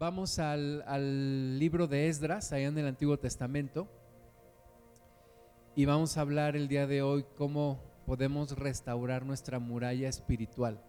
Vamos 0.00 0.38
al, 0.38 1.58
libro 1.58 1.86
de 1.86 2.08
Esdras, 2.08 2.54
allá 2.54 2.68
en 2.68 2.78
el 2.78 2.86
Antiguo 2.86 3.18
Testamento, 3.18 3.86
y 5.76 5.84
vamos 5.84 6.16
a 6.16 6.22
hablar 6.22 6.56
el 6.56 6.68
día 6.68 6.86
de 6.86 7.02
hoy 7.02 7.26
cómo 7.36 7.82
podemos 8.06 8.58
restaurar 8.58 9.26
nuestra 9.26 9.58
muralla 9.58 10.08
espiritual, 10.08 10.80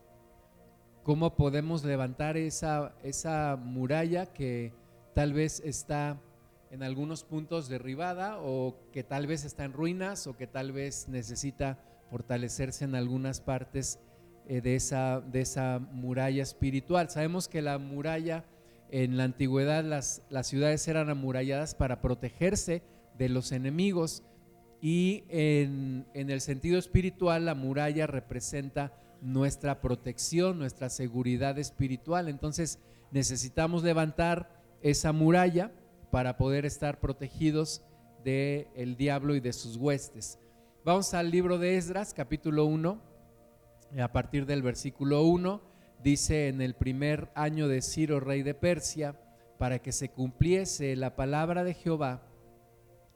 cómo 1.04 1.36
podemos 1.36 1.84
levantar 1.84 2.38
esa, 2.38 2.96
esa 3.04 3.58
muralla 3.62 4.28
que 4.28 4.72
tal 5.14 5.34
vez 5.34 5.62
está 5.66 6.18
en 6.70 6.82
algunos 6.82 7.26
puntos 7.26 7.68
derribada 7.68 8.40
o 8.40 8.78
que 8.94 9.04
tal 9.04 9.28
vez 9.28 9.44
está 9.44 9.66
en 9.66 9.74
ruinas 9.74 10.26
o 10.26 10.38
que 10.38 10.48
tal 10.48 10.72
vez 10.72 11.10
necesita 11.10 11.84
fortalecerse 12.10 12.86
en 12.86 12.96
algunas 12.96 13.42
partes 13.42 14.00
eh, 14.48 14.62
de, 14.62 14.78
esa, 14.78 15.20
de 15.20 15.42
esa 15.42 15.80
muralla 15.80 16.44
espiritual. 16.44 17.10
Sabemos 17.10 17.50
que 17.50 17.62
la 17.62 17.78
muralla 17.78 18.46
en 18.92 19.18
la 19.18 19.24
antigüedad 19.24 19.84
las, 19.84 20.22
las 20.30 20.48
ciudades 20.48 20.88
eran 20.88 21.10
amuralladas 21.10 21.76
para 21.76 22.02
protegerse 22.02 22.84
de 23.18 23.30
los 23.30 23.52
enemigos 23.52 24.24
y 24.82 25.24
en, 25.30 26.06
el 26.14 26.42
sentido 26.42 26.78
espiritual 26.78 27.46
la 27.46 27.56
muralla 27.56 28.08
representa 28.08 28.94
nuestra 29.22 29.80
protección, 29.80 30.58
nuestra 30.58 30.90
seguridad 30.90 31.60
espiritual. 31.60 32.28
Entonces 32.28 32.80
necesitamos 33.12 33.84
levantar 33.84 34.50
esa 34.82 35.14
muralla 35.14 35.72
para 36.10 36.36
poder 36.36 36.66
estar 36.66 37.00
protegidos 37.00 37.84
del 38.24 38.68
el 38.76 38.98
diablo 38.98 39.36
y 39.36 39.40
de 39.40 39.54
sus 39.54 39.78
huestes. 39.78 40.40
Vamos 40.84 41.14
al 41.14 41.30
libro 41.30 41.60
de 41.60 41.78
Esdras, 41.78 42.14
capítulo 42.14 42.66
1, 42.66 43.00
a 44.02 44.12
partir 44.12 44.48
del 44.48 44.64
versículo 44.64 45.24
1 45.24 45.71
dice 46.04 46.48
en 46.48 46.62
el 46.62 46.74
primer 46.74 47.30
año 47.36 47.68
de 47.68 47.82
Ciro, 47.82 48.20
rey 48.20 48.44
de 48.44 48.54
Persia, 48.54 49.20
para 49.58 49.80
que 49.80 49.92
se 49.92 50.10
cumpliese 50.10 50.96
la 50.96 51.16
palabra 51.16 51.64
de 51.64 51.74
Jehová 51.74 52.24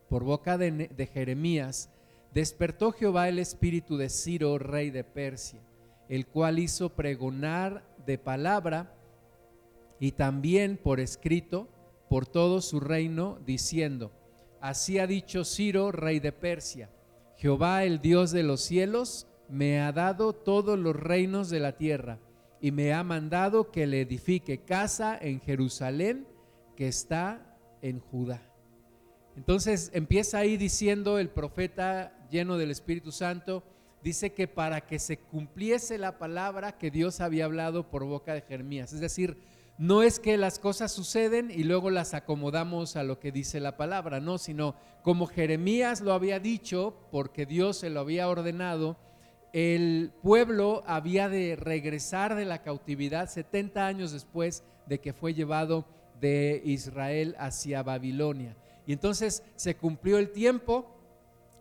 por 0.10 0.24
boca 0.24 0.58
de, 0.58 1.10
Jeremías, 1.12 1.90
despertó 2.34 2.92
Jehová 2.92 3.28
el 3.28 3.40
espíritu 3.40 3.98
de 3.98 4.10
Ciro, 4.10 4.58
rey 4.60 4.92
de 4.92 5.04
Persia, 5.04 5.60
el 6.08 6.28
cual 6.28 6.60
hizo 6.60 6.90
pregonar 6.90 7.84
de 8.06 8.20
palabra 8.20 8.94
y 10.00 10.12
también 10.12 10.78
por 10.78 11.00
escrito 11.00 11.68
por 12.10 12.28
todo 12.28 12.62
su 12.62 12.80
reino, 12.80 13.40
diciendo, 13.46 14.12
así 14.62 15.00
ha 15.00 15.08
dicho 15.08 15.44
Ciro, 15.44 15.92
rey 15.92 16.20
de 16.20 16.32
Persia, 16.32 16.92
Jehová 17.38 17.84
el 17.84 18.00
Dios 18.00 18.30
de 18.32 18.44
los 18.44 18.62
cielos, 18.62 19.28
me 19.50 19.82
ha 19.82 19.92
dado 19.92 20.34
todos 20.34 20.78
los 20.78 20.96
reinos 20.96 21.50
de 21.50 21.60
la 21.60 21.78
tierra 21.78 22.20
y 22.66 22.72
me 22.72 22.94
ha 22.94 23.04
mandado 23.04 23.70
que 23.70 23.86
le 23.86 24.02
edifique 24.02 24.64
casa 24.64 25.16
en 25.22 25.40
Jerusalén 25.40 26.28
que 26.76 26.88
está 26.88 27.56
en 27.84 28.00
Judá. 28.00 28.42
Entonces 29.38 29.92
empieza 29.94 30.40
ahí 30.40 30.58
diciendo 30.58 31.20
el 31.20 31.30
profeta 31.30 32.18
lleno 32.32 32.58
del 32.58 32.72
Espíritu 32.72 33.12
Santo, 33.12 33.62
dice 34.02 34.34
que 34.34 34.48
para 34.48 34.82
que 34.82 34.98
se 34.98 35.20
cumpliese 35.20 36.00
la 36.00 36.18
palabra 36.18 36.80
que 36.80 36.90
Dios 36.90 37.22
había 37.22 37.46
hablado 37.46 37.92
por 37.92 38.04
boca 38.04 38.34
de 38.34 38.42
Jeremías. 38.42 38.94
Es 38.94 39.00
decir, 39.00 39.38
no 39.78 40.02
es 40.02 40.20
que 40.20 40.36
las 40.36 40.58
cosas 40.58 40.92
suceden 40.92 41.52
y 41.52 41.66
luego 41.66 41.92
las 41.92 42.16
acomodamos 42.16 42.96
a 42.96 43.04
lo 43.04 43.20
que 43.20 43.32
dice 43.32 43.60
la 43.60 43.78
palabra, 43.78 44.20
no, 44.20 44.40
sino 44.40 44.74
como 45.04 45.28
Jeremías 45.28 46.02
lo 46.02 46.14
había 46.14 46.40
dicho, 46.40 46.98
porque 47.12 47.46
Dios 47.46 47.78
se 47.78 47.92
lo 47.92 48.00
había 48.00 48.28
ordenado, 48.28 48.98
el 49.56 50.12
pueblo 50.22 50.84
había 50.86 51.30
de 51.30 51.56
regresar 51.56 52.36
de 52.36 52.44
la 52.44 52.62
cautividad 52.62 53.30
70 53.30 53.88
años 53.88 54.12
después 54.12 54.66
de 54.86 55.00
que 55.00 55.14
fue 55.14 55.34
llevado 55.34 55.86
de 56.20 56.62
Israel 56.66 57.38
hacia 57.40 57.82
Babilonia. 57.82 58.58
Y 58.86 58.92
entonces 58.92 59.44
se 59.56 59.78
cumplió 59.78 60.18
el 60.18 60.32
tiempo 60.32 60.94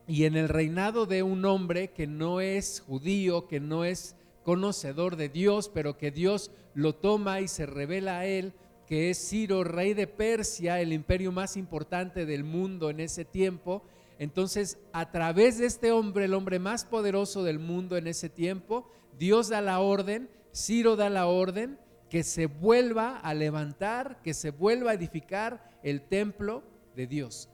y 0.09 0.25
en 0.25 0.35
el 0.35 0.49
reinado 0.49 1.07
de 1.07 1.23
un 1.23 1.45
hombre 1.45 1.93
que 1.93 2.09
no 2.09 2.41
es 2.41 2.81
judío, 2.81 3.47
que 3.47 3.61
no 3.61 3.85
es 3.85 4.17
conocedor 4.43 5.15
de 5.15 5.29
Dios, 5.29 5.71
pero 5.73 5.97
que 5.97 6.11
Dios 6.11 6.51
lo 6.75 6.97
toma 6.97 7.43
y 7.43 7.47
se 7.47 7.65
revela 7.65 8.19
a 8.19 8.27
él, 8.27 8.55
que 8.89 9.11
es 9.11 9.29
Ciro, 9.29 9.63
rey 9.63 9.95
de 9.95 10.09
Persia, 10.09 10.81
el 10.81 10.93
imperio 10.93 11.31
más 11.31 11.57
importante 11.57 12.27
del 12.27 12.43
mundo 12.43 12.91
en 12.91 12.99
ese 12.99 13.25
tiempo, 13.25 13.85
entonces, 14.19 14.79
a 14.93 15.11
través 15.11 15.59
de 15.59 15.67
este 15.67 15.91
hombre, 15.93 16.27
el 16.27 16.35
hombre 16.35 16.59
más 16.59 16.85
poderoso 16.85 17.43
del 17.43 17.59
mundo 17.59 17.97
en 17.97 18.07
ese 18.07 18.29
tiempo, 18.29 18.89
Dios 19.19 19.49
da 19.49 19.61
la 19.61 19.81
orden, 19.81 20.29
Ciro 20.55 20.97
da 20.97 21.11
la 21.11 21.27
orden, 21.27 21.79
que 22.09 22.23
se 22.23 22.47
vuelva 22.47 23.19
a 23.19 23.35
levantar, 23.35 24.23
que 24.23 24.35
se 24.35 24.51
vuelva 24.51 24.93
a 24.93 24.95
edificar 24.95 25.69
el 25.83 26.03
templo 26.03 26.63
de 26.95 27.09
Dios. 27.09 27.49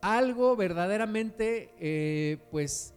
Algo 0.00 0.56
verdaderamente, 0.56 1.74
eh, 1.78 2.38
pues, 2.50 2.94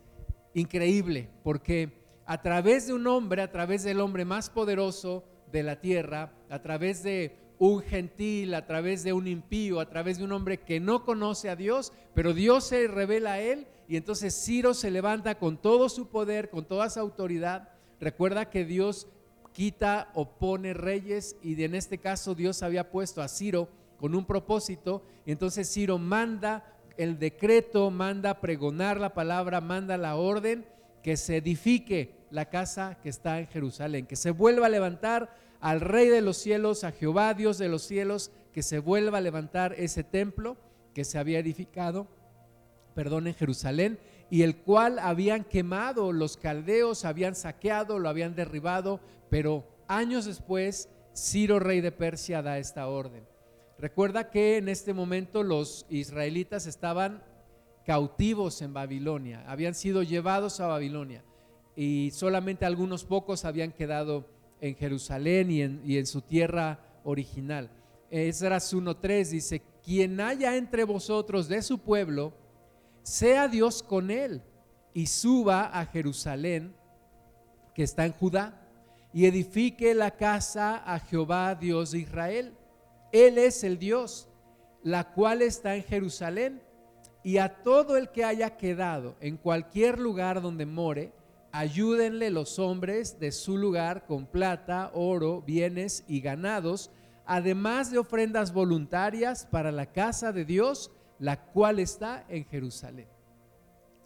increíble, 0.53 1.30
porque 1.44 2.02
a 2.25 2.41
través 2.41 2.88
de 2.88 2.94
un 2.94 3.06
hombre, 3.08 3.41
a 3.41 3.52
través 3.52 3.84
del 3.84 4.00
hombre 4.00 4.24
más 4.24 4.50
poderoso 4.50 5.25
de 5.52 5.64
la 5.64 5.81
tierra, 5.81 6.31
a 6.50 6.62
través 6.62 7.03
de 7.03 7.42
un 7.59 7.81
gentil, 7.81 8.53
a 8.53 8.66
través 8.66 9.03
de 9.03 9.14
un 9.14 9.28
impío, 9.28 9.80
a 9.80 9.90
través 9.90 10.18
de 10.18 10.24
un 10.24 10.31
hombre 10.31 10.59
que 10.59 10.80
no 10.80 11.03
conoce 11.03 11.50
a 11.50 11.56
Dios, 11.56 11.94
pero 12.14 12.34
Dios 12.34 12.66
se 12.66 12.88
revela 12.88 13.34
a 13.34 13.40
él 13.40 13.68
y 13.88 13.97
entonces 13.97 14.34
Ciro 14.34 14.74
se 14.74 14.91
levanta 14.91 15.36
con 15.36 15.58
todo 15.58 15.90
su 15.90 16.08
poder, 16.08 16.50
con 16.50 16.66
toda 16.66 16.90
su 16.90 17.00
autoridad. 17.00 17.69
Recuerda 18.00 18.50
que 18.50 18.66
Dios 18.66 19.08
quita 19.53 20.09
o 20.14 20.38
pone 20.38 20.74
reyes 20.74 21.36
y 21.44 21.62
en 21.64 21.75
este 21.75 22.00
caso 22.00 22.36
Dios 22.36 22.64
había 22.64 22.90
puesto 22.90 23.22
a 23.22 23.28
Ciro 23.28 23.70
con 23.97 24.16
un 24.16 24.25
propósito 24.25 25.03
y 25.25 25.31
entonces 25.31 25.72
Ciro 25.72 25.97
manda 25.97 26.66
el 26.97 27.18
decreto, 27.18 27.90
manda 27.91 28.41
pregonar 28.41 29.00
la 29.00 29.14
palabra, 29.14 29.62
manda 29.62 29.97
la 29.97 30.16
orden 30.16 30.66
que 31.02 31.18
se 31.18 31.38
edifique 31.38 32.16
la 32.30 32.50
casa 32.50 32.97
que 33.02 33.09
está 33.09 33.40
en 33.40 33.47
Jerusalén, 33.47 34.06
que 34.08 34.16
se 34.16 34.31
vuelva 34.31 34.66
a 34.66 34.70
levantar 34.70 35.35
al 35.63 35.79
Rey 35.79 36.09
de 36.09 36.19
los 36.19 36.35
cielos, 36.35 36.84
a 36.84 36.91
Jehová 36.91 37.34
Dios 37.34 37.57
de 37.57 37.69
los 37.69 37.84
cielos, 37.84 38.31
que 38.51 38.62
se 38.62 38.79
vuelva 38.79 39.19
a 39.19 39.22
levantar 39.22 39.74
ese 39.78 40.03
templo 40.03 40.57
que 40.94 41.06
se 41.06 41.18
había 41.18 41.40
edificado, 41.40 42.06
perdón, 42.94 43.28
en 43.28 43.34
Jerusalén, 43.34 43.97
y 44.29 44.41
el 44.41 44.57
cual 44.57 45.00
habían 45.00 45.46
quemado, 45.46 46.12
los 46.12 46.35
caldeos 46.35 47.06
habían 47.06 47.34
saqueado, 47.34 47.97
lo 47.97 48.09
habían 48.09 48.35
derribado, 48.35 49.00
pero 49.29 49.66
años 49.88 50.25
después 50.25 50.90
Ciro, 51.16 51.59
rey 51.59 51.79
de 51.79 51.94
Persia, 51.94 52.41
da 52.41 52.57
esta 52.57 52.90
orden. 52.90 53.23
Recuerda 53.79 54.31
que 54.31 54.57
en 54.57 54.68
este 54.68 54.94
momento 54.94 55.44
los 55.44 55.85
israelitas 55.90 56.68
estaban 56.68 57.23
cautivos 57.85 58.62
en 58.62 58.73
Babilonia, 58.73 59.46
habían 59.47 59.75
sido 59.75 60.03
llevados 60.03 60.59
a 60.59 60.68
Babilonia 60.68 61.23
y 61.73 62.12
solamente 62.12 62.66
algunos 62.66 63.06
pocos 63.06 63.46
habían 63.46 63.72
quedado 63.72 64.32
en 64.63 64.75
Jerusalén 64.75 65.51
y 65.51 65.97
en, 65.97 66.07
su 66.07 66.22
tierra 66.22 66.79
original. 67.03 67.69
Esdras 68.09 68.74
1.3 68.74 69.28
dice, 69.28 69.62
quien 69.84 70.22
haya 70.22 70.56
entre 70.56 70.85
vosotros 70.85 71.50
de 71.50 71.62
su 71.62 71.79
pueblo, 71.79 72.31
sea 73.02 73.50
Dios 73.50 73.84
con 73.84 74.09
él 74.09 74.41
y 74.94 75.07
suba 75.07 75.66
a 75.66 75.85
Jerusalén, 75.88 76.73
que 77.75 77.84
está 77.84 78.06
en 78.06 78.13
Judá, 78.13 78.62
y 79.12 79.25
edifique 79.25 79.94
la 79.94 80.12
casa 80.12 80.78
a 80.78 80.97
Jehová 80.97 81.56
Dios 81.56 81.91
de 81.91 82.00
Israel. 82.00 82.53
Él 83.12 83.38
es 83.40 83.66
el 83.66 83.78
Dios, 83.78 84.29
la 84.81 85.12
cual 85.12 85.41
está 85.41 85.75
en 85.75 85.84
Jerusalén, 85.84 86.62
y 87.22 87.38
a 87.38 87.62
todo 87.63 87.97
el 87.97 88.12
que 88.12 88.23
haya 88.23 88.56
quedado 88.56 89.18
en 89.19 89.35
cualquier 89.35 90.00
lugar 90.00 90.41
donde 90.41 90.66
more, 90.66 91.12
ayúdenle 91.53 92.31
los 92.31 92.58
hombres 92.58 93.19
de 93.19 93.31
su 93.31 93.58
lugar 93.58 94.06
con 94.08 94.25
plata, 94.25 94.90
oro, 94.96 95.44
bienes 95.44 96.03
y 96.08 96.19
ganados, 96.19 96.90
además 97.25 97.91
de 97.91 98.00
ofrendas 98.00 98.52
voluntarias 98.52 99.46
para 99.46 99.72
la 99.72 99.85
casa 99.85 100.34
de 100.34 100.46
Dios, 100.46 100.91
la 101.20 101.46
cual 101.46 101.79
está 101.79 102.26
en 102.28 102.44
Jerusalén. 102.46 103.08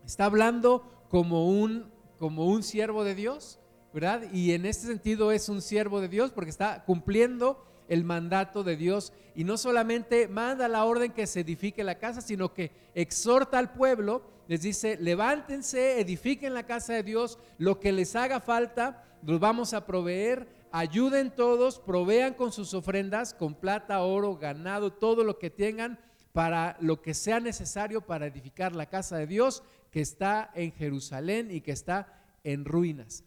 Está 0.06 0.26
hablando 0.26 1.08
como 1.10 1.48
un, 1.50 1.90
como 2.20 2.48
un 2.48 2.64
siervo 2.64 3.06
de 3.06 3.16
Dios, 3.16 3.62
¿verdad? 3.94 4.24
Y 4.34 4.52
en 4.52 4.66
este 4.66 4.86
sentido 4.86 5.32
es 5.32 5.48
un 5.48 5.62
siervo 5.62 6.02
de 6.02 6.10
Dios 6.10 6.32
porque 6.32 6.52
está 6.52 6.84
cumpliendo 6.84 7.66
el 7.88 8.04
mandato 8.04 8.66
de 8.66 8.76
Dios 8.76 9.14
y 9.36 9.46
no 9.46 9.56
solamente 9.56 10.28
manda 10.28 10.68
la 10.68 10.84
orden 10.84 11.14
que 11.14 11.26
se 11.26 11.40
edifique 11.40 11.82
la 11.86 11.98
casa, 11.98 12.20
sino 12.20 12.54
que 12.54 12.72
exhorta 12.94 13.58
al 13.58 13.72
pueblo 13.72 14.36
les 14.48 14.62
dice, 14.62 14.98
levántense, 14.98 16.00
edifiquen 16.00 16.54
la 16.54 16.64
casa 16.64 16.94
de 16.94 17.04
Dios, 17.04 17.38
lo 17.58 17.80
que 17.80 17.92
les 17.92 18.16
haga 18.16 18.40
falta, 18.40 19.04
los 19.24 19.40
vamos 19.40 19.74
a 19.74 19.86
proveer, 19.86 20.48
ayuden 20.72 21.32
todos, 21.32 21.80
provean 21.80 22.34
con 22.34 22.52
sus 22.52 22.74
ofrendas, 22.74 23.34
con 23.34 23.56
plata, 23.56 24.02
oro, 24.02 24.38
ganado, 24.38 24.94
todo 24.94 25.24
lo 25.24 25.38
que 25.38 25.50
tengan 25.50 26.00
para 26.32 26.78
lo 26.80 27.02
que 27.02 27.14
sea 27.14 27.40
necesario 27.40 28.02
para 28.02 28.28
edificar 28.28 28.76
la 28.76 28.86
casa 28.86 29.18
de 29.18 29.28
Dios 29.28 29.64
que 29.92 30.02
está 30.02 30.52
en 30.54 30.72
Jerusalén 30.72 31.50
y 31.52 31.62
que 31.62 31.72
está 31.72 32.22
en 32.44 32.64
ruinas. 32.64 33.24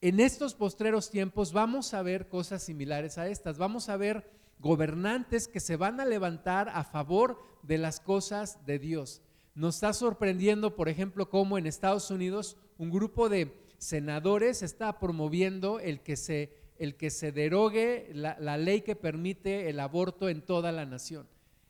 En 0.00 0.20
estos 0.20 0.54
postreros 0.54 1.10
tiempos 1.10 1.52
vamos 1.52 1.92
a 1.92 2.02
ver 2.02 2.28
cosas 2.28 2.62
similares 2.62 3.18
a 3.18 3.28
estas, 3.28 3.58
vamos 3.58 3.88
a 3.88 3.96
ver 3.96 4.30
gobernantes 4.58 5.48
que 5.48 5.60
se 5.60 5.76
van 5.76 6.00
a 6.00 6.04
levantar 6.04 6.68
a 6.68 6.84
favor 6.84 7.42
de 7.62 7.78
las 7.78 8.00
cosas 8.00 8.64
de 8.64 8.78
Dios. 8.78 9.22
Nos 9.54 9.74
está 9.76 9.92
sorprendiendo, 9.92 10.76
por 10.76 10.88
ejemplo, 10.88 11.28
cómo 11.28 11.58
en 11.58 11.66
Estados 11.66 12.10
Unidos 12.10 12.56
un 12.78 12.90
grupo 12.90 13.28
de 13.28 13.52
senadores 13.78 14.62
está 14.62 14.98
promoviendo 14.98 15.80
el 15.80 16.00
que 16.00 16.16
se, 16.16 16.52
el 16.78 16.96
que 16.96 17.10
se 17.10 17.32
derogue 17.32 18.10
la, 18.14 18.56
ley 18.56 18.80
que 18.82 18.96
permite 18.96 19.68
el 19.68 19.80
aborto 19.80 20.28
en 20.28 20.40
toda 20.40 20.72
la 20.72 20.86
nación. 20.86 21.26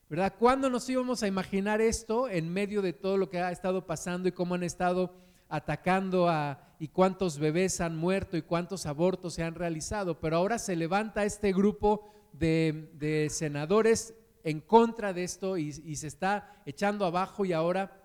¿Verdad? 0.08 0.34
¿Cuándo 0.38 0.68
nos 0.68 0.88
íbamos 0.88 1.22
a 1.22 1.26
imaginar 1.26 1.80
esto 1.80 2.28
en 2.28 2.52
medio 2.52 2.82
de 2.82 2.92
todo 2.92 3.16
lo 3.16 3.30
que 3.30 3.38
ha 3.38 3.50
estado 3.50 3.86
pasando 3.86 4.28
y 4.28 4.32
cómo 4.32 4.54
han 4.54 4.62
estado 4.62 5.14
atacando 5.48 6.28
a 6.28 6.68
y 6.78 6.88
cuántos 6.88 7.38
bebés 7.38 7.80
han 7.80 7.96
muerto 7.96 8.36
y 8.36 8.42
cuántos 8.42 8.86
abortos 8.86 9.34
se 9.34 9.42
han 9.42 9.54
realizado? 9.54 10.20
Pero 10.20 10.36
ahora 10.36 10.58
se 10.58 10.76
levanta 10.76 11.24
este 11.24 11.52
grupo 11.52 12.12
de, 12.32 13.28
senadores 13.30 14.14
en 14.44 14.60
contra 14.60 15.12
de 15.12 15.24
esto 15.24 15.56
y, 15.56 15.72
se 15.72 16.06
está 16.06 16.62
echando 16.66 17.04
abajo 17.04 17.44
y 17.44 17.52
ahora 17.52 17.98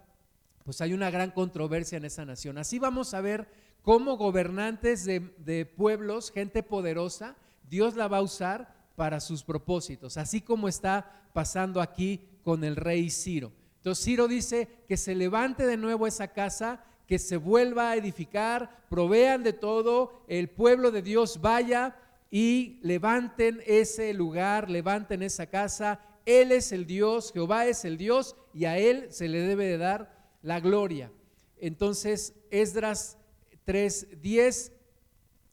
pues 0.63 0.81
hay 0.81 0.93
una 0.93 1.09
gran 1.09 1.31
controversia 1.31 1.97
en 1.97 2.05
esa 2.05 2.25
nación. 2.25 2.57
Así 2.57 2.77
vamos 2.77 3.13
a 3.13 3.21
ver 3.21 3.47
cómo 3.81 4.17
gobernantes 4.17 5.05
de, 5.05 5.33
de 5.37 5.65
pueblos, 5.65 6.31
gente 6.31 6.61
poderosa, 6.61 7.37
Dios 7.69 7.95
la 7.95 8.07
va 8.07 8.17
a 8.17 8.21
usar 8.21 8.75
para 8.95 9.19
sus 9.19 9.43
propósitos, 9.43 10.17
así 10.17 10.41
como 10.41 10.67
está 10.67 11.29
pasando 11.33 11.81
aquí 11.81 12.21
con 12.43 12.63
el 12.63 12.75
rey 12.75 13.09
Ciro. 13.09 13.51
Entonces 13.77 14.03
Ciro 14.03 14.27
dice 14.27 14.67
que 14.87 14.97
se 14.97 15.15
levante 15.15 15.65
de 15.65 15.77
nuevo 15.77 16.07
esa 16.07 16.29
casa, 16.29 16.83
que 17.07 17.19
se 17.19 17.37
vuelva 17.37 17.91
a 17.91 17.95
edificar, 17.95 18.85
provean 18.89 19.43
de 19.43 19.53
todo, 19.53 20.23
el 20.27 20.49
pueblo 20.49 20.91
de 20.91 21.01
Dios 21.01 21.39
vaya 21.39 21.95
y 22.29 22.79
levanten 22.81 23.61
ese 23.65 24.13
lugar, 24.13 24.69
levanten 24.69 25.23
esa 25.23 25.47
casa. 25.47 25.99
Él 26.27 26.51
es 26.51 26.73
el 26.73 26.85
Dios, 26.85 27.31
Jehová 27.31 27.67
es 27.67 27.85
el 27.85 27.97
Dios 27.97 28.35
y 28.53 28.65
a 28.65 28.77
Él 28.77 29.07
se 29.11 29.29
le 29.29 29.39
debe 29.39 29.65
de 29.65 29.77
dar 29.77 30.27
la 30.41 30.59
gloria. 30.59 31.09
Entonces 31.57 32.35
Esdras 32.51 33.17
3.10 33.65 34.73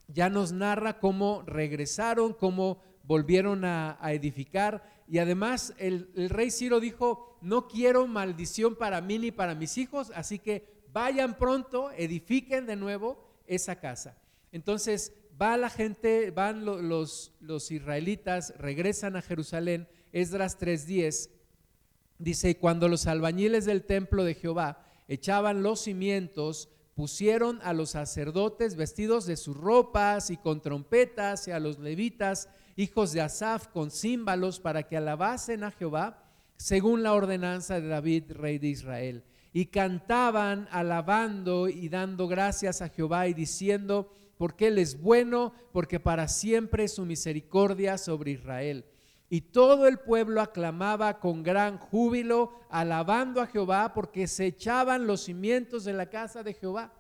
ya 0.09 0.29
nos 0.29 0.51
narra 0.51 0.99
cómo 0.99 1.45
regresaron, 1.47 2.33
cómo 2.33 2.83
volvieron 3.05 3.65
a, 3.65 3.97
edificar. 4.07 4.83
Y 5.07 5.19
además 5.19 5.75
el, 5.79 6.11
rey 6.29 6.51
Ciro 6.51 6.81
dijo, 6.81 7.39
no 7.41 7.69
quiero 7.69 8.09
maldición 8.09 8.75
para 8.75 9.01
mí 9.01 9.21
ni 9.21 9.31
para 9.31 9.55
mis 9.55 9.79
hijos, 9.79 10.11
así 10.13 10.41
que 10.41 10.83
vayan 10.93 11.39
pronto, 11.39 11.93
edifiquen 11.93 12.67
de 12.67 12.75
nuevo 12.75 13.25
esa 13.47 13.77
casa. 13.79 14.19
Entonces 14.51 15.13
va 15.41 15.57
la 15.57 15.71
gente, 15.71 16.33
van 16.33 16.65
los, 16.65 17.31
los 17.39 17.71
israelitas, 17.71 18.55
regresan 18.59 19.15
a 19.15 19.23
Jerusalén, 19.23 19.87
Esdras 20.15 20.57
3.10, 20.61 21.29
dice, 22.21 22.51
y 22.51 22.55
cuando 22.55 22.89
los 22.89 23.09
albañiles 23.09 23.65
del 23.65 23.83
templo 23.83 24.23
de 24.23 24.35
Jehová 24.35 24.87
echaban 25.09 25.65
los 25.65 25.81
cimientos, 25.81 26.69
pusieron 26.95 27.59
a 27.65 27.73
los 27.73 27.91
sacerdotes 27.91 28.77
vestidos 28.77 29.27
de 29.27 29.37
sus 29.37 29.57
ropas 29.57 30.31
y 30.31 30.37
con 30.37 30.63
trompetas 30.63 31.49
y 31.49 31.51
a 31.51 31.59
los 31.59 31.81
levitas 31.81 32.49
hijos 32.77 33.13
de 33.13 33.23
Asaf, 33.23 33.67
con 33.67 33.91
címbalos 33.91 34.61
para 34.61 34.85
que 34.85 34.97
alabasen 34.97 35.65
a 35.65 35.73
Jehová, 35.73 36.23
según 36.57 37.03
la 37.03 37.13
ordenanza 37.13 37.81
de 37.81 37.89
David, 37.89 38.31
rey 38.35 38.59
de 38.59 38.69
Israel. 38.69 39.25
Y 39.53 39.67
cantaban 39.67 40.69
alabando 40.71 41.69
y 41.69 41.89
dando 41.89 42.29
gracias 42.29 42.83
a 42.83 42.89
Jehová 42.89 43.27
y 43.27 43.35
diciendo, 43.35 44.13
porque 44.39 44.69
Él 44.69 44.79
es 44.79 45.01
bueno, 45.01 45.55
porque 45.73 45.99
para 45.99 46.29
siempre 46.29 46.85
es 46.85 46.95
su 46.95 47.05
misericordia 47.05 47.99
sobre 47.99 48.31
Israel. 48.31 48.85
Y 49.35 49.41
todo 49.41 49.89
el 49.89 49.99
pueblo 49.99 50.41
aclamaba 50.41 51.19
con 51.19 51.43
gran 51.43 51.77
júbilo, 51.77 52.53
alabando 52.71 53.41
a 53.41 53.49
Jehová, 53.49 53.93
porque 53.93 54.29
se 54.29 54.47
echaban 54.47 55.09
los 55.09 55.23
cimientos 55.23 55.83
de 55.83 55.93
la 55.93 56.09
casa 56.09 56.45
de 56.45 56.55
Jehová. 56.55 56.93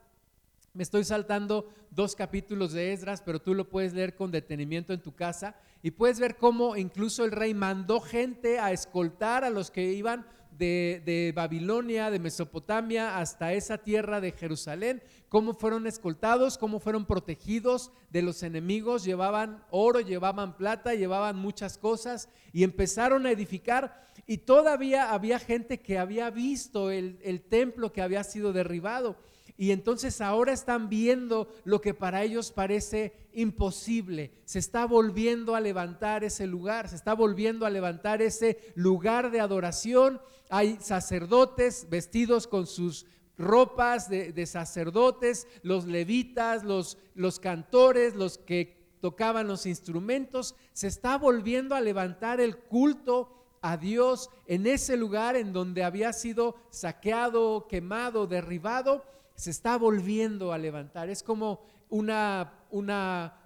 Me 0.72 0.82
estoy 0.82 1.04
saltando 1.04 1.72
dos 1.92 2.16
capítulos 2.16 2.72
de 2.72 2.92
Esdras, 2.92 3.22
pero 3.24 3.40
tú 3.40 3.54
lo 3.54 3.68
puedes 3.68 3.92
leer 3.92 4.16
con 4.16 4.32
detenimiento 4.32 4.92
en 4.92 5.00
tu 5.00 5.14
casa 5.14 5.54
y 5.80 5.92
puedes 5.92 6.18
ver 6.18 6.36
cómo 6.36 6.74
incluso 6.74 7.24
el 7.24 7.30
rey 7.30 7.54
mandó 7.54 8.00
gente 8.00 8.58
a 8.58 8.72
escoltar 8.72 9.44
a 9.44 9.50
los 9.50 9.70
que 9.70 9.92
iban 9.92 10.26
de, 10.58 11.32
Babilonia, 11.36 12.10
de 12.10 12.18
Mesopotamia, 12.18 13.18
hasta 13.18 13.52
esa 13.52 13.78
tierra 13.78 14.20
de 14.20 14.32
Jerusalén, 14.32 15.04
cómo 15.34 15.52
fueron 15.52 15.88
escoltados, 15.88 16.56
cómo 16.56 16.78
fueron 16.78 17.06
protegidos 17.06 17.90
de 18.10 18.22
los 18.22 18.44
enemigos, 18.44 19.02
llevaban 19.02 19.64
oro, 19.72 19.98
llevaban 19.98 20.56
plata, 20.56 20.94
llevaban 20.94 21.34
muchas 21.34 21.76
cosas 21.76 22.28
y 22.52 22.62
empezaron 22.62 23.26
a 23.26 23.32
edificar 23.32 24.00
y 24.28 24.38
todavía 24.38 25.12
había 25.12 25.40
gente 25.40 25.80
que 25.80 25.98
había 25.98 26.30
visto 26.30 26.92
el, 26.92 27.18
el 27.20 27.42
templo 27.42 27.92
que 27.92 28.00
había 28.00 28.22
sido 28.22 28.52
derribado 28.52 29.16
y 29.56 29.72
entonces 29.72 30.20
ahora 30.20 30.52
están 30.52 30.88
viendo 30.88 31.48
lo 31.64 31.80
que 31.80 31.94
para 31.94 32.22
ellos 32.22 32.52
parece 32.52 33.12
imposible. 33.32 34.30
Se 34.44 34.60
está 34.60 34.86
volviendo 34.86 35.56
a 35.56 35.60
levantar 35.60 36.22
ese 36.22 36.46
lugar, 36.46 36.88
se 36.88 36.94
está 36.94 37.12
volviendo 37.12 37.66
a 37.66 37.70
levantar 37.70 38.22
ese 38.22 38.72
lugar 38.76 39.32
de 39.32 39.40
adoración. 39.40 40.20
Hay 40.48 40.78
sacerdotes 40.80 41.88
vestidos 41.90 42.46
con 42.46 42.68
sus 42.68 43.06
ropas 43.36 44.08
de, 44.08 44.46
sacerdotes, 44.46 45.46
los 45.62 45.86
levitas, 45.86 46.64
los, 46.64 46.98
los 47.14 47.40
cantores, 47.40 48.14
los 48.14 48.38
que 48.38 48.76
tocaban 49.00 49.48
los 49.48 49.66
instrumentos. 49.66 50.54
Se 50.72 50.86
está 50.86 51.18
volviendo 51.18 51.74
a 51.74 51.80
levantar 51.80 52.40
el 52.40 52.56
culto 52.56 53.30
a 53.60 53.76
Dios 53.76 54.30
en 54.46 54.66
ese 54.66 54.96
lugar 54.96 55.36
en 55.36 55.52
donde 55.52 55.84
había 55.84 56.12
sido 56.12 56.56
saqueado, 56.70 57.66
quemado, 57.66 58.26
derribado 58.26 59.04
se 59.34 59.50
está 59.50 59.76
volviendo 59.76 60.52
a 60.52 60.58
levantar. 60.58 61.08
Es 61.08 61.22
como 61.22 61.60
una, 61.88 62.52
una, 62.70 63.36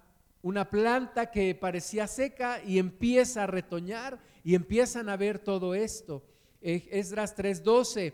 una 0.41 0.69
planta 0.69 1.31
que 1.31 1.55
parecía 1.55 2.07
seca 2.07 2.61
y 2.63 2.79
empieza 2.79 3.43
a 3.43 3.47
retoñar 3.47 4.19
y 4.43 4.55
empiezan 4.55 5.09
a 5.09 5.17
ver 5.17 5.39
todo 5.39 5.73
esto. 5.73 6.23
Esdras 6.61 7.35
3:12. 7.35 8.13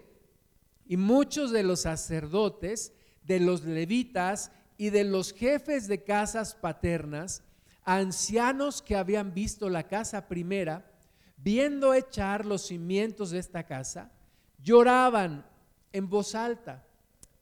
Y 0.86 0.98
muchos 0.98 1.52
de 1.52 1.64
los 1.64 1.82
sacerdotes, 1.82 2.94
de 3.24 3.40
los 3.40 3.64
levitas 3.64 4.52
y 4.78 4.90
de 4.90 5.04
los 5.04 5.34
jefes 5.34 5.88
de 5.88 6.04
casas 6.04 6.56
paternas, 6.56 7.44
ancianos 7.84 8.82
que 8.82 8.96
habían 8.96 9.34
visto 9.34 9.70
la 9.70 9.88
casa 9.88 10.28
primera, 10.28 10.92
viendo 11.38 11.94
echar 11.94 12.46
los 12.46 12.68
cimientos 12.68 13.32
de 13.32 13.40
esta 13.40 13.64
casa, 13.64 14.12
lloraban 14.62 15.46
en 15.92 16.10
voz 16.10 16.36
alta 16.36 16.86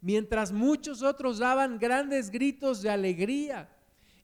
mientras 0.03 0.51
muchos 0.51 1.01
otros 1.01 1.39
daban 1.39 1.79
grandes 1.79 2.29
gritos 2.29 2.81
de 2.81 2.89
alegría 2.89 3.69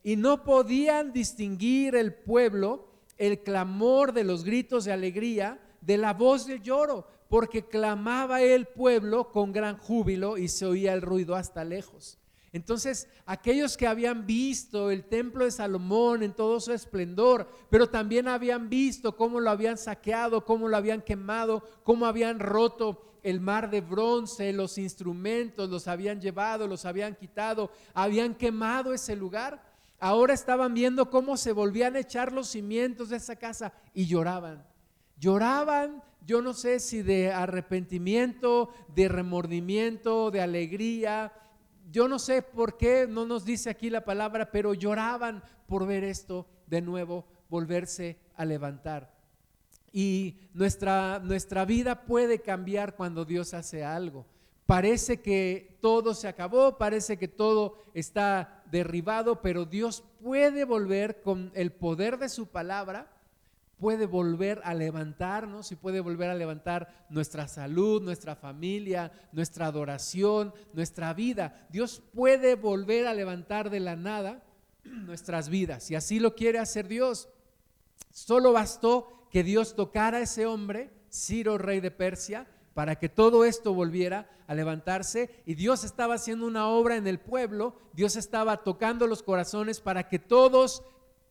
y 0.03 0.17
no 0.17 0.43
podían 0.43 1.13
distinguir 1.13 1.95
el 1.95 2.13
pueblo 2.13 2.89
el 3.17 3.39
clamor 3.39 4.11
de 4.11 4.25
los 4.25 4.43
gritos 4.43 4.83
de 4.85 4.91
alegría 4.91 5.57
de 5.81 5.97
la 5.97 6.13
voz 6.13 6.45
de 6.45 6.59
lloro, 6.59 7.07
porque 7.29 7.65
clamaba 7.65 8.41
el 8.41 8.65
pueblo 8.65 9.31
con 9.31 9.53
gran 9.53 9.77
júbilo 9.77 10.37
y 10.37 10.49
se 10.49 10.65
oía 10.65 10.93
el 10.93 11.01
ruido 11.01 11.35
hasta 11.35 11.63
lejos. 11.63 12.17
Entonces, 12.51 13.07
aquellos 13.27 13.77
que 13.77 13.85
habían 13.85 14.25
visto 14.25 14.89
el 14.89 15.03
templo 15.05 15.45
de 15.45 15.51
Salomón 15.51 16.23
en 16.23 16.33
todo 16.33 16.59
su 16.59 16.73
esplendor, 16.73 17.47
pero 17.69 17.87
también 17.87 18.27
habían 18.27 18.69
visto 18.69 19.15
cómo 19.15 19.39
lo 19.39 19.51
habían 19.51 19.77
saqueado, 19.77 20.43
cómo 20.43 20.67
lo 20.67 20.75
habían 20.75 21.03
quemado, 21.03 21.63
cómo 21.83 22.07
habían 22.07 22.39
roto 22.39 23.05
el 23.21 23.39
mar 23.39 23.69
de 23.69 23.81
bronce, 23.81 24.51
los 24.51 24.79
instrumentos, 24.79 25.69
los 25.69 25.87
habían 25.87 26.19
llevado, 26.19 26.67
los 26.67 26.85
habían 26.85 27.15
quitado, 27.15 27.69
habían 27.93 28.33
quemado 28.33 28.93
ese 28.93 29.15
lugar. 29.15 29.61
Ahora 29.99 30.33
estaban 30.33 30.73
viendo 30.73 31.11
cómo 31.11 31.37
se 31.37 31.51
volvían 31.51 31.95
a 31.95 31.99
echar 31.99 32.31
los 32.31 32.47
cimientos 32.47 33.09
de 33.09 33.17
esa 33.17 33.35
casa 33.35 33.73
y 33.93 34.07
lloraban. 34.07 34.65
Lloraban, 35.17 36.01
yo 36.25 36.41
no 36.41 36.53
sé 36.53 36.79
si 36.79 37.01
de 37.01 37.31
arrepentimiento, 37.31 38.69
de 38.95 39.07
remordimiento, 39.07 40.31
de 40.31 40.41
alegría. 40.41 41.33
Yo 41.91 42.07
no 42.07 42.19
sé 42.19 42.41
por 42.41 42.77
qué 42.77 43.07
no 43.09 43.25
nos 43.25 43.45
dice 43.45 43.69
aquí 43.69 43.89
la 43.89 44.05
palabra, 44.05 44.51
pero 44.51 44.73
lloraban 44.73 45.43
por 45.67 45.87
ver 45.87 46.03
esto 46.03 46.45
de 46.67 46.81
nuevo 46.81 47.25
volverse 47.49 48.17
a 48.35 48.45
levantar. 48.45 49.11
Y 49.91 50.37
nuestra, 50.53 51.19
nuestra 51.19 51.65
vida 51.65 52.05
puede 52.05 52.39
cambiar 52.39 52.95
cuando 52.95 53.25
Dios 53.25 53.53
hace 53.53 53.83
algo. 53.83 54.25
Parece 54.67 55.19
que 55.19 55.79
todo 55.81 56.13
se 56.13 56.27
acabó, 56.27 56.77
parece 56.77 57.17
que 57.17 57.27
todo 57.27 57.77
está 57.95 58.63
derribado, 58.69 59.41
pero 59.41 59.65
Dios 59.65 60.03
puede 60.21 60.63
volver 60.63 61.23
con 61.23 61.51
el 61.55 61.71
poder 61.71 62.19
de 62.19 62.29
su 62.29 62.45
palabra, 62.45 63.11
puede 63.79 64.05
volver 64.05 64.61
a 64.63 64.73
levantarnos 64.73 65.71
y 65.71 65.75
puede 65.75 66.01
volver 66.01 66.29
a 66.29 66.35
levantar 66.35 67.05
nuestra 67.09 67.47
salud, 67.47 68.01
nuestra 68.01 68.35
familia, 68.35 69.11
nuestra 69.31 69.67
adoración, 69.67 70.53
nuestra 70.73 71.13
vida. 71.13 71.67
Dios 71.69 72.01
puede 72.13 72.55
volver 72.55 73.07
a 73.07 73.13
levantar 73.13 73.69
de 73.69 73.79
la 73.79 73.95
nada 73.95 74.43
nuestras 74.83 75.49
vidas 75.49 75.89
y 75.89 75.95
así 75.95 76.19
lo 76.19 76.35
quiere 76.35 76.59
hacer 76.59 76.87
Dios. 76.87 77.29
Solo 78.11 78.51
bastó 78.51 79.27
que 79.31 79.43
Dios 79.43 79.75
tocara 79.75 80.17
a 80.17 80.21
ese 80.21 80.45
hombre, 80.45 80.91
Ciro, 81.11 81.57
rey 81.57 81.79
de 81.79 81.91
Persia, 81.91 82.47
para 82.73 82.97
que 82.97 83.09
todo 83.09 83.45
esto 83.45 83.73
volviera 83.73 84.29
a 84.47 84.55
levantarse 84.55 85.29
y 85.45 85.55
Dios 85.55 85.83
estaba 85.83 86.15
haciendo 86.15 86.45
una 86.47 86.67
obra 86.67 86.95
en 86.95 87.07
el 87.07 87.19
pueblo, 87.19 87.75
Dios 87.93 88.15
estaba 88.15 88.63
tocando 88.63 89.07
los 89.07 89.23
corazones 89.23 89.79
para 89.79 90.07
que 90.07 90.19
todos 90.19 90.83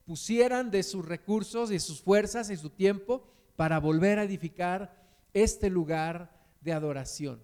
pusieran 0.09 0.71
de 0.71 0.83
sus 0.85 1.05
recursos 1.05 1.71
y 1.71 1.79
sus 1.79 2.01
fuerzas 2.01 2.49
y 2.49 2.57
su 2.57 2.71
tiempo 2.71 3.29
para 3.57 3.79
volver 3.79 4.19
a 4.19 4.23
edificar 4.23 5.05
este 5.35 5.69
lugar 5.69 6.35
de 6.63 6.73
adoración. 6.73 7.43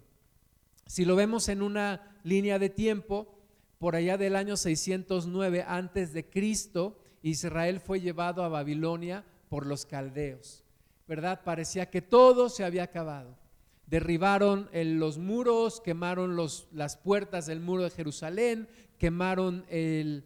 Si 0.87 1.05
lo 1.05 1.15
vemos 1.15 1.47
en 1.47 1.61
una 1.61 2.17
línea 2.23 2.57
de 2.57 2.69
tiempo, 2.69 3.37
por 3.77 3.95
allá 3.95 4.17
del 4.17 4.35
año 4.35 4.57
609 4.57 5.63
antes 5.67 6.11
de 6.11 6.27
Cristo, 6.27 6.97
Israel 7.21 7.79
fue 7.79 8.01
llevado 8.01 8.43
a 8.43 8.49
Babilonia 8.49 9.23
por 9.47 9.67
los 9.67 9.85
caldeos. 9.85 10.63
¿Verdad? 11.07 11.41
Parecía 11.45 11.91
que 11.91 12.01
todo 12.01 12.49
se 12.49 12.63
había 12.63 12.81
acabado. 12.81 13.37
Derribaron 13.85 14.69
los 14.73 15.19
muros, 15.19 15.81
quemaron 15.81 16.35
las 16.35 16.97
puertas 16.97 17.45
del 17.45 17.59
muro 17.59 17.83
de 17.83 17.91
Jerusalén, 17.91 18.67
quemaron 18.97 19.67
el, 19.69 20.23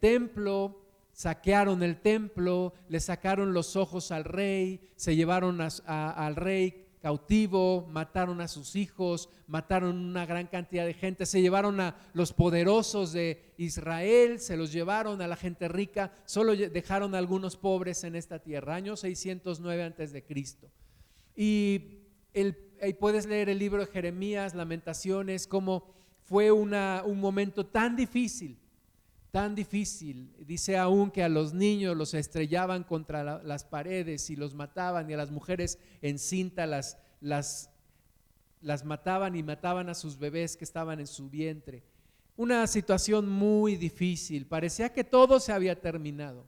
templo, 0.00 0.81
saquearon 1.12 1.82
el 1.82 2.00
templo, 2.00 2.72
le 2.88 3.00
sacaron 3.00 3.52
los 3.52 3.76
ojos 3.76 4.10
al 4.10 4.24
rey, 4.24 4.80
se 4.96 5.14
llevaron 5.14 5.60
al 5.60 6.36
rey 6.36 6.86
cautivo, 7.02 7.86
mataron 7.90 8.40
a 8.40 8.48
sus 8.48 8.76
hijos, 8.76 9.28
mataron 9.48 9.96
una 9.96 10.24
gran 10.24 10.46
cantidad 10.46 10.86
de 10.86 10.94
gente, 10.94 11.26
se 11.26 11.42
llevaron 11.42 11.80
a 11.80 11.96
los 12.14 12.32
poderosos 12.32 13.12
de 13.12 13.52
Israel, 13.56 14.38
se 14.38 14.56
los 14.56 14.72
llevaron 14.72 15.20
a 15.20 15.26
la 15.26 15.36
gente 15.36 15.68
rica, 15.68 16.12
solo 16.24 16.54
dejaron 16.54 17.14
a 17.14 17.18
algunos 17.18 17.56
pobres 17.56 18.04
en 18.04 18.14
esta 18.14 18.38
tierra, 18.38 18.76
año 18.76 18.96
609 18.96 19.82
antes 19.82 20.12
de 20.12 20.22
Cristo. 20.22 20.70
Y 21.34 21.98
ahí 22.80 22.94
puedes 22.94 23.26
leer 23.26 23.48
el 23.48 23.58
libro 23.58 23.84
de 23.84 23.90
Jeremías, 23.90 24.54
Lamentaciones, 24.54 25.48
cómo 25.48 25.92
fue 26.22 26.52
un 26.52 27.20
momento 27.20 27.66
tan 27.66 27.96
difícil 27.96 28.61
tan 29.32 29.54
difícil. 29.54 30.30
Dice 30.46 30.76
aún 30.76 31.10
que 31.10 31.24
a 31.24 31.28
los 31.28 31.54
niños 31.54 31.96
los 31.96 32.14
estrellaban 32.14 32.84
contra 32.84 33.42
las 33.42 33.64
paredes 33.64 34.28
y 34.30 34.36
los 34.36 34.54
mataban 34.54 35.10
y 35.10 35.14
a 35.14 35.16
las 35.16 35.30
mujeres 35.30 35.78
en 36.02 36.18
cinta 36.18 36.66
las, 36.66 36.98
las, 37.20 37.70
las 38.60 38.84
mataban 38.84 39.34
y 39.34 39.42
mataban 39.42 39.88
a 39.88 39.94
sus 39.94 40.18
bebés 40.18 40.56
que 40.56 40.64
estaban 40.64 41.00
en 41.00 41.06
su 41.06 41.30
vientre. 41.30 41.82
Una 42.36 42.66
situación 42.66 43.28
muy 43.28 43.76
difícil. 43.76 44.46
Parecía 44.46 44.92
que 44.92 45.02
todo 45.02 45.40
se 45.40 45.52
había 45.52 45.80
terminado. 45.80 46.46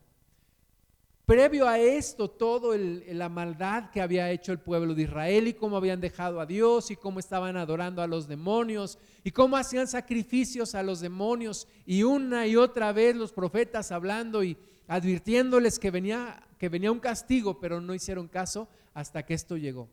Previo 1.26 1.66
a 1.66 1.78
esto, 1.78 2.28
todo 2.28 2.76
la 2.76 3.30
maldad 3.30 3.90
que 3.90 4.02
había 4.02 4.30
hecho 4.30 4.52
el 4.52 4.58
pueblo 4.58 4.94
de 4.94 5.04
Israel 5.04 5.48
y 5.48 5.54
cómo 5.54 5.78
habían 5.78 5.98
dejado 5.98 6.38
a 6.38 6.44
Dios 6.44 6.90
y 6.90 6.96
cómo 6.96 7.18
estaban 7.18 7.56
adorando 7.56 8.02
a 8.02 8.06
los 8.06 8.28
demonios 8.28 8.98
y 9.22 9.30
cómo 9.30 9.56
hacían 9.56 9.88
sacrificios 9.88 10.74
a 10.74 10.82
los 10.82 11.00
demonios 11.00 11.66
y 11.86 12.02
una 12.02 12.46
y 12.46 12.56
otra 12.56 12.92
vez 12.92 13.16
los 13.16 13.32
profetas 13.32 13.90
hablando 13.90 14.44
y 14.44 14.58
advirtiéndoles 14.86 15.78
que 15.78 15.90
venía, 15.90 16.46
que 16.58 16.68
venía 16.68 16.92
un 16.92 17.00
castigo, 17.00 17.58
pero 17.58 17.80
no 17.80 17.94
hicieron 17.94 18.28
caso 18.28 18.68
hasta 18.92 19.24
que 19.24 19.32
esto 19.32 19.56
llegó. 19.56 19.88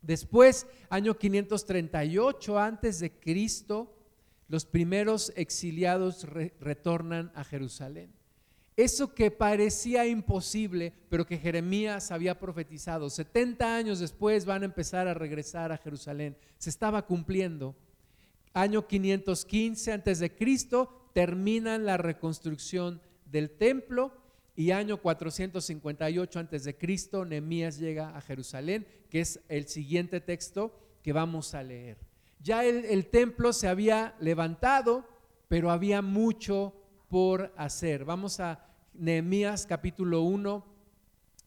Después, 0.00 0.68
año 0.90 1.18
538 1.18 2.56
antes 2.56 3.00
de 3.00 3.10
Cristo, 3.10 3.92
los 4.46 4.64
primeros 4.64 5.32
exiliados 5.34 6.24
retornan 6.60 7.32
a 7.34 7.42
Jerusalén. 7.42 8.12
Eso 8.76 9.14
que 9.14 9.30
parecía 9.30 10.06
imposible, 10.06 10.92
pero 11.08 11.26
que 11.26 11.38
Jeremías 11.38 12.10
había 12.10 12.38
profetizado, 12.38 13.08
70 13.08 13.74
años 13.74 14.00
después 14.00 14.44
van 14.44 14.62
a 14.62 14.66
empezar 14.66 15.08
a 15.08 15.14
regresar 15.14 15.72
a 15.72 15.78
Jerusalén. 15.78 16.36
Se 16.58 16.68
estaba 16.68 17.06
cumpliendo. 17.06 17.74
Año 18.52 18.86
515 18.86 19.92
antes 19.92 20.18
de 20.18 20.34
Cristo 20.34 21.08
terminan 21.14 21.86
la 21.86 21.96
reconstrucción 21.96 23.00
del 23.24 23.50
templo 23.50 24.12
y 24.54 24.72
año 24.72 25.00
458 25.00 26.38
antes 26.38 26.64
de 26.64 26.76
Cristo 26.76 27.24
Nehemías 27.24 27.78
llega 27.78 28.14
a 28.14 28.20
Jerusalén, 28.20 28.86
que 29.08 29.20
es 29.20 29.40
el 29.48 29.68
siguiente 29.68 30.20
texto 30.20 30.78
que 31.02 31.14
vamos 31.14 31.54
a 31.54 31.62
leer. 31.62 31.96
Ya 32.40 32.64
el, 32.64 32.84
el 32.84 33.06
templo 33.06 33.54
se 33.54 33.68
había 33.68 34.14
levantado, 34.20 35.08
pero 35.48 35.70
había 35.70 36.02
mucho 36.02 36.74
por 37.08 37.52
hacer. 37.56 38.04
Vamos 38.04 38.40
a 38.40 38.65
Nehemías 38.98 39.66
capítulo 39.66 40.22
1, 40.22 40.64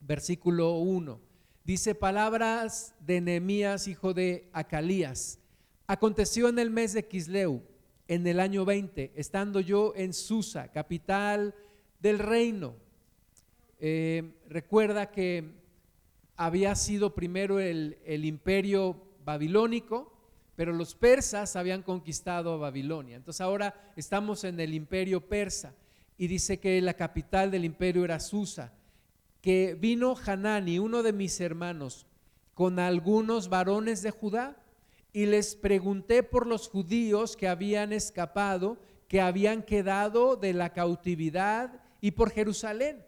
versículo 0.02 0.78
1. 0.78 1.20
Dice 1.64 1.96
palabras 1.96 2.96
de 3.00 3.22
Nehemías, 3.22 3.88
hijo 3.88 4.14
de 4.14 4.50
Acalías. 4.54 5.40
Aconteció 5.88 6.50
en 6.50 6.60
el 6.60 6.70
mes 6.70 6.94
de 6.94 7.08
Quisleu, 7.08 7.64
en 8.08 8.28
el 8.28 8.40
año 8.40 8.66
20, 8.66 9.14
estando 9.16 9.60
yo 9.60 9.94
en 9.96 10.14
Susa, 10.14 10.72
capital 10.72 11.56
del 12.00 12.20
reino. 12.20 12.76
Eh, 13.80 14.34
recuerda 14.48 15.12
que 15.12 15.52
había 16.36 16.76
sido 16.76 17.16
primero 17.16 17.60
el, 17.60 17.98
el 18.06 18.26
imperio 18.26 19.02
babilónico, 19.26 20.14
pero 20.56 20.74
los 20.74 20.94
persas 20.96 21.56
habían 21.56 21.84
conquistado 21.84 22.60
Babilonia. 22.60 23.16
Entonces 23.16 23.42
ahora 23.42 23.92
estamos 23.96 24.44
en 24.44 24.60
el 24.60 24.74
imperio 24.74 25.22
persa 25.22 25.74
y 26.20 26.28
dice 26.28 26.60
que 26.60 26.80
la 26.82 26.96
capital 26.96 27.50
del 27.50 27.64
imperio 27.64 28.04
era 28.04 28.20
Susa, 28.20 28.74
que 29.42 29.76
vino 29.80 30.16
Hanani, 30.24 30.78
uno 30.78 31.02
de 31.02 31.14
mis 31.14 31.40
hermanos, 31.40 32.06
con 32.54 32.78
algunos 32.78 33.48
varones 33.48 34.02
de 34.02 34.12
Judá, 34.12 34.58
y 35.14 35.28
les 35.28 35.56
pregunté 35.56 36.22
por 36.22 36.46
los 36.46 36.68
judíos 36.68 37.38
que 37.38 37.48
habían 37.48 37.94
escapado, 37.94 38.78
que 39.08 39.22
habían 39.22 39.64
quedado 39.64 40.36
de 40.36 40.54
la 40.54 40.74
cautividad 40.74 41.82
y 42.02 42.12
por 42.12 42.32
Jerusalén. 42.32 43.02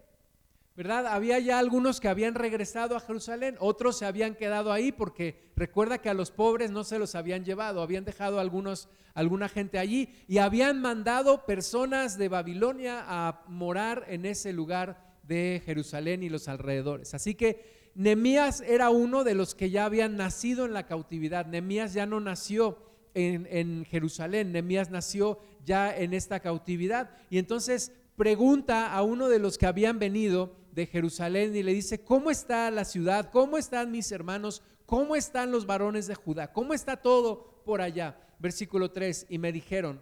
¿Verdad? 0.75 1.07
Había 1.07 1.37
ya 1.39 1.59
algunos 1.59 1.99
que 1.99 2.07
habían 2.07 2.35
regresado 2.35 2.95
a 2.95 3.01
Jerusalén, 3.01 3.55
otros 3.59 3.97
se 3.97 4.05
habían 4.05 4.35
quedado 4.35 4.71
ahí 4.71 4.91
porque 4.91 5.51
recuerda 5.55 5.97
que 5.97 6.09
a 6.09 6.13
los 6.13 6.31
pobres 6.31 6.71
no 6.71 6.83
se 6.83 6.97
los 6.97 7.15
habían 7.15 7.43
llevado, 7.43 7.81
habían 7.81 8.05
dejado 8.05 8.39
algunos, 8.39 8.87
alguna 9.13 9.49
gente 9.49 9.79
allí 9.79 10.09
y 10.27 10.37
habían 10.37 10.81
mandado 10.81 11.45
personas 11.45 12.17
de 12.17 12.29
Babilonia 12.29 13.03
a 13.05 13.43
morar 13.47 14.05
en 14.07 14.25
ese 14.25 14.53
lugar 14.53 15.11
de 15.23 15.61
Jerusalén 15.65 16.23
y 16.23 16.29
los 16.29 16.47
alrededores. 16.47 17.13
Así 17.13 17.35
que 17.35 17.91
Nemías 17.93 18.61
era 18.61 18.89
uno 18.89 19.25
de 19.25 19.35
los 19.35 19.55
que 19.55 19.69
ya 19.69 19.85
habían 19.85 20.15
nacido 20.15 20.65
en 20.65 20.73
la 20.73 20.85
cautividad. 20.85 21.45
Nemías 21.45 21.93
ya 21.93 22.05
no 22.05 22.21
nació 22.21 22.77
en, 23.13 23.45
en 23.51 23.83
Jerusalén, 23.83 24.53
Nemías 24.53 24.89
nació 24.89 25.39
ya 25.65 25.93
en 25.95 26.13
esta 26.13 26.39
cautividad. 26.39 27.11
Y 27.29 27.37
entonces 27.37 27.91
pregunta 28.15 28.93
a 28.93 29.01
uno 29.03 29.27
de 29.27 29.39
los 29.39 29.57
que 29.57 29.65
habían 29.65 29.99
venido, 29.99 30.60
de 30.73 30.85
Jerusalén 30.85 31.55
y 31.55 31.63
le 31.63 31.73
dice, 31.73 32.03
¿cómo 32.03 32.31
está 32.31 32.69
la 32.71 32.85
ciudad? 32.85 33.29
¿Cómo 33.31 33.57
están 33.57 33.91
mis 33.91 34.11
hermanos? 34.11 34.61
¿Cómo 34.85 35.15
están 35.15 35.51
los 35.51 35.65
varones 35.65 36.07
de 36.07 36.15
Judá? 36.15 36.51
¿Cómo 36.51 36.73
está 36.73 36.97
todo 36.97 37.61
por 37.65 37.81
allá? 37.81 38.19
Versículo 38.39 38.91
3, 38.91 39.27
y 39.29 39.37
me 39.37 39.51
dijeron, 39.51 40.01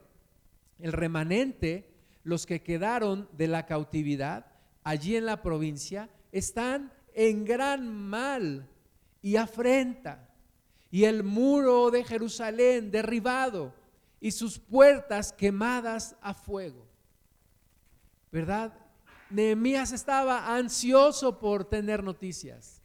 el 0.79 0.93
remanente, 0.93 1.89
los 2.23 2.45
que 2.45 2.61
quedaron 2.61 3.27
de 3.33 3.47
la 3.47 3.65
cautividad 3.65 4.45
allí 4.83 5.15
en 5.15 5.25
la 5.25 5.41
provincia, 5.41 6.09
están 6.31 6.91
en 7.13 7.45
gran 7.45 7.91
mal 7.91 8.67
y 9.21 9.35
afrenta, 9.35 10.29
y 10.89 11.03
el 11.03 11.23
muro 11.23 11.91
de 11.91 12.03
Jerusalén 12.03 12.91
derribado 12.91 13.73
y 14.19 14.31
sus 14.31 14.57
puertas 14.57 15.33
quemadas 15.33 16.15
a 16.21 16.33
fuego. 16.33 16.87
¿Verdad? 18.31 18.73
Nehemías 19.29 19.91
estaba 19.91 20.55
ansioso 20.55 21.37
por 21.37 21.65
tener 21.65 22.03
noticias, 22.03 22.81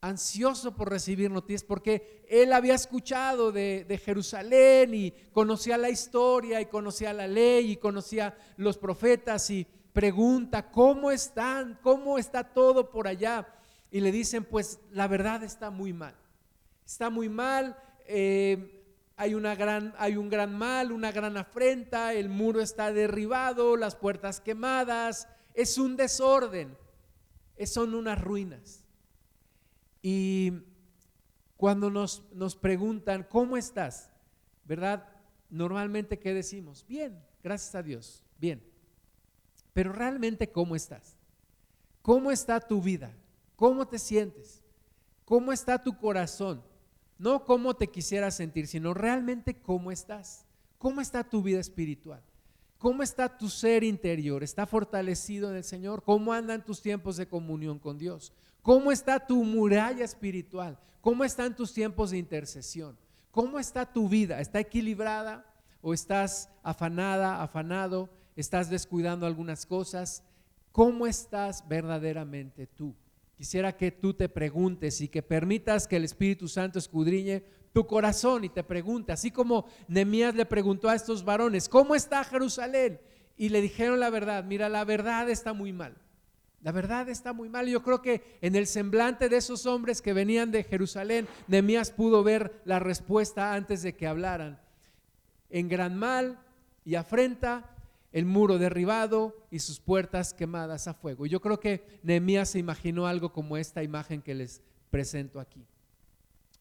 ansioso 0.00 0.74
por 0.74 0.90
recibir 0.90 1.30
noticias, 1.30 1.64
porque 1.64 2.24
él 2.28 2.52
había 2.52 2.74
escuchado 2.74 3.52
de, 3.52 4.00
Jerusalén 4.02 4.94
y 4.94 5.10
conocía 5.32 5.76
la 5.76 5.90
historia 5.90 6.60
y 6.60 6.66
conocía 6.66 7.12
la 7.12 7.26
ley 7.26 7.72
y 7.72 7.76
conocía 7.76 8.36
los 8.56 8.78
profetas 8.78 9.50
y 9.50 9.66
pregunta, 9.92 10.70
¿cómo 10.70 11.10
están? 11.10 11.78
¿Cómo 11.82 12.18
está 12.18 12.44
todo 12.44 12.90
por 12.90 13.06
allá? 13.06 13.46
Y 13.90 14.00
le 14.00 14.12
dicen, 14.12 14.44
pues 14.44 14.80
la 14.92 15.08
verdad 15.08 15.42
está 15.42 15.70
muy 15.70 15.92
mal, 15.92 16.14
está 16.86 17.10
muy 17.10 17.28
mal. 17.28 17.76
Eh, 18.06 18.82
hay, 19.16 19.34
una 19.34 19.54
gran, 19.54 19.94
hay 19.98 20.16
un 20.16 20.30
gran 20.30 20.56
mal, 20.56 20.92
una 20.92 21.12
gran 21.12 21.36
afrenta, 21.36 22.14
el 22.14 22.28
muro 22.28 22.60
está 22.60 22.92
derribado, 22.92 23.76
las 23.76 23.96
puertas 23.96 24.40
quemadas, 24.40 25.28
es 25.56 25.78
un 25.78 25.96
desorden, 25.96 26.76
son 27.64 27.94
unas 27.94 28.20
ruinas. 28.20 28.84
Y 30.02 30.52
cuando 31.56 31.90
nos, 31.90 32.22
nos 32.32 32.54
preguntan, 32.54 33.26
¿cómo 33.28 33.56
estás? 33.56 34.10
¿Verdad? 34.64 35.08
Normalmente, 35.48 36.18
¿qué 36.18 36.34
decimos? 36.34 36.84
Bien, 36.86 37.18
gracias 37.42 37.74
a 37.74 37.82
Dios, 37.82 38.22
bien. 38.38 38.62
Pero 39.72 39.92
realmente, 39.92 40.52
¿cómo 40.52 40.76
estás? 40.76 41.16
¿Cómo 42.02 42.30
está 42.30 42.60
tu 42.60 42.82
vida? 42.82 43.16
¿Cómo 43.56 43.88
te 43.88 43.98
sientes? 43.98 44.62
¿Cómo 45.24 45.52
está 45.52 45.82
tu 45.82 45.96
corazón? 45.98 46.62
No 47.18 47.44
cómo 47.44 47.74
te 47.74 47.88
quisieras 47.88 48.36
sentir, 48.36 48.66
sino 48.66 48.92
realmente 48.92 49.54
cómo 49.54 49.90
estás. 49.90 50.44
¿Cómo 50.78 51.00
está 51.00 51.24
tu 51.24 51.42
vida 51.42 51.60
espiritual? 51.60 52.22
¿Cómo 52.78 53.02
está 53.02 53.36
tu 53.36 53.48
ser 53.48 53.82
interior? 53.82 54.42
¿Está 54.42 54.66
fortalecido 54.66 55.50
en 55.50 55.56
el 55.56 55.64
Señor? 55.64 56.02
¿Cómo 56.02 56.32
andan 56.32 56.64
tus 56.64 56.82
tiempos 56.82 57.16
de 57.16 57.26
comunión 57.26 57.78
con 57.78 57.96
Dios? 57.96 58.32
¿Cómo 58.62 58.92
está 58.92 59.24
tu 59.24 59.42
muralla 59.44 60.04
espiritual? 60.04 60.78
¿Cómo 61.00 61.24
están 61.24 61.56
tus 61.56 61.72
tiempos 61.72 62.10
de 62.10 62.18
intercesión? 62.18 62.98
¿Cómo 63.30 63.58
está 63.58 63.90
tu 63.90 64.08
vida? 64.08 64.40
¿Está 64.40 64.60
equilibrada 64.60 65.46
o 65.80 65.94
estás 65.94 66.50
afanada, 66.62 67.42
afanado? 67.42 68.10
¿Estás 68.34 68.68
descuidando 68.68 69.24
algunas 69.24 69.64
cosas? 69.64 70.22
¿Cómo 70.72 71.06
estás 71.06 71.66
verdaderamente 71.66 72.66
tú? 72.66 72.94
Quisiera 73.36 73.76
que 73.76 73.90
tú 73.90 74.14
te 74.14 74.28
preguntes 74.28 75.00
y 75.00 75.08
que 75.08 75.22
permitas 75.22 75.86
que 75.86 75.96
el 75.96 76.04
Espíritu 76.04 76.48
Santo 76.48 76.78
escudriñe 76.78 77.44
tu 77.76 77.86
corazón 77.86 78.42
y 78.42 78.48
te 78.48 78.64
pregunte, 78.64 79.12
así 79.12 79.30
como 79.30 79.66
Nemías 79.86 80.34
le 80.34 80.46
preguntó 80.46 80.88
a 80.88 80.94
estos 80.94 81.22
varones, 81.26 81.68
¿cómo 81.68 81.94
está 81.94 82.24
Jerusalén? 82.24 82.98
Y 83.36 83.50
le 83.50 83.60
dijeron 83.60 84.00
la 84.00 84.08
verdad, 84.08 84.44
mira, 84.44 84.70
la 84.70 84.82
verdad 84.86 85.28
está 85.28 85.52
muy 85.52 85.74
mal. 85.74 85.94
La 86.62 86.72
verdad 86.72 87.06
está 87.10 87.34
muy 87.34 87.50
mal. 87.50 87.68
Yo 87.68 87.82
creo 87.82 88.00
que 88.00 88.38
en 88.40 88.56
el 88.56 88.66
semblante 88.66 89.28
de 89.28 89.36
esos 89.36 89.66
hombres 89.66 90.00
que 90.00 90.14
venían 90.14 90.52
de 90.52 90.64
Jerusalén, 90.64 91.28
Nemías 91.48 91.90
pudo 91.90 92.24
ver 92.24 92.62
la 92.64 92.78
respuesta 92.78 93.52
antes 93.52 93.82
de 93.82 93.94
que 93.94 94.06
hablaran. 94.06 94.58
En 95.50 95.68
gran 95.68 95.98
mal 95.98 96.40
y 96.82 96.94
afrenta, 96.94 97.76
el 98.10 98.24
muro 98.24 98.56
derribado 98.56 99.36
y 99.50 99.58
sus 99.58 99.80
puertas 99.80 100.32
quemadas 100.32 100.88
a 100.88 100.94
fuego. 100.94 101.26
Yo 101.26 101.42
creo 101.42 101.60
que 101.60 102.00
Nehemías 102.02 102.48
se 102.48 102.58
imaginó 102.58 103.06
algo 103.06 103.34
como 103.34 103.58
esta 103.58 103.82
imagen 103.82 104.22
que 104.22 104.34
les 104.34 104.62
presento 104.88 105.40
aquí. 105.40 105.66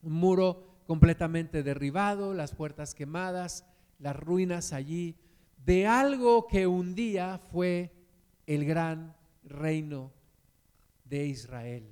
Un 0.04 0.12
muro 0.12 0.75
completamente 0.86 1.64
derribado, 1.64 2.34
las 2.34 2.54
puertas 2.54 2.96
quemadas, 2.96 3.66
las 4.00 4.16
ruinas 4.16 4.74
allí, 4.74 5.16
de 5.66 5.88
algo 5.88 6.48
que 6.48 6.68
un 6.68 6.96
día 6.96 7.40
fue 7.52 7.92
el 8.46 8.66
gran 8.66 9.16
reino 9.44 10.12
de 11.06 11.26
Israel, 11.26 11.88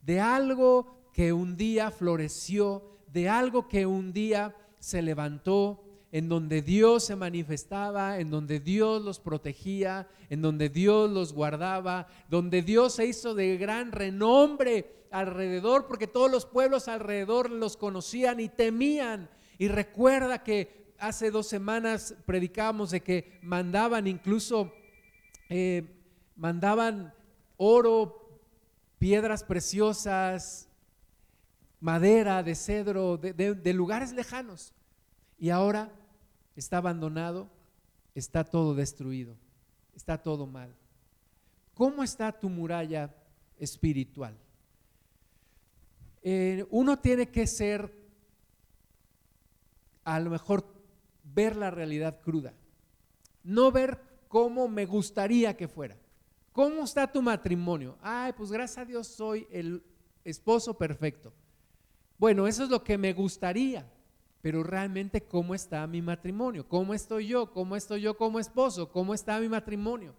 de 0.00 0.20
algo 0.20 1.10
que 1.12 1.32
un 1.32 1.56
día 1.56 1.90
floreció, 1.90 2.98
de 3.08 3.28
algo 3.28 3.68
que 3.68 3.84
un 3.86 4.12
día 4.12 4.56
se 4.78 5.02
levantó, 5.02 5.81
en 6.12 6.28
donde 6.28 6.60
Dios 6.60 7.06
se 7.06 7.16
manifestaba, 7.16 8.18
en 8.18 8.30
donde 8.30 8.60
Dios 8.60 9.02
los 9.02 9.18
protegía, 9.18 10.06
en 10.28 10.42
donde 10.42 10.68
Dios 10.68 11.10
los 11.10 11.32
guardaba, 11.32 12.06
donde 12.28 12.60
Dios 12.60 12.96
se 12.96 13.06
hizo 13.06 13.34
de 13.34 13.56
gran 13.56 13.92
renombre 13.92 15.06
alrededor, 15.10 15.86
porque 15.86 16.06
todos 16.06 16.30
los 16.30 16.44
pueblos 16.44 16.86
alrededor 16.86 17.50
los 17.50 17.78
conocían 17.78 18.40
y 18.40 18.50
temían. 18.50 19.30
Y 19.56 19.68
recuerda 19.68 20.42
que 20.44 20.92
hace 20.98 21.30
dos 21.30 21.46
semanas 21.46 22.14
predicábamos 22.26 22.90
de 22.90 23.00
que 23.00 23.38
mandaban 23.42 24.06
incluso, 24.06 24.70
eh, 25.48 25.96
mandaban 26.36 27.14
oro, 27.56 28.38
piedras 28.98 29.44
preciosas, 29.44 30.68
madera 31.80 32.42
de 32.42 32.54
cedro, 32.54 33.16
de 33.16 33.72
lugares 33.72 34.12
lejanos. 34.12 34.74
Y 35.38 35.48
ahora 35.48 35.90
está 36.56 36.78
abandonado, 36.78 37.48
está 38.14 38.44
todo 38.44 38.74
destruido, 38.74 39.36
está 39.94 40.18
todo 40.18 40.46
mal. 40.46 40.74
¿Cómo 41.74 42.02
está 42.02 42.32
tu 42.32 42.48
muralla 42.48 43.14
espiritual? 43.58 44.36
Eh, 46.22 46.64
uno 46.70 46.98
tiene 46.98 47.28
que 47.28 47.46
ser, 47.46 47.92
a 50.04 50.20
lo 50.20 50.30
mejor, 50.30 50.64
ver 51.24 51.56
la 51.56 51.70
realidad 51.70 52.20
cruda, 52.20 52.52
no 53.42 53.72
ver 53.72 53.98
cómo 54.28 54.68
me 54.68 54.86
gustaría 54.86 55.56
que 55.56 55.68
fuera. 55.68 55.96
¿Cómo 56.52 56.84
está 56.84 57.10
tu 57.10 57.22
matrimonio? 57.22 57.96
Ay, 58.02 58.34
pues 58.34 58.52
gracias 58.52 58.78
a 58.78 58.84
Dios 58.84 59.06
soy 59.06 59.46
el 59.50 59.82
esposo 60.22 60.76
perfecto. 60.76 61.32
Bueno, 62.18 62.46
eso 62.46 62.64
es 62.64 62.68
lo 62.68 62.84
que 62.84 62.98
me 62.98 63.14
gustaría 63.14 63.90
pero 64.42 64.64
realmente 64.64 65.22
cómo 65.22 65.54
está 65.54 65.86
mi 65.86 66.02
matrimonio, 66.02 66.68
cómo 66.68 66.92
estoy 66.92 67.28
yo, 67.28 67.52
cómo 67.52 67.76
estoy 67.76 68.02
yo 68.02 68.16
como 68.16 68.40
esposo, 68.40 68.90
cómo 68.90 69.14
está 69.14 69.38
mi 69.38 69.48
matrimonio, 69.48 70.14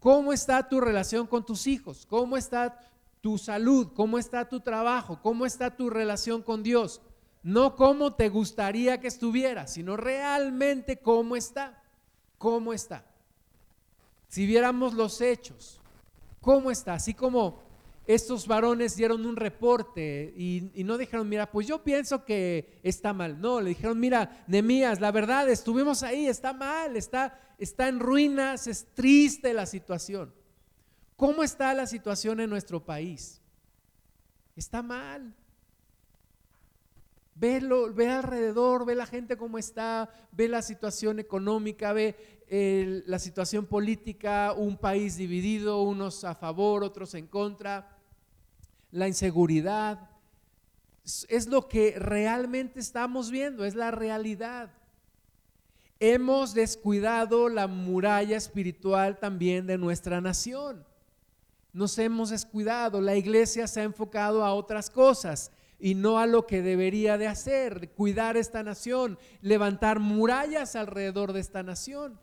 cómo 0.00 0.32
está 0.32 0.68
tu 0.68 0.80
relación 0.80 1.28
con 1.28 1.46
tus 1.46 1.68
hijos, 1.68 2.04
cómo 2.06 2.36
está 2.36 2.78
tu 3.20 3.38
salud, 3.38 3.92
cómo 3.94 4.18
está 4.18 4.48
tu 4.48 4.60
trabajo, 4.60 5.20
cómo 5.22 5.46
está 5.46 5.76
tu 5.76 5.90
relación 5.90 6.42
con 6.42 6.64
Dios. 6.64 7.00
No 7.44 7.76
cómo 7.76 8.14
te 8.14 8.28
gustaría 8.28 8.98
que 8.98 9.06
estuviera, 9.06 9.68
sino 9.68 9.96
realmente 9.96 10.96
cómo 10.96 11.36
está, 11.36 11.80
cómo 12.38 12.72
está. 12.72 13.04
Si 14.26 14.44
viéramos 14.44 14.94
los 14.94 15.20
hechos, 15.20 15.80
cómo 16.40 16.72
está, 16.72 16.94
así 16.94 17.14
como 17.14 17.62
estos 18.06 18.46
varones 18.46 18.94
dieron 18.94 19.26
un 19.26 19.34
reporte 19.34 20.32
y, 20.36 20.70
no 20.84 20.96
dijeron, 20.96 21.28
mira, 21.28 21.50
pues 21.50 21.66
yo 21.66 21.82
pienso 21.82 22.24
que 22.24 22.78
está 22.84 23.12
mal. 23.12 23.40
No, 23.40 23.60
le 23.60 23.70
dijeron, 23.70 23.98
mira, 23.98 24.44
Nemías, 24.46 25.00
la 25.00 25.10
verdad, 25.10 25.48
estuvimos 25.50 26.04
ahí, 26.04 26.28
está 26.28 26.52
mal, 26.52 26.96
está, 26.96 27.40
está 27.58 27.88
en 27.88 27.98
ruinas, 27.98 28.68
es 28.68 28.86
triste 28.94 29.52
la 29.52 29.66
situación. 29.66 30.32
¿Cómo 31.16 31.42
está 31.42 31.74
la 31.74 31.86
situación 31.86 32.38
en 32.38 32.48
nuestro 32.48 32.84
país? 32.84 33.40
Está 34.54 34.82
mal. 34.82 35.34
Velo, 37.34 37.92
ve 37.92 38.08
alrededor, 38.08 38.86
ve 38.86 38.94
la 38.94 39.06
gente 39.06 39.36
cómo 39.36 39.58
está, 39.58 40.08
ve 40.30 40.48
la 40.48 40.62
situación 40.62 41.18
económica, 41.18 41.92
ve 41.92 42.14
la 43.04 43.18
situación 43.18 43.66
política, 43.66 44.54
un 44.56 44.78
país 44.78 45.16
dividido, 45.16 45.82
unos 45.82 46.22
a 46.22 46.36
favor, 46.36 46.84
otros 46.84 47.14
en 47.14 47.26
contra 47.26 47.95
la 48.96 49.08
inseguridad, 49.08 50.10
es 51.28 51.46
lo 51.46 51.68
que 51.68 51.94
realmente 51.98 52.80
estamos 52.80 53.30
viendo, 53.30 53.64
es 53.64 53.74
la 53.74 53.90
realidad. 53.90 54.70
Hemos 56.00 56.54
descuidado 56.54 57.48
la 57.48 57.68
muralla 57.68 58.36
espiritual 58.36 59.18
también 59.18 59.66
de 59.66 59.78
nuestra 59.78 60.20
nación. 60.20 60.84
Nos 61.72 61.98
hemos 61.98 62.30
descuidado, 62.30 63.00
la 63.00 63.16
iglesia 63.16 63.66
se 63.66 63.80
ha 63.80 63.84
enfocado 63.84 64.44
a 64.44 64.54
otras 64.54 64.90
cosas 64.90 65.52
y 65.78 65.94
no 65.94 66.18
a 66.18 66.26
lo 66.26 66.46
que 66.46 66.62
debería 66.62 67.18
de 67.18 67.28
hacer, 67.28 67.90
cuidar 67.90 68.36
esta 68.36 68.62
nación, 68.62 69.18
levantar 69.42 70.00
murallas 70.00 70.74
alrededor 70.74 71.34
de 71.34 71.40
esta 71.40 71.62
nación. 71.62 72.18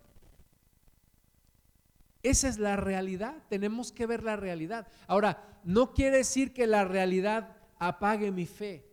Esa 2.24 2.48
es 2.48 2.58
la 2.58 2.78
realidad, 2.78 3.36
tenemos 3.50 3.92
que 3.92 4.06
ver 4.06 4.24
la 4.24 4.38
realidad. 4.38 4.88
Ahora, 5.08 5.44
no 5.66 5.94
quiere 5.94 6.18
decir 6.18 6.54
que 6.54 6.66
la 6.68 6.86
realidad 6.86 7.50
apague 7.78 8.32
mi 8.32 8.46
fe, 8.46 8.86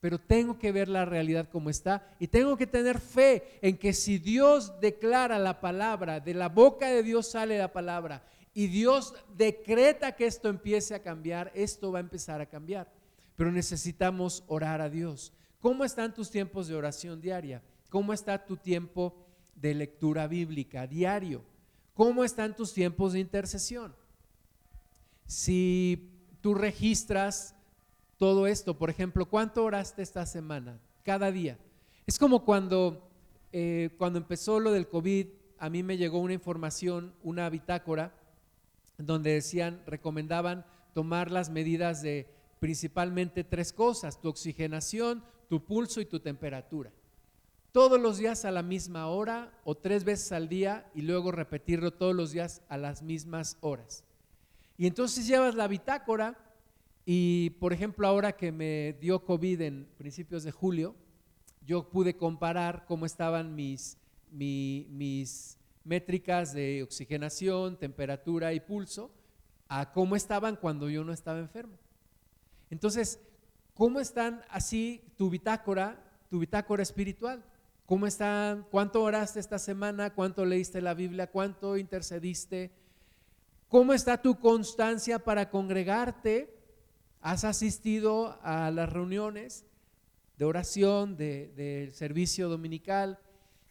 pero 0.00 0.20
tengo 0.20 0.58
que 0.58 0.70
ver 0.70 0.88
la 0.88 1.06
realidad 1.06 1.48
como 1.48 1.70
está 1.70 2.14
y 2.18 2.28
tengo 2.28 2.58
que 2.58 2.66
tener 2.66 3.00
fe 3.00 3.58
en 3.62 3.78
que 3.78 3.94
si 3.94 4.18
Dios 4.18 4.78
declara 4.80 5.38
la 5.38 5.62
palabra, 5.62 6.20
de 6.20 6.34
la 6.34 6.50
boca 6.50 6.88
de 6.88 7.02
Dios 7.02 7.30
sale 7.30 7.56
la 7.56 7.72
palabra 7.72 8.22
y 8.52 8.66
Dios 8.66 9.14
decreta 9.34 10.12
que 10.14 10.26
esto 10.26 10.50
empiece 10.50 10.94
a 10.94 11.02
cambiar, 11.02 11.50
esto 11.54 11.90
va 11.90 12.00
a 12.00 12.02
empezar 12.02 12.42
a 12.42 12.46
cambiar. 12.46 12.92
Pero 13.34 13.50
necesitamos 13.50 14.44
orar 14.46 14.82
a 14.82 14.90
Dios. 14.90 15.32
¿Cómo 15.58 15.84
están 15.84 16.12
tus 16.12 16.30
tiempos 16.30 16.68
de 16.68 16.74
oración 16.74 17.20
diaria? 17.20 17.62
¿Cómo 17.88 18.12
está 18.12 18.44
tu 18.44 18.58
tiempo 18.58 19.16
de 19.54 19.74
lectura 19.74 20.26
bíblica 20.26 20.86
diario? 20.86 21.53
¿Cómo 21.94 22.24
están 22.24 22.56
tus 22.56 22.74
tiempos 22.74 23.12
de 23.12 23.20
intercesión? 23.20 23.94
Si 25.26 26.10
tú 26.40 26.54
registras 26.54 27.54
todo 28.18 28.48
esto, 28.48 28.76
por 28.76 28.90
ejemplo, 28.90 29.26
¿cuánto 29.26 29.62
oraste 29.62 30.02
esta 30.02 30.26
semana? 30.26 30.80
Cada 31.04 31.30
día. 31.30 31.56
Es 32.04 32.18
como 32.18 32.44
cuando, 32.44 33.08
eh, 33.52 33.90
cuando 33.96 34.18
empezó 34.18 34.58
lo 34.58 34.72
del 34.72 34.88
COVID, 34.88 35.28
a 35.58 35.70
mí 35.70 35.84
me 35.84 35.96
llegó 35.96 36.18
una 36.18 36.34
información, 36.34 37.14
una 37.22 37.48
bitácora, 37.48 38.12
donde 38.98 39.32
decían, 39.32 39.80
recomendaban 39.86 40.66
tomar 40.94 41.30
las 41.30 41.48
medidas 41.48 42.02
de 42.02 42.28
principalmente 42.58 43.44
tres 43.44 43.72
cosas, 43.72 44.20
tu 44.20 44.28
oxigenación, 44.28 45.24
tu 45.48 45.64
pulso 45.64 46.00
y 46.00 46.06
tu 46.06 46.18
temperatura 46.18 46.90
todos 47.74 48.00
los 48.00 48.18
días 48.18 48.44
a 48.44 48.52
la 48.52 48.62
misma 48.62 49.08
hora 49.08 49.52
o 49.64 49.74
tres 49.74 50.04
veces 50.04 50.30
al 50.30 50.48
día 50.48 50.88
y 50.94 51.02
luego 51.02 51.32
repetirlo 51.32 51.92
todos 51.92 52.14
los 52.14 52.30
días 52.30 52.62
a 52.68 52.78
las 52.78 53.02
mismas 53.02 53.58
horas. 53.62 54.04
Y 54.78 54.86
entonces 54.86 55.26
llevas 55.26 55.56
la 55.56 55.66
bitácora 55.66 56.38
y, 57.04 57.50
por 57.58 57.72
ejemplo, 57.72 58.06
ahora 58.06 58.36
que 58.36 58.52
me 58.52 58.92
dio 59.00 59.24
COVID 59.24 59.60
en 59.62 59.88
principios 59.98 60.44
de 60.44 60.52
julio, 60.52 60.94
yo 61.66 61.90
pude 61.90 62.16
comparar 62.16 62.84
cómo 62.86 63.06
estaban 63.06 63.56
mis, 63.56 63.98
mis 64.30 65.58
métricas 65.82 66.52
de 66.52 66.84
oxigenación, 66.84 67.76
temperatura 67.76 68.52
y 68.52 68.60
pulso 68.60 69.10
a 69.66 69.90
cómo 69.90 70.14
estaban 70.14 70.54
cuando 70.54 70.88
yo 70.88 71.02
no 71.02 71.12
estaba 71.12 71.40
enfermo. 71.40 71.76
Entonces, 72.70 73.18
¿cómo 73.74 73.98
están 73.98 74.42
así 74.48 75.02
tu 75.16 75.28
bitácora, 75.28 75.98
tu 76.30 76.38
bitácora 76.38 76.84
espiritual? 76.84 77.42
¿Cómo 77.86 78.06
están? 78.06 78.66
¿Cuánto 78.70 79.02
oraste 79.02 79.38
esta 79.38 79.58
semana? 79.58 80.14
¿Cuánto 80.14 80.46
leíste 80.46 80.80
la 80.80 80.94
Biblia? 80.94 81.26
¿Cuánto 81.26 81.76
intercediste? 81.76 82.72
¿Cómo 83.68 83.92
está 83.92 84.22
tu 84.22 84.38
constancia 84.38 85.18
para 85.18 85.50
congregarte? 85.50 86.56
¿Has 87.20 87.44
asistido 87.44 88.38
a 88.42 88.70
las 88.70 88.90
reuniones 88.90 89.66
de 90.38 90.46
oración, 90.46 91.18
de, 91.18 91.90
servicio 91.92 92.48
dominical? 92.48 93.18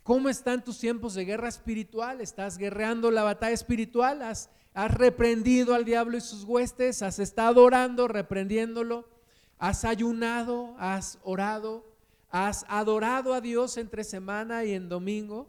¿Cómo 0.03 0.29
están 0.29 0.63
tus 0.63 0.77
tiempos 0.77 1.15
de 1.15 1.25
guerra 1.25 1.47
espiritual? 1.47 2.21
¿Estás 2.21 2.59
guerreando 2.59 3.09
la 3.09 3.23
batalla 3.23 3.55
espiritual? 3.55 4.21
¿Has, 4.21 4.51
¿Has 4.75 4.93
reprendido 4.93 5.73
al 5.73 5.85
diablo 5.85 6.17
y 6.17 6.21
sus 6.21 6.43
huestes? 6.43 7.01
¿Has 7.01 7.17
estado 7.17 7.63
orando, 7.63 8.07
reprendiéndolo? 8.07 9.09
¿Has 9.57 9.85
ayunado? 9.85 10.75
¿Has 10.77 11.17
orado? 11.23 11.92
¿Has 12.33 12.65
adorado 12.67 13.35
a 13.35 13.41
Dios 13.41 13.77
entre 13.77 14.03
semana 14.03 14.65
y 14.65 14.73
en 14.73 14.89
domingo? 14.89 15.47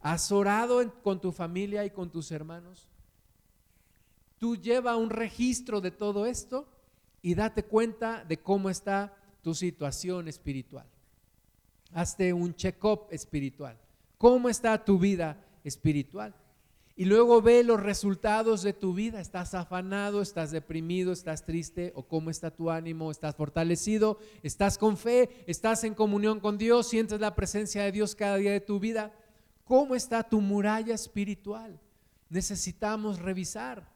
¿Has 0.00 0.32
orado 0.32 0.82
con 1.02 1.20
tu 1.20 1.30
familia 1.30 1.84
y 1.84 1.90
con 1.90 2.10
tus 2.10 2.32
hermanos? 2.32 2.88
Tú 4.38 4.56
lleva 4.56 4.96
un 4.96 5.10
registro 5.10 5.82
de 5.82 5.90
todo 5.90 6.24
esto 6.24 6.66
y 7.20 7.34
date 7.34 7.64
cuenta 7.64 8.24
de 8.24 8.38
cómo 8.38 8.70
está 8.70 9.14
tu 9.42 9.54
situación 9.54 10.26
espiritual. 10.26 10.86
Hazte 11.92 12.32
un 12.32 12.54
check-up 12.54 13.08
espiritual. 13.10 13.76
¿Cómo 14.16 14.48
está 14.48 14.82
tu 14.82 14.98
vida 14.98 15.36
espiritual? 15.62 16.34
Y 16.94 17.06
luego 17.06 17.40
ve 17.40 17.64
los 17.64 17.80
resultados 17.80 18.62
de 18.62 18.72
tu 18.72 18.92
vida. 18.92 19.20
¿Estás 19.20 19.54
afanado? 19.54 20.20
¿Estás 20.20 20.50
deprimido? 20.50 21.12
¿Estás 21.12 21.44
triste? 21.44 21.92
¿O 21.94 22.02
cómo 22.02 22.30
está 22.30 22.50
tu 22.50 22.70
ánimo? 22.70 23.10
¿Estás 23.10 23.34
fortalecido? 23.34 24.18
¿Estás 24.42 24.76
con 24.76 24.96
fe? 24.96 25.44
¿Estás 25.46 25.84
en 25.84 25.94
comunión 25.94 26.38
con 26.38 26.58
Dios? 26.58 26.88
¿Sientes 26.88 27.20
la 27.20 27.34
presencia 27.34 27.82
de 27.84 27.92
Dios 27.92 28.14
cada 28.14 28.36
día 28.36 28.52
de 28.52 28.60
tu 28.60 28.78
vida? 28.78 29.12
¿Cómo 29.64 29.94
está 29.94 30.22
tu 30.22 30.40
muralla 30.40 30.94
espiritual? 30.94 31.80
Necesitamos 32.28 33.18
revisar. 33.18 33.90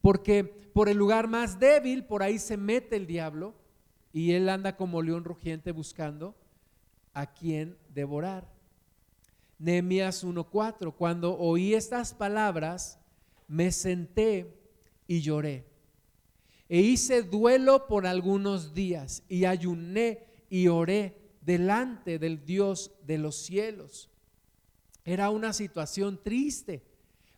Porque 0.00 0.44
por 0.44 0.88
el 0.88 0.96
lugar 0.96 1.26
más 1.28 1.58
débil, 1.58 2.04
por 2.04 2.22
ahí 2.22 2.38
se 2.38 2.56
mete 2.56 2.96
el 2.96 3.06
diablo 3.06 3.54
y 4.12 4.32
él 4.32 4.48
anda 4.48 4.76
como 4.76 5.02
león 5.02 5.24
rugiente 5.24 5.72
buscando 5.72 6.34
a 7.12 7.26
quien 7.26 7.76
devorar. 7.92 8.49
Nehemías 9.60 10.24
1:4, 10.24 10.96
cuando 10.96 11.38
oí 11.38 11.74
estas 11.74 12.14
palabras, 12.14 12.98
me 13.46 13.70
senté 13.70 14.58
y 15.06 15.20
lloré. 15.20 15.66
E 16.66 16.80
hice 16.80 17.22
duelo 17.22 17.86
por 17.86 18.06
algunos 18.06 18.72
días 18.72 19.22
y 19.28 19.44
ayuné 19.44 20.24
y 20.48 20.68
oré 20.68 21.34
delante 21.42 22.18
del 22.18 22.44
Dios 22.44 22.92
de 23.06 23.18
los 23.18 23.36
cielos. 23.36 24.08
Era 25.04 25.28
una 25.28 25.52
situación 25.52 26.18
triste, 26.22 26.82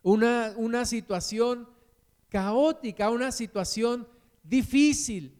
una, 0.01 0.53
una 0.55 0.85
situación 0.85 1.67
caótica, 2.29 3.09
una 3.09 3.33
situación 3.33 4.07
difícil, 4.43 5.37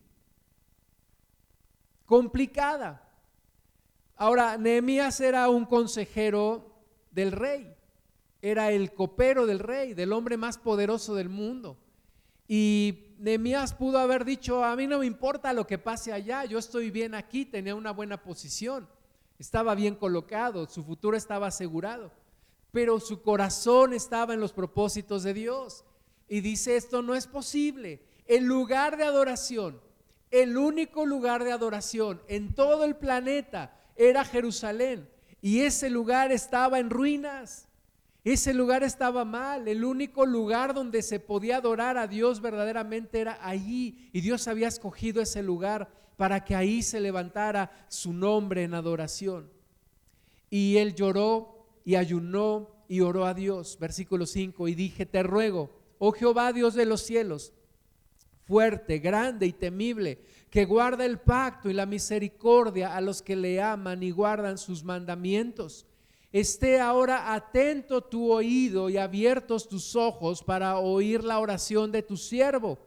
complicada. 2.05 3.09
Ahora, 4.17 4.57
Nehemías 4.57 5.21
era 5.21 5.47
un 5.49 5.65
consejero 5.65 6.72
del 7.13 7.31
rey. 7.31 7.73
Era 8.41 8.71
el 8.71 8.93
copero 8.93 9.45
del 9.45 9.59
rey, 9.59 9.93
del 9.93 10.11
hombre 10.11 10.35
más 10.37 10.57
poderoso 10.57 11.15
del 11.15 11.29
mundo. 11.29 11.77
Y 12.47 13.15
Nehemías 13.19 13.73
pudo 13.73 13.99
haber 13.99 14.25
dicho, 14.25 14.63
a 14.63 14.75
mí 14.75 14.85
no 14.85 14.99
me 14.99 15.05
importa 15.05 15.53
lo 15.53 15.65
que 15.65 15.77
pase 15.77 16.11
allá, 16.11 16.43
yo 16.43 16.59
estoy 16.59 16.91
bien 16.91 17.15
aquí, 17.15 17.45
tenía 17.45 17.73
una 17.73 17.91
buena 17.91 18.21
posición, 18.21 18.87
estaba 19.39 19.75
bien 19.75 19.95
colocado, 19.95 20.67
su 20.67 20.83
futuro 20.83 21.15
estaba 21.15 21.47
asegurado, 21.47 22.11
pero 22.71 22.99
su 22.99 23.21
corazón 23.21 23.93
estaba 23.93 24.33
en 24.33 24.41
los 24.41 24.51
propósitos 24.51 25.23
de 25.23 25.33
Dios. 25.33 25.85
Y 26.27 26.41
dice, 26.41 26.75
esto 26.75 27.01
no 27.01 27.15
es 27.15 27.27
posible. 27.27 28.01
El 28.25 28.45
lugar 28.45 28.97
de 28.97 29.03
adoración, 29.03 29.79
el 30.31 30.57
único 30.57 31.05
lugar 31.05 31.43
de 31.43 31.51
adoración 31.51 32.21
en 32.27 32.53
todo 32.55 32.83
el 32.85 32.95
planeta 32.95 33.79
era 33.95 34.25
Jerusalén. 34.25 35.07
Y 35.43 35.59
ese 35.59 35.89
lugar 35.89 36.31
estaba 36.31 36.79
en 36.79 36.89
ruinas. 36.89 37.67
Ese 38.23 38.53
lugar 38.53 38.81
estaba 38.81 39.25
mal. 39.25 39.67
El 39.67 39.83
único 39.83 40.25
lugar 40.25 40.73
donde 40.73 41.01
se 41.01 41.19
podía 41.19 41.57
adorar 41.57 41.97
a 41.97 42.07
Dios 42.07 42.39
verdaderamente 42.39 43.19
era 43.19 43.37
allí. 43.45 44.09
Y 44.13 44.21
Dios 44.21 44.47
había 44.47 44.69
escogido 44.69 45.21
ese 45.21 45.43
lugar 45.43 45.91
para 46.15 46.45
que 46.45 46.55
ahí 46.55 46.81
se 46.81 47.01
levantara 47.01 47.85
su 47.89 48.13
nombre 48.13 48.63
en 48.63 48.73
adoración. 48.73 49.51
Y 50.49 50.77
él 50.77 50.95
lloró 50.95 51.67
y 51.83 51.95
ayunó 51.95 52.69
y 52.87 53.01
oró 53.01 53.25
a 53.25 53.33
Dios. 53.33 53.77
Versículo 53.77 54.25
5. 54.25 54.69
Y 54.69 54.75
dije, 54.75 55.05
te 55.05 55.23
ruego, 55.23 55.71
oh 55.99 56.13
Jehová 56.13 56.53
Dios 56.53 56.73
de 56.73 56.85
los 56.85 57.01
cielos, 57.01 57.51
fuerte, 58.45 58.99
grande 58.99 59.45
y 59.45 59.51
temible 59.51 60.21
que 60.53 60.65
guarda 60.65 61.03
el 61.03 61.19
pacto 61.19 61.67
y 61.67 61.73
la 61.73 61.87
misericordia 61.87 62.95
a 62.95 63.01
los 63.01 63.23
que 63.23 63.35
le 63.35 63.59
aman 63.59 64.03
y 64.03 64.11
guardan 64.11 64.59
sus 64.59 64.83
mandamientos. 64.83 65.87
Esté 66.31 66.79
ahora 66.79 67.33
atento 67.33 68.03
tu 68.03 68.31
oído 68.31 68.87
y 68.87 68.97
abiertos 68.97 69.67
tus 69.67 69.95
ojos 69.95 70.43
para 70.43 70.77
oír 70.77 71.23
la 71.23 71.39
oración 71.39 71.91
de 71.91 72.03
tu 72.03 72.17
siervo, 72.17 72.77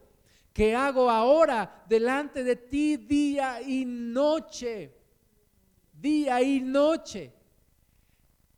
que 0.53 0.75
hago 0.75 1.09
ahora 1.09 1.83
delante 1.89 2.41
de 2.41 2.55
ti 2.55 2.95
día 2.95 3.61
y 3.61 3.83
noche, 3.83 4.95
día 5.91 6.41
y 6.41 6.61
noche. 6.61 7.33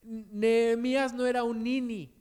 Nehemías 0.03 1.15
no 1.15 1.25
era 1.25 1.43
un 1.43 1.63
nini, 1.63 2.13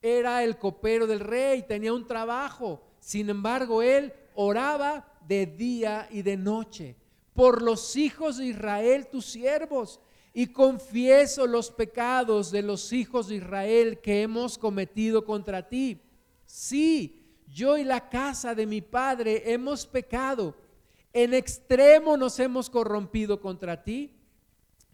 era 0.00 0.42
el 0.42 0.56
copero 0.56 1.06
del 1.06 1.20
rey, 1.20 1.62
tenía 1.64 1.92
un 1.92 2.06
trabajo. 2.06 2.82
Sin 3.00 3.28
embargo, 3.28 3.82
él 3.82 4.14
oraba 4.34 5.11
de 5.26 5.46
día 5.46 6.08
y 6.10 6.22
de 6.22 6.36
noche 6.36 6.96
por 7.34 7.62
los 7.62 7.96
hijos 7.96 8.38
de 8.38 8.46
Israel, 8.46 9.08
tus 9.10 9.26
siervos, 9.26 10.00
y 10.34 10.46
confieso 10.48 11.46
los 11.46 11.70
pecados 11.70 12.50
de 12.50 12.62
los 12.62 12.92
hijos 12.92 13.28
de 13.28 13.36
Israel 13.36 14.00
que 14.00 14.22
hemos 14.22 14.56
cometido 14.58 15.24
contra 15.24 15.68
ti. 15.68 16.00
Sí, 16.46 17.22
yo 17.46 17.76
y 17.76 17.84
la 17.84 18.08
casa 18.08 18.54
de 18.54 18.66
mi 18.66 18.80
padre 18.80 19.52
hemos 19.52 19.86
pecado, 19.86 20.56
en 21.12 21.34
extremo 21.34 22.16
nos 22.16 22.38
hemos 22.38 22.70
corrompido 22.70 23.40
contra 23.40 23.84
ti 23.84 24.14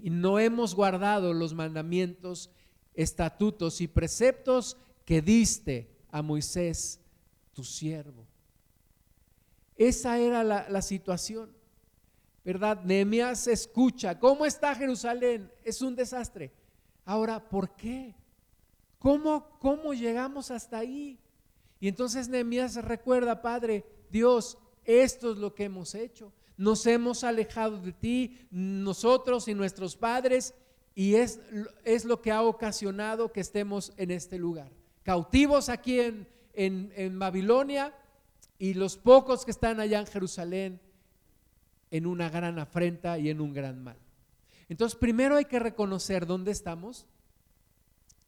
y 0.00 0.10
no 0.10 0.38
hemos 0.38 0.74
guardado 0.74 1.32
los 1.32 1.54
mandamientos, 1.54 2.50
estatutos 2.94 3.80
y 3.80 3.86
preceptos 3.86 4.76
que 5.04 5.22
diste 5.22 5.88
a 6.10 6.22
Moisés, 6.22 7.00
tu 7.52 7.62
siervo. 7.62 8.27
Esa 9.78 10.18
era 10.18 10.42
la, 10.42 10.82
situación, 10.82 11.50
¿verdad? 12.44 12.82
Nehemías 12.82 13.46
escucha, 13.46 14.18
¿cómo 14.18 14.44
está 14.44 14.74
Jerusalén? 14.74 15.52
Es 15.62 15.80
un 15.80 15.94
desastre. 15.94 16.52
Ahora, 17.04 17.48
¿por 17.48 17.76
qué? 17.76 18.12
¿Cómo, 18.98 19.48
cómo 19.60 19.94
llegamos 19.94 20.50
hasta 20.50 20.78
ahí? 20.78 21.20
Y 21.78 21.86
entonces 21.86 22.28
Nehemías 22.28 22.74
recuerda, 22.84 23.40
Padre, 23.40 23.84
Dios, 24.10 24.58
esto 24.84 25.30
es 25.30 25.38
lo 25.38 25.54
que 25.54 25.64
hemos 25.64 25.94
hecho. 25.94 26.32
Nos 26.56 26.84
hemos 26.86 27.22
alejado 27.22 27.78
de 27.78 27.92
ti, 27.92 28.48
nosotros 28.50 29.46
y 29.46 29.54
nuestros 29.54 29.94
padres, 29.94 30.54
y 30.96 31.14
es, 31.14 31.38
es 31.84 32.04
lo 32.04 32.20
que 32.20 32.32
ha 32.32 32.42
ocasionado 32.42 33.32
que 33.32 33.40
estemos 33.40 33.92
en 33.96 34.10
este 34.10 34.38
lugar. 34.38 34.72
Cautivos 35.04 35.68
aquí 35.68 36.00
en, 36.00 36.26
en, 36.52 36.92
en 36.96 37.16
Babilonia, 37.20 37.94
y 38.58 38.74
los 38.74 38.96
pocos 38.96 39.44
que 39.44 39.50
están 39.50 39.80
allá 39.80 40.00
en 40.00 40.06
Jerusalén 40.06 40.80
en 41.90 42.06
una 42.06 42.28
gran 42.28 42.58
afrenta 42.58 43.18
y 43.18 43.30
en 43.30 43.40
un 43.40 43.52
gran 43.52 43.82
mal. 43.82 43.96
Entonces, 44.68 44.98
primero 44.98 45.36
hay 45.36 45.46
que 45.46 45.58
reconocer 45.58 46.26
dónde 46.26 46.50
estamos 46.50 47.06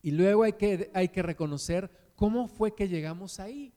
y 0.03 0.13
luego 0.13 0.45
hay 0.45 0.55
que, 0.55 0.91
hay 0.95 1.09
que 1.09 1.23
reconocer 1.23 1.91
cómo 2.17 2.49
fue 2.49 2.75
que 2.75 2.89
llegamos 2.89 3.41
ahí. 3.41 3.73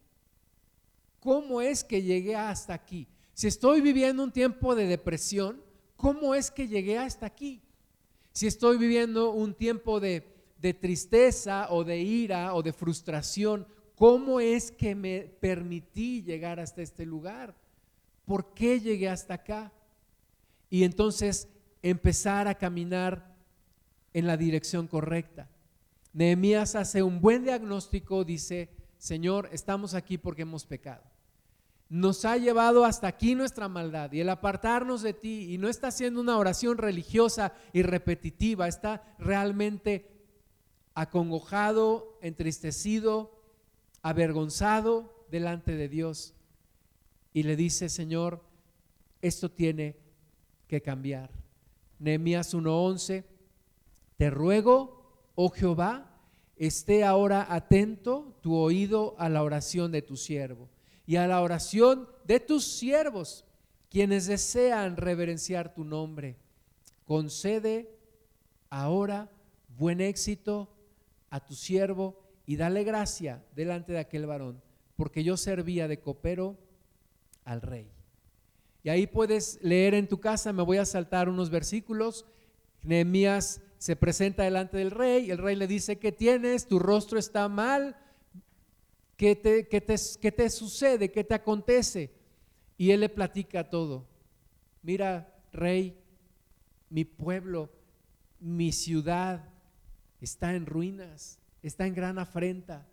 ¿Cómo 1.20 1.62
es 1.62 1.84
que 1.84 2.02
llegué 2.02 2.36
hasta 2.36 2.74
aquí? 2.74 3.08
Si 3.34 3.48
estoy 3.48 3.82
viviendo 3.82 4.24
un 4.24 4.32
tiempo 4.32 4.76
de 4.76 4.88
depresión, 4.88 5.62
¿cómo 5.96 6.36
es 6.36 6.52
que 6.52 6.68
llegué 6.68 6.98
hasta 6.98 7.26
aquí? 7.26 7.62
Si 8.32 8.48
estoy 8.48 8.78
viviendo 8.78 9.32
un 9.32 9.54
tiempo 9.54 10.00
de, 10.00 10.28
de 10.60 10.74
tristeza 10.74 11.68
o 11.70 11.84
de 11.84 12.00
ira 12.00 12.54
o 12.54 12.62
de 12.62 12.74
frustración, 12.74 13.68
¿Cómo 13.96 14.40
es 14.40 14.72
que 14.72 14.96
me 14.96 15.22
permití 15.40 16.24
llegar 16.24 16.60
hasta 16.60 16.82
este 16.82 17.06
lugar? 17.06 17.56
¿Por 18.26 18.54
qué 18.54 18.80
llegué 18.80 19.10
hasta 19.10 19.36
acá? 19.36 19.72
Y 20.70 20.84
entonces 20.84 21.48
empezar 21.82 22.48
a 22.48 22.56
caminar 22.56 23.36
en 24.14 24.26
la 24.26 24.38
dirección 24.38 24.88
correcta. 24.88 25.50
Nehemías 26.14 26.76
hace 26.76 27.04
un 27.04 27.22
buen 27.22 27.44
diagnóstico, 27.44 28.24
dice, 28.24 28.70
Señor, 28.98 29.50
estamos 29.52 29.94
aquí 29.94 30.18
porque 30.18 30.44
hemos 30.44 30.66
pecado. 30.66 31.04
Nos 31.90 32.26
ha 32.26 32.38
llevado 32.38 32.86
hasta 32.86 33.08
aquí 33.08 33.36
nuestra 33.36 33.68
maldad 33.68 34.12
y 34.14 34.22
el 34.22 34.30
apartarnos 34.30 35.02
de 35.02 35.14
ti 35.14 35.54
y 35.54 35.58
no 35.58 35.70
está 35.70 35.92
siendo 35.92 36.22
una 36.22 36.38
oración 36.38 36.78
religiosa 36.78 37.54
y 37.74 37.84
repetitiva, 37.84 38.68
está 38.68 39.16
realmente 39.20 40.10
acongojado, 40.96 42.18
entristecido, 42.22 43.33
avergonzado 44.04 45.26
delante 45.32 45.76
de 45.76 45.90
Dios. 45.90 46.36
Y 47.34 47.44
le 47.44 47.56
dice, 47.56 47.90
Señor, 47.90 48.44
esto 49.22 49.50
tiene 49.50 49.98
que 50.68 50.82
cambiar. 50.82 51.32
Nehemías 51.98 52.54
1:11, 52.54 53.24
te 54.18 54.30
ruego, 54.30 55.32
oh 55.36 55.50
Jehová, 55.50 56.22
esté 56.58 57.04
ahora 57.04 57.48
atento 57.50 58.38
tu 58.42 58.56
oído 58.56 59.16
a 59.18 59.30
la 59.30 59.42
oración 59.42 59.92
de 59.92 60.02
tu 60.02 60.18
siervo 60.18 60.70
y 61.06 61.16
a 61.16 61.28
la 61.28 61.42
oración 61.42 62.08
de 62.26 62.40
tus 62.40 62.66
siervos, 62.66 63.46
quienes 63.90 64.28
desean 64.28 64.98
reverenciar 64.98 65.74
tu 65.74 65.84
nombre. 65.84 66.38
Concede 67.06 67.98
ahora 68.70 69.32
buen 69.78 70.02
éxito 70.02 70.70
a 71.30 71.40
tu 71.40 71.56
siervo 71.56 72.23
y 72.46 72.56
dale 72.58 72.84
gracia 72.84 73.44
delante 73.56 73.94
de 73.94 74.00
aquel 74.00 74.26
varón, 74.26 74.62
porque 74.96 75.24
yo 75.24 75.38
servía 75.38 75.88
de 75.88 76.00
copero 76.00 76.58
al 77.46 77.62
rey. 77.62 77.90
Y 78.84 78.90
ahí 78.90 79.08
puedes 79.08 79.60
leer 79.62 79.94
en 79.94 80.08
tu 80.08 80.20
casa, 80.20 80.52
me 80.52 80.64
voy 80.64 80.78
a 80.78 80.86
saltar 80.86 81.30
unos 81.30 81.50
versículos. 81.50 82.26
Nehemías 82.84 83.62
se 83.78 83.96
presenta 83.96 84.44
delante 84.44 84.78
del 84.78 84.92
rey, 84.92 85.32
el 85.32 85.38
rey 85.38 85.56
le 85.56 85.68
dice, 85.68 86.00
¿qué 86.00 86.12
tienes? 86.12 86.68
Tu 86.68 86.80
rostro 86.80 87.18
está 87.18 87.48
mal, 87.48 87.96
¿qué 89.16 89.36
te, 89.36 89.68
qué 89.70 89.80
te, 89.80 89.96
qué 90.22 90.32
te 90.32 90.50
sucede? 90.50 91.12
¿Qué 91.12 91.24
te 91.24 91.34
acontece? 91.34 92.12
Y 92.78 92.92
él 92.92 93.00
le 93.00 93.10
platica 93.10 93.70
todo. 93.70 94.06
Mira, 94.82 95.34
rey, 95.54 95.98
mi 96.90 97.06
pueblo, 97.06 97.70
mi 98.40 98.74
ciudad 98.74 99.50
está 100.20 100.56
en 100.56 100.66
ruinas, 100.66 101.40
está 101.64 101.88
en 101.88 101.96
gran 101.96 102.20
afrenta. 102.20 102.86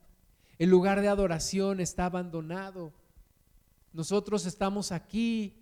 El 0.58 0.70
lugar 0.70 1.00
de 1.00 1.08
adoración 1.08 1.80
está 1.80 2.06
abandonado. 2.06 2.92
Nosotros 3.92 4.46
estamos 4.46 4.92
aquí 4.92 5.54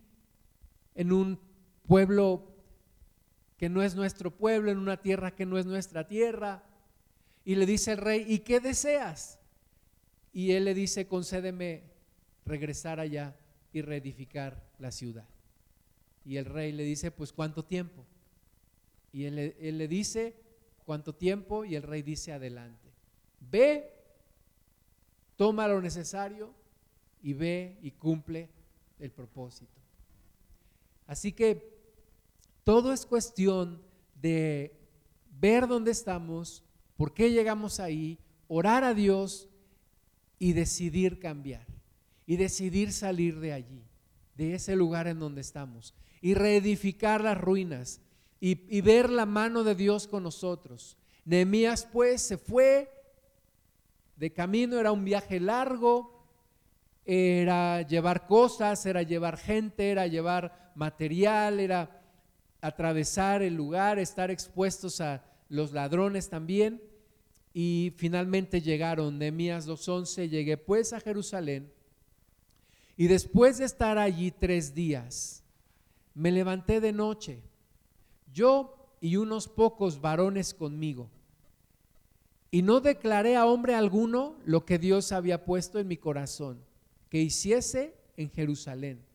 en 0.94 1.12
un 1.12 1.40
pueblo 1.87 2.55
que 3.57 3.68
no 3.68 3.83
es 3.83 3.97
nuestro 3.97 4.31
pueblo, 4.31 4.71
en 4.71 4.79
una 4.79 5.01
tierra 5.01 5.35
que 5.35 5.47
no 5.47 5.59
es 5.59 5.66
nuestra 5.66 6.07
tierra. 6.07 6.62
Y 7.44 7.55
le 7.55 7.64
dice 7.64 7.92
el 7.92 7.99
rey, 7.99 8.25
¿y 8.29 8.40
qué 8.40 8.61
deseas? 8.61 9.38
Y 10.33 10.53
él 10.53 10.66
le 10.66 10.75
dice, 10.75 11.07
concédeme 11.07 11.85
regresar 12.44 13.01
allá 13.01 13.37
y 13.73 13.83
reedificar 13.83 14.62
la 14.79 14.90
ciudad. 14.90 15.27
Y 16.25 16.37
el 16.37 16.44
rey 16.44 16.73
le 16.73 16.85
dice, 16.85 17.11
pues 17.11 17.33
¿cuánto 17.33 17.64
tiempo? 17.64 18.05
Y 19.12 19.25
él, 19.25 19.57
él 19.59 19.79
le 19.79 19.88
dice, 19.88 20.37
¿cuánto 20.85 21.14
tiempo? 21.14 21.64
Y 21.64 21.75
el 21.75 21.83
rey 21.83 22.03
dice, 22.03 22.33
adelante. 22.33 22.88
Ve, 23.40 23.92
toma 25.37 25.68
lo 25.68 25.81
necesario 25.81 26.55
y 27.22 27.33
ve 27.33 27.79
y 27.83 27.92
cumple 27.92 28.48
el 28.98 29.11
propósito. 29.11 29.81
Así 31.07 31.33
que 31.33 31.79
todo 32.64 32.92
es 32.92 33.07
cuestión 33.07 33.81
de 34.20 34.77
ver 35.40 35.66
dónde 35.66 35.90
estamos, 35.90 36.64
por 36.96 37.14
qué 37.14 37.31
llegamos 37.31 37.81
ahí, 37.81 38.18
orar 38.48 38.85
a 38.85 38.94
Dios 38.94 39.48
y 40.38 40.53
decidir 40.53 41.18
cambiar 41.18 41.66
y 42.27 42.37
decidir 42.37 42.92
salir 42.92 43.40
de 43.40 43.55
allí, 43.55 43.83
de 44.37 44.55
ese 44.55 44.77
lugar 44.77 45.07
en 45.07 45.18
donde 45.18 45.40
estamos 45.40 45.94
y 46.20 46.35
reedificar 46.35 47.22
las 47.22 47.38
ruinas 47.38 48.03
y, 48.40 48.81
ver 48.83 49.11
la 49.11 49.27
mano 49.27 49.64
de 49.64 49.74
Dios 49.74 50.07
con 50.07 50.22
nosotros. 50.22 50.96
Nehemías 51.24 51.88
pues 51.90 52.22
se 52.22 52.37
fue 52.37 52.90
de 54.19 54.33
camino, 54.33 54.79
era 54.79 54.91
un 54.91 55.05
viaje 55.05 55.39
largo, 55.39 56.27
era 57.05 57.83
llevar 57.83 58.27
cosas, 58.27 58.85
era 58.85 59.03
llevar 59.03 59.39
gente, 59.39 59.91
era 59.91 60.07
llevar 60.07 60.73
material, 60.75 61.61
era 61.61 62.03
atravesar 62.61 63.43
el 63.43 63.55
lugar, 63.55 63.99
estar 63.99 64.31
expuestos 64.31 65.01
a 65.01 65.25
los 65.49 65.73
ladrones 65.73 66.29
también. 66.29 66.83
Y 67.55 67.93
finalmente 67.97 68.61
llegaron, 68.61 69.19
Nehemías 69.19 69.67
2.11, 69.67 70.29
llegué 70.29 70.57
pues 70.57 70.93
a 70.93 71.01
Jerusalén. 71.01 71.73
Y 72.97 73.07
después 73.07 73.59
de 73.59 73.65
estar 73.65 73.97
allí 73.99 74.33
tres 74.33 74.75
días, 74.75 75.45
me 76.15 76.33
levanté 76.33 76.81
de 76.81 76.93
noche, 76.93 77.41
yo 78.33 78.97
y 79.01 79.17
unos 79.17 79.47
pocos 79.47 80.01
varones 80.01 80.53
conmigo. 80.53 81.09
Y 82.51 82.63
no 82.63 82.81
declaré 82.81 83.37
a 83.37 83.47
hombre 83.47 83.75
alguno 83.75 84.37
lo 84.45 84.65
que 84.65 84.79
Dios 84.79 85.13
había 85.13 85.45
puesto 85.45 85.79
en 85.79 85.89
mi 85.89 85.97
corazón, 85.97 86.65
que 87.11 87.21
hiciese 87.21 87.95
en 88.17 88.31
Jerusalén 88.31 89.09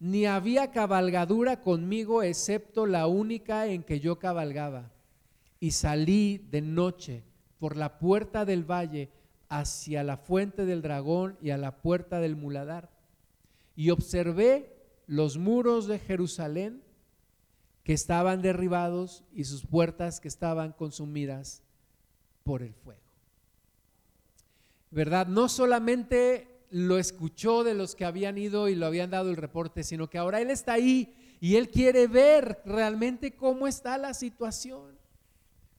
ni 0.00 0.26
había 0.26 0.70
cabalgadura 0.70 1.60
conmigo 1.60 2.22
excepto 2.22 2.86
la 2.86 3.06
única 3.06 3.66
en 3.66 3.82
que 3.82 4.00
yo 4.00 4.18
cabalgaba. 4.18 4.92
Y 5.60 5.72
salí 5.72 6.38
de 6.50 6.60
noche 6.60 7.24
por 7.58 7.76
la 7.76 7.98
puerta 7.98 8.44
del 8.44 8.68
valle 8.68 9.10
hacia 9.48 10.04
la 10.04 10.16
fuente 10.16 10.64
del 10.66 10.82
dragón 10.82 11.36
y 11.42 11.50
a 11.50 11.58
la 11.58 11.78
puerta 11.78 12.20
del 12.20 12.36
muladar. 12.36 12.90
Y 13.74 13.90
observé 13.90 14.76
los 15.06 15.36
muros 15.36 15.88
de 15.88 15.98
Jerusalén 15.98 16.82
que 17.82 17.92
estaban 17.92 18.40
derribados 18.42 19.24
y 19.32 19.44
sus 19.44 19.66
puertas 19.66 20.20
que 20.20 20.28
estaban 20.28 20.72
consumidas 20.72 21.62
por 22.48 22.62
el 22.62 22.72
fuego. 22.72 23.02
¿Verdad? 24.90 25.26
No 25.26 25.50
solamente 25.50 26.64
lo 26.70 26.96
escuchó 26.96 27.62
de 27.62 27.74
los 27.74 27.94
que 27.94 28.06
habían 28.06 28.38
ido 28.38 28.70
y 28.70 28.74
lo 28.74 28.86
habían 28.86 29.10
dado 29.10 29.28
el 29.28 29.36
reporte, 29.36 29.84
sino 29.84 30.08
que 30.08 30.16
ahora 30.16 30.40
Él 30.40 30.50
está 30.50 30.72
ahí 30.72 31.14
y 31.42 31.56
Él 31.56 31.68
quiere 31.68 32.06
ver 32.06 32.62
realmente 32.64 33.32
cómo 33.32 33.68
está 33.68 33.98
la 33.98 34.14
situación, 34.14 34.96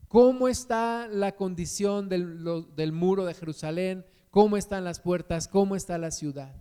cómo 0.07 0.47
está 0.47 1.07
la 1.07 1.35
condición 1.35 2.07
del, 2.07 2.91
muro 2.91 3.25
de 3.25 3.33
Jerusalén, 3.33 4.05
cómo 4.29 4.55
están 4.55 4.83
las 4.83 4.99
puertas, 4.99 5.47
cómo 5.47 5.75
está 5.75 5.97
la 5.97 6.11
ciudad. 6.11 6.53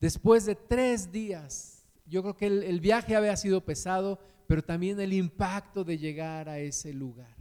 Después 0.00 0.44
de 0.44 0.56
tres 0.56 1.12
días, 1.12 1.84
yo 2.04 2.22
creo 2.22 2.36
que 2.36 2.46
el, 2.48 2.80
viaje 2.80 3.14
había 3.14 3.36
sido 3.36 3.64
pesado, 3.64 4.18
pero 4.48 4.60
también 4.60 4.98
el 4.98 5.12
impacto 5.12 5.84
de 5.84 5.98
llegar 5.98 6.48
a 6.48 6.58
ese 6.58 6.92
lugar 6.92 7.37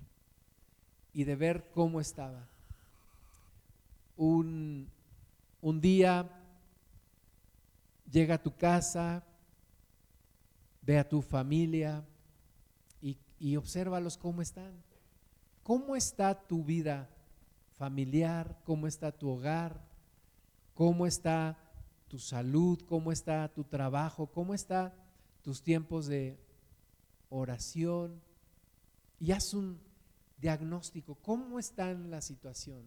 y 1.18 1.24
de 1.24 1.36
ver 1.36 1.68
cómo 1.74 2.00
estaba. 2.00 2.48
Un, 4.16 4.88
un 5.62 5.82
día 5.82 6.30
llega 8.12 8.36
a 8.36 8.44
tu 8.44 8.56
casa, 8.56 9.24
ve 10.84 11.00
a 11.00 11.10
tu 11.10 11.24
familia 11.24 12.06
y, 13.02 13.18
y 13.40 13.56
obsérvalos 13.56 14.16
cómo 14.16 14.44
están. 14.44 14.72
¿Cómo 15.64 15.96
está 15.96 16.40
tu 16.40 16.64
vida 16.64 17.10
familiar? 17.80 18.56
¿Cómo 18.64 18.86
está 18.86 19.12
tu 19.12 19.28
hogar? 19.32 19.82
¿Cómo 20.76 21.08
está 21.08 21.58
tu 22.10 22.20
salud? 22.20 22.80
¿Cómo 22.88 23.12
está 23.12 23.48
tu 23.48 23.64
trabajo? 23.64 24.28
¿Cómo 24.28 24.54
están 24.54 24.94
tus 25.42 25.64
tiempos 25.64 26.06
de 26.06 26.38
oración? 27.32 28.22
Y 29.20 29.32
haz 29.32 29.56
un 29.56 29.87
diagnóstico. 30.38 31.16
¿Cómo 31.16 31.60
está 31.60 31.94
la 31.94 32.22
situación? 32.22 32.84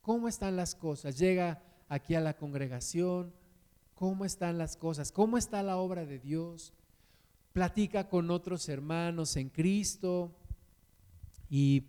¿Cómo 0.00 0.28
están 0.28 0.56
las 0.56 0.74
cosas? 0.74 1.18
Llega 1.18 1.62
aquí 1.88 2.14
a 2.14 2.20
la 2.20 2.36
congregación, 2.36 3.32
cómo 3.94 4.24
están 4.24 4.58
las 4.58 4.76
cosas, 4.76 5.12
cómo 5.12 5.38
está 5.38 5.62
la 5.62 5.76
obra 5.76 6.04
de 6.04 6.18
Dios. 6.18 6.72
Platica 7.52 8.08
con 8.08 8.30
otros 8.30 8.68
hermanos 8.68 9.36
en 9.36 9.48
Cristo 9.48 10.34
y, 11.48 11.86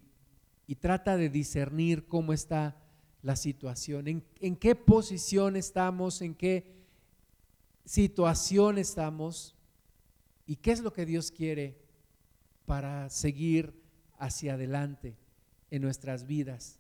trata 0.80 1.18
de 1.18 1.30
discernir 1.30 2.08
cómo 2.08 2.34
está 2.34 2.78
la 3.22 3.36
situación, 3.36 4.08
en, 4.08 4.24
en 4.40 4.56
qué 4.56 4.76
posición 4.76 5.56
estamos, 5.56 6.22
en 6.22 6.36
qué 6.36 6.78
situación 7.84 8.78
estamos 8.78 9.56
y 10.46 10.58
qué 10.58 10.72
es 10.72 10.82
lo 10.82 10.94
que 10.94 11.06
Dios 11.06 11.32
quiere 11.32 11.78
para 12.66 13.10
seguir 13.10 13.87
hacia 14.18 14.54
adelante 14.54 15.16
en 15.72 15.82
nuestras 15.82 16.26
vidas. 16.26 16.80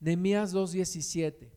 Nehemías 0.00 0.52
2:17. 0.52 1.50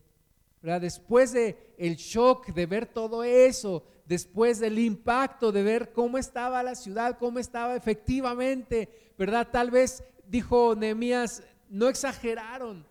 Después 0.80 1.32
de 1.32 1.74
el 1.76 1.96
shock 1.96 2.48
de 2.48 2.66
ver 2.66 2.86
todo 2.86 3.22
eso, 3.22 3.84
después 4.06 4.60
del 4.60 4.78
impacto 4.78 5.52
de 5.52 5.62
ver 5.62 5.92
cómo 5.92 6.16
estaba 6.16 6.62
la 6.62 6.74
ciudad, 6.74 7.18
cómo 7.18 7.38
estaba 7.38 7.76
efectivamente, 7.76 9.12
¿verdad? 9.18 9.48
Tal 9.50 9.70
vez 9.70 10.02
dijo 10.26 10.74
Nehemías, 10.74 11.42
no 11.68 11.88
exageraron. 11.88 12.86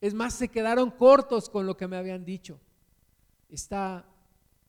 Es 0.00 0.14
más, 0.14 0.34
se 0.34 0.48
quedaron 0.48 0.90
cortos 0.92 1.48
con 1.48 1.66
lo 1.66 1.76
que 1.76 1.88
me 1.88 1.96
habían 1.96 2.24
dicho. 2.24 2.60
Está, 3.48 4.04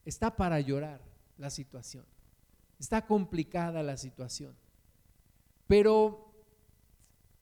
está 0.05 0.35
para 0.35 0.59
llorar 0.59 1.01
la 1.37 1.51
situación. 1.51 2.05
Está 2.79 3.05
complicada 3.05 3.83
la 3.83 3.97
situación. 3.97 4.55
Pero 5.69 6.33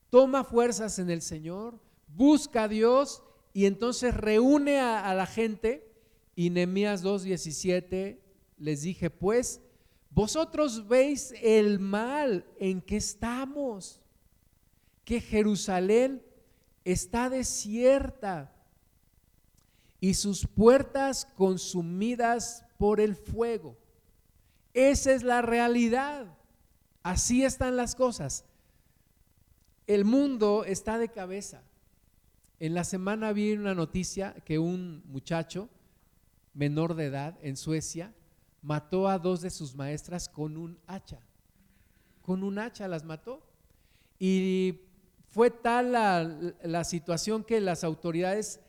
toma 0.09 0.43
fuerzas 0.43 0.99
en 0.99 1.09
el 1.09 1.21
Señor, 1.21 1.79
busca 2.09 2.63
a 2.63 2.67
Dios 2.67 3.23
y 3.53 3.67
entonces 3.67 4.13
reúne 4.13 4.81
a, 4.81 5.13
la 5.13 5.25
gente. 5.25 5.89
Y 6.35 6.49
Nehemías 6.49 7.05
2:17 7.05 8.19
les 8.57 8.81
dije, 8.81 9.09
pues, 9.09 9.61
vosotros 10.09 10.89
veis 10.89 11.33
el 11.41 11.79
mal 11.79 12.45
en 12.59 12.81
que 12.81 12.97
estamos, 12.97 14.01
que 15.05 15.21
Jerusalén 15.21 16.21
está 16.83 17.29
desierta 17.29 18.53
y 20.01 20.15
sus 20.15 20.45
puertas 20.45 21.23
consumidas 21.37 22.65
por 22.77 22.99
el 22.99 23.15
fuego. 23.15 23.77
Esa 24.73 25.13
es 25.13 25.23
la 25.23 25.41
realidad. 25.41 26.36
Así 27.07 27.45
están 27.45 27.77
las 27.77 27.95
cosas. 27.95 28.43
El 29.87 30.03
mundo 30.03 30.65
está 30.65 30.97
de 30.97 31.07
cabeza. 31.07 31.63
En 32.59 32.73
la 32.73 32.83
semana 32.83 33.31
vi 33.31 33.53
una 33.53 33.73
noticia 33.73 34.33
que 34.43 34.59
un 34.59 35.03
muchacho 35.05 35.69
menor 36.53 36.95
de 36.95 37.05
edad 37.05 37.37
en 37.41 37.55
Suecia 37.55 38.13
mató 38.61 39.07
a 39.07 39.19
dos 39.19 39.39
de 39.39 39.51
sus 39.51 39.73
maestras 39.73 40.27
con 40.27 40.57
un 40.57 40.79
hacha. 40.85 41.21
Con 42.23 42.43
un 42.43 42.59
hacha 42.59 42.89
las 42.89 43.05
mató. 43.05 43.41
Y 44.19 44.81
fue 45.29 45.49
tal 45.49 45.93
la, 45.93 46.83
situación 46.83 47.45
que 47.45 47.61
las 47.61 47.85
autoridades 47.85 48.59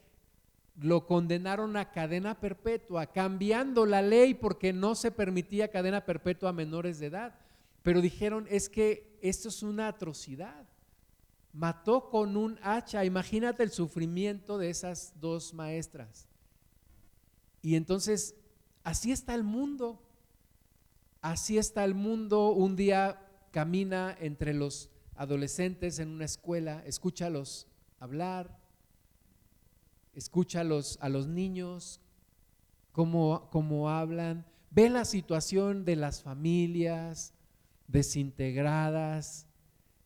lo 0.80 1.08
condenaron 1.08 1.76
a 1.76 1.90
cadena 1.90 2.38
perpetua, 2.38 3.06
cambiando 3.06 3.84
la 3.84 4.00
ley 4.00 4.34
porque 4.34 4.72
no 4.72 4.94
se 4.94 5.10
permitía 5.10 5.72
cadena 5.72 6.04
perpetua 6.04 6.50
a 6.50 6.52
menores 6.52 7.00
de 7.00 7.06
edad. 7.06 7.47
Pero 7.88 8.02
dijeron, 8.02 8.46
es 8.50 8.68
que 8.68 9.18
esto 9.22 9.48
es 9.48 9.62
una 9.62 9.88
atrocidad. 9.88 10.68
Mató 11.54 12.10
con 12.10 12.36
un 12.36 12.58
hacha, 12.62 13.02
imagínate 13.06 13.62
el 13.62 13.70
sufrimiento 13.70 14.58
de 14.58 14.68
esas 14.68 15.14
dos 15.18 15.54
maestras. 15.54 16.28
Y 17.62 17.76
entonces, 17.76 18.34
así 18.84 19.10
está 19.10 19.34
el 19.34 19.42
mundo. 19.42 20.02
Así 21.22 21.56
está 21.56 21.82
el 21.82 21.94
mundo. 21.94 22.50
Un 22.50 22.76
día 22.76 23.26
camina 23.52 24.14
entre 24.20 24.52
los 24.52 24.90
adolescentes 25.14 25.98
en 25.98 26.10
una 26.10 26.26
escuela, 26.26 26.82
escúchalos 26.84 27.68
hablar, 28.00 28.60
escúchalos 30.14 30.98
a 31.00 31.08
los 31.08 31.26
niños, 31.26 32.02
cómo, 32.92 33.48
cómo 33.50 33.88
hablan, 33.88 34.44
ve 34.70 34.90
la 34.90 35.06
situación 35.06 35.86
de 35.86 35.96
las 35.96 36.20
familias 36.20 37.32
desintegradas, 37.88 39.46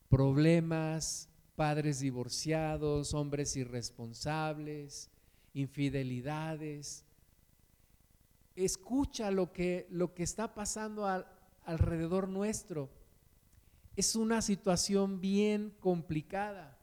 problemas, 0.09 1.29
padres 1.55 1.99
divorciados, 1.99 3.13
hombres 3.13 3.55
irresponsables, 3.55 5.09
infidelidades. 5.53 7.05
Escucha 8.55 9.29
lo 9.29 9.51
que, 9.53 9.87
lo 9.89 10.13
que 10.13 10.23
está 10.23 10.55
pasando 10.55 11.05
alrededor 11.65 12.27
nuestro 12.27 12.89
es 13.95 14.15
una 14.15 14.41
situación 14.41 15.21
bien 15.21 15.73
complicada, 15.79 16.77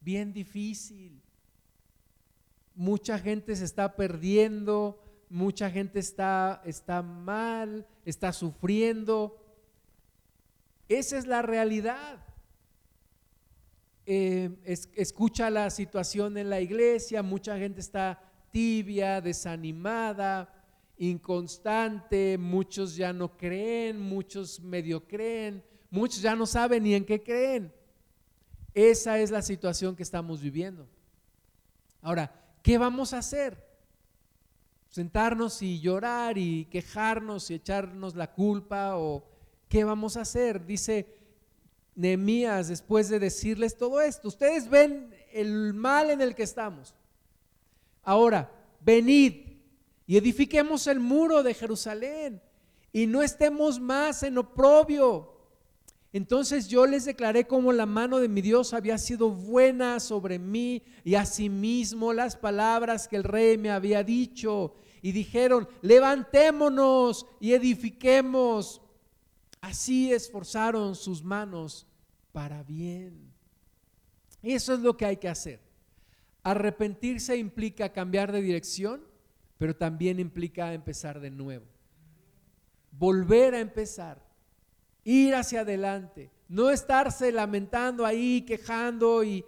bien 0.00 0.32
difícil. 0.32 1.22
Mucha 2.74 3.18
gente 3.18 3.54
se 3.54 3.64
está 3.64 3.94
perdiendo, 3.94 5.00
mucha 5.28 5.70
gente 5.70 6.00
está, 6.00 6.62
está 6.64 7.02
mal, 7.02 7.86
está 8.04 8.32
sufriendo. 8.32 9.41
Esa 10.98 11.18
es 11.18 11.26
la 11.26 11.42
realidad. 11.42 12.24
Eh, 14.04 14.50
escucha 14.94 15.50
la 15.50 15.70
situación 15.70 16.36
en 16.36 16.50
la 16.50 16.60
iglesia, 16.60 17.22
mucha 17.22 17.56
gente 17.58 17.80
está 17.80 18.20
tibia, 18.50 19.20
desanimada, 19.20 20.52
inconstante, 20.98 22.36
muchos 22.38 22.96
ya 22.96 23.12
no 23.12 23.36
creen, 23.36 24.00
muchos 24.00 24.60
medio 24.60 25.06
creen, 25.06 25.62
Muchos 25.92 26.22
ya 26.22 26.34
no 26.34 26.46
saben 26.46 26.84
ni 26.84 26.94
en 26.94 27.04
qué 27.04 27.22
creen. 27.22 27.70
Esa 28.72 29.18
es 29.18 29.30
la 29.30 29.42
situación 29.42 29.94
que 29.94 30.02
estamos 30.02 30.40
viviendo. 30.40 30.88
Ahora, 32.00 32.32
¿qué 32.62 32.78
vamos 32.78 33.12
a 33.12 33.18
hacer? 33.18 33.62
¿Sentarnos 34.88 35.60
y 35.60 35.80
llorar 35.80 36.38
y 36.38 36.64
quejarnos 36.64 37.50
y 37.50 37.54
echarnos 37.54 38.14
la 38.14 38.32
culpa? 38.32 38.96
¿O 38.96 39.22
qué 39.72 39.84
vamos 39.84 40.18
a 40.18 40.20
hacer? 40.20 40.66
Dice 40.66 41.06
Nehemías 41.94 42.68
después 42.68 43.08
de 43.08 43.18
decirles 43.18 43.78
todo 43.78 44.02
esto. 44.02 44.28
Ustedes 44.28 44.68
ven 44.68 45.08
el 45.32 45.72
mal 45.72 46.10
en 46.10 46.20
el 46.20 46.34
que 46.34 46.42
estamos. 46.42 46.94
Ahora, 48.02 48.52
venid 48.82 49.46
y 50.06 50.18
edifiquemos 50.18 50.86
el 50.88 51.00
muro 51.00 51.42
de 51.42 51.54
Jerusalén 51.54 52.42
y 52.92 53.06
no 53.06 53.22
estemos 53.22 53.80
más 53.80 54.22
en 54.22 54.36
oprobio 54.36 55.32
entonces 56.12 56.68
yo 56.68 56.86
les 56.86 57.06
declaré 57.06 57.46
como 57.46 57.72
la 57.72 57.86
mano 57.86 58.18
de 58.18 58.28
mi 58.28 58.42
Dios 58.42 58.74
había 58.74 58.98
sido 58.98 59.30
buena 59.30 59.98
sobre 59.98 60.38
mí 60.38 60.82
y 61.04 61.14
asimismo 61.14 62.12
las 62.12 62.36
palabras 62.36 63.08
que 63.08 63.16
el 63.16 63.24
rey 63.24 63.56
me 63.56 63.70
había 63.70 64.04
dicho. 64.04 64.74
Y 65.00 65.12
dijeron, 65.12 65.66
levantémonos 65.80 67.26
y 67.40 67.54
edifiquemos. 67.54 68.81
Así 69.62 70.12
esforzaron 70.12 70.94
sus 70.94 71.24
manos 71.24 71.86
para 72.32 72.62
bien. 72.62 73.32
Eso 74.42 74.74
es 74.74 74.80
lo 74.80 74.94
que 74.98 75.06
hay 75.06 75.16
que 75.16 75.30
hacer. 75.30 75.60
Arrepentirse 76.42 77.38
implica 77.38 77.94
cambiar 77.94 78.30
de 78.30 78.42
dirección, 78.42 79.02
pero 79.56 79.74
también 79.74 80.20
implica 80.20 80.74
empezar 80.74 81.18
de 81.18 81.30
nuevo. 81.30 81.64
Volver 82.90 83.54
a 83.54 83.60
empezar 83.60 84.20
ir 85.04 85.34
hacia 85.34 85.60
adelante, 85.60 86.30
no 86.48 86.70
estarse 86.70 87.32
lamentando 87.32 88.06
ahí, 88.06 88.42
quejando 88.42 89.24
y, 89.24 89.44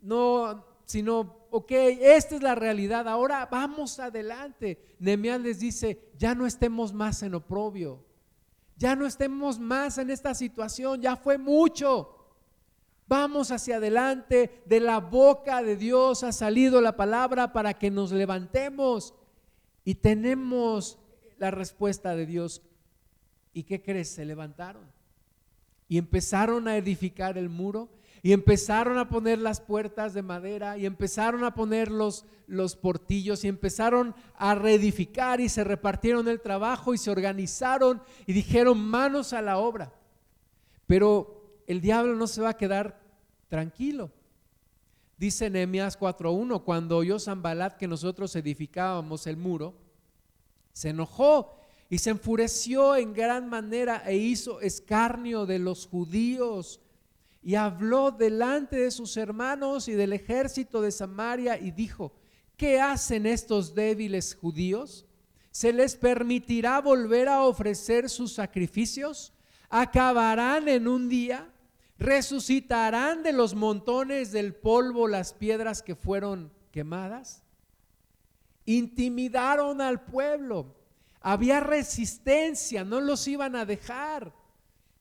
no, 0.00 0.64
sino, 0.84 1.46
ok, 1.50 1.70
esta 1.70 2.36
es 2.36 2.42
la 2.42 2.54
realidad, 2.54 3.08
ahora 3.08 3.46
vamos 3.50 3.98
adelante. 3.98 4.96
Nehemías 4.98 5.40
les 5.40 5.58
dice, 5.58 6.10
ya 6.16 6.34
no 6.34 6.46
estemos 6.46 6.92
más 6.92 7.22
en 7.22 7.34
oprobio, 7.34 8.04
ya 8.78 8.96
no 8.96 9.06
estemos 9.06 9.58
más 9.58 9.98
en 9.98 10.10
esta 10.10 10.34
situación, 10.34 11.02
ya 11.02 11.16
fue 11.16 11.36
mucho. 11.36 12.14
Vamos 13.06 13.50
hacia 13.50 13.76
adelante, 13.76 14.62
de 14.66 14.80
la 14.80 15.00
boca 15.00 15.62
de 15.62 15.76
Dios 15.76 16.22
ha 16.24 16.32
salido 16.32 16.80
la 16.80 16.96
palabra 16.96 17.52
para 17.52 17.74
que 17.74 17.90
nos 17.90 18.12
levantemos 18.12 19.14
y 19.84 19.94
tenemos 19.96 20.98
la 21.38 21.50
respuesta 21.50 22.14
de 22.14 22.26
Dios 22.26 22.62
¿Y 23.58 23.64
qué 23.64 23.82
crees? 23.82 24.08
Se 24.10 24.24
levantaron 24.24 24.84
y 25.88 25.98
empezaron 25.98 26.68
a 26.68 26.76
edificar 26.76 27.36
el 27.36 27.48
muro 27.48 27.88
y 28.22 28.32
empezaron 28.32 28.98
a 28.98 29.08
poner 29.08 29.38
las 29.38 29.60
puertas 29.60 30.14
de 30.14 30.22
madera 30.22 30.76
y 30.78 30.86
empezaron 30.86 31.44
a 31.44 31.54
poner 31.54 31.90
los, 31.90 32.24
los 32.46 32.76
portillos 32.76 33.44
y 33.44 33.48
empezaron 33.48 34.14
a 34.36 34.54
reedificar 34.54 35.40
y 35.40 35.48
se 35.48 35.64
repartieron 35.64 36.28
el 36.28 36.40
trabajo 36.40 36.94
y 36.94 36.98
se 36.98 37.10
organizaron 37.10 38.02
y 38.26 38.32
dijeron 38.32 38.78
manos 38.78 39.32
a 39.32 39.42
la 39.42 39.58
obra. 39.58 39.92
Pero 40.86 41.62
el 41.66 41.80
diablo 41.80 42.14
no 42.14 42.26
se 42.26 42.40
va 42.40 42.50
a 42.50 42.56
quedar 42.56 43.00
tranquilo. 43.48 44.10
Dice 45.16 45.50
Nehemías 45.50 45.98
4.1, 45.98 46.62
cuando 46.62 46.96
oyó 46.96 47.18
Zambalat 47.18 47.76
que 47.76 47.88
nosotros 47.88 48.34
edificábamos 48.36 49.26
el 49.26 49.36
muro, 49.36 49.74
se 50.72 50.90
enojó 50.90 51.56
y 51.90 51.98
se 51.98 52.10
enfureció 52.10 52.94
en 52.94 53.12
gran 53.12 53.48
manera 53.48 54.02
e 54.06 54.16
hizo 54.16 54.60
escarnio 54.60 55.44
de 55.44 55.58
los 55.58 55.86
judíos 55.86 56.80
y 57.42 57.54
habló 57.54 58.10
delante 58.10 58.76
de 58.76 58.90
sus 58.90 59.16
hermanos 59.16 59.88
y 59.88 59.92
del 59.92 60.12
ejército 60.12 60.80
de 60.80 60.90
Samaria 60.90 61.58
y 61.58 61.70
dijo, 61.70 62.12
¿qué 62.56 62.80
hacen 62.80 63.26
estos 63.26 63.74
débiles 63.74 64.34
judíos? 64.34 65.06
¿Se 65.50 65.72
les 65.72 65.96
permitirá 65.96 66.80
volver 66.80 67.28
a 67.28 67.42
ofrecer 67.42 68.08
sus 68.08 68.32
sacrificios? 68.32 69.32
¿Acabarán 69.70 70.68
en 70.68 70.88
un 70.88 71.08
día? 71.08 71.50
¿Resucitarán 71.98 73.22
de 73.22 73.32
los 73.32 73.54
montones 73.54 74.32
del 74.32 74.54
polvo 74.54 75.08
las 75.08 75.32
piedras 75.32 75.82
que 75.82 75.94
fueron 75.94 76.52
quemadas? 76.70 77.42
Intimidaron 78.66 79.80
al 79.80 80.04
pueblo 80.04 80.78
había 81.20 81.60
resistencia, 81.60 82.84
no 82.84 83.00
los 83.00 83.26
iban 83.26 83.56
a 83.56 83.64
dejar. 83.64 84.32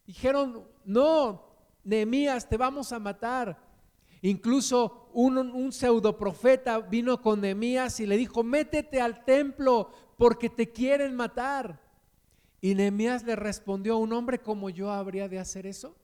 Dijeron, 0.06 0.68
no, 0.86 1.47
Nehemías, 1.88 2.50
te 2.50 2.58
vamos 2.58 2.92
a 2.92 3.00
matar. 3.00 3.58
Incluso 4.22 5.10
un, 5.14 5.38
un 5.38 5.72
pseudo 5.72 6.18
profeta 6.18 6.80
vino 6.80 7.22
con 7.22 7.40
Nehemías 7.40 8.02
y 8.02 8.06
le 8.06 8.18
dijo, 8.18 8.44
métete 8.44 9.00
al 9.00 9.24
templo 9.24 9.90
porque 10.18 10.50
te 10.50 10.70
quieren 10.70 11.16
matar. 11.16 11.80
Y 12.60 12.76
Nehemías 12.76 13.24
le 13.24 13.38
respondió, 13.38 13.98
¿un 13.98 14.12
hombre 14.12 14.40
como 14.40 14.70
yo 14.70 14.92
habría 14.92 15.30
de 15.30 15.40
hacer 15.40 15.66
eso? 15.66 15.96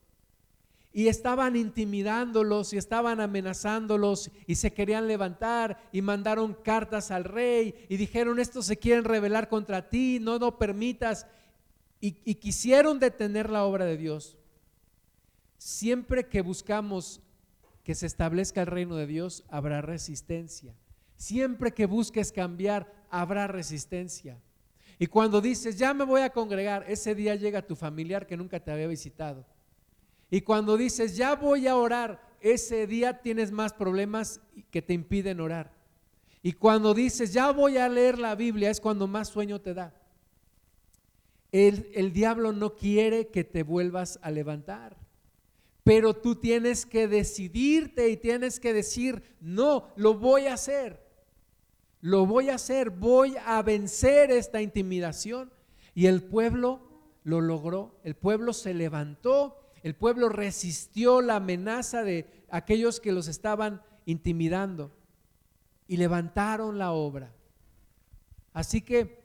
Y 0.94 1.10
estaban 1.10 1.58
intimidándolos 1.58 2.72
y 2.72 2.78
estaban 2.78 3.20
amenazándolos 3.20 4.32
y 4.48 4.56
se 4.56 4.72
querían 4.72 5.08
levantar 5.08 5.90
y 5.92 6.02
mandaron 6.02 6.54
cartas 6.54 7.12
al 7.12 7.26
rey 7.26 7.76
y 7.90 7.98
dijeron, 7.98 8.40
estos 8.40 8.68
se 8.68 8.78
quieren 8.78 9.04
rebelar 9.04 9.50
contra 9.50 9.90
ti, 9.90 10.20
no 10.22 10.38
lo 10.38 10.58
permitas. 10.58 11.28
Y 12.00 12.36
quisieron 12.36 13.00
detener 13.00 13.50
la 13.50 13.64
obra 13.66 13.86
de 13.86 13.98
Dios. 13.98 14.38
Siempre 15.64 16.28
que 16.28 16.42
buscamos 16.42 17.22
que 17.86 17.96
se 17.96 18.06
establezca 18.06 18.60
el 18.60 18.68
reino 18.68 18.98
de 18.98 19.08
Dios, 19.08 19.46
habrá 19.48 19.80
resistencia. 19.82 20.76
Siempre 21.16 21.74
que 21.74 21.86
busques 21.86 22.34
cambiar, 22.34 22.94
habrá 23.10 23.48
resistencia. 23.48 24.42
Y 25.00 25.08
cuando 25.08 25.40
dices, 25.40 25.78
ya 25.78 25.94
me 25.94 26.04
voy 26.04 26.20
a 26.20 26.32
congregar, 26.32 26.84
ese 26.90 27.16
día 27.16 27.36
llega 27.36 27.66
tu 27.66 27.78
familiar 27.78 28.28
que 28.28 28.36
nunca 28.36 28.60
te 28.60 28.74
había 28.74 28.88
visitado. 28.88 29.46
Y 30.30 30.42
cuando 30.42 30.76
dices, 30.76 31.16
ya 31.16 31.34
voy 31.34 31.66
a 31.66 31.78
orar, 31.78 32.20
ese 32.42 32.86
día 32.86 33.22
tienes 33.22 33.54
más 33.54 33.72
problemas 33.72 34.42
que 34.70 34.82
te 34.82 34.92
impiden 34.94 35.40
orar. 35.40 35.72
Y 36.42 36.52
cuando 36.52 36.94
dices, 36.94 37.32
ya 37.32 37.52
voy 37.54 37.78
a 37.78 37.88
leer 37.88 38.20
la 38.20 38.36
Biblia, 38.36 38.70
es 38.70 38.82
cuando 38.82 39.08
más 39.08 39.30
sueño 39.30 39.62
te 39.62 39.74
da. 39.74 39.96
El, 41.54 41.90
el 41.94 42.12
diablo 42.12 42.52
no 42.52 42.76
quiere 42.76 43.28
que 43.30 43.46
te 43.46 43.64
vuelvas 43.64 44.20
a 44.22 44.30
levantar. 44.30 45.03
Pero 45.84 46.14
tú 46.14 46.36
tienes 46.36 46.86
que 46.86 47.08
decidirte 47.08 48.10
y 48.10 48.18
tienes 48.18 48.60
que 48.60 48.74
decir, 48.74 49.24
no, 49.42 49.90
lo 49.96 50.14
voy 50.14 50.48
a 50.48 50.54
hacer. 50.54 51.04
Lo 52.00 52.26
voy 52.26 52.50
a 52.50 52.56
hacer, 52.56 52.90
voy 52.90 53.36
a 53.46 53.62
vencer 53.62 54.32
esta 54.32 54.62
intimidación. 54.62 55.52
Y 55.94 56.08
el 56.08 56.24
pueblo 56.24 56.82
lo 57.24 57.42
logró, 57.42 58.00
el 58.04 58.16
pueblo 58.16 58.54
se 58.54 58.74
levantó, 58.74 59.60
el 59.84 59.96
pueblo 59.96 60.30
resistió 60.30 61.22
la 61.22 61.38
amenaza 61.38 62.04
de 62.04 62.46
aquellos 62.50 63.00
que 63.00 63.12
los 63.12 63.28
estaban 63.28 63.82
intimidando 64.06 64.92
y 65.88 65.98
levantaron 65.98 66.78
la 66.78 66.92
obra. 66.92 67.34
Así 68.54 68.82
que 68.82 69.24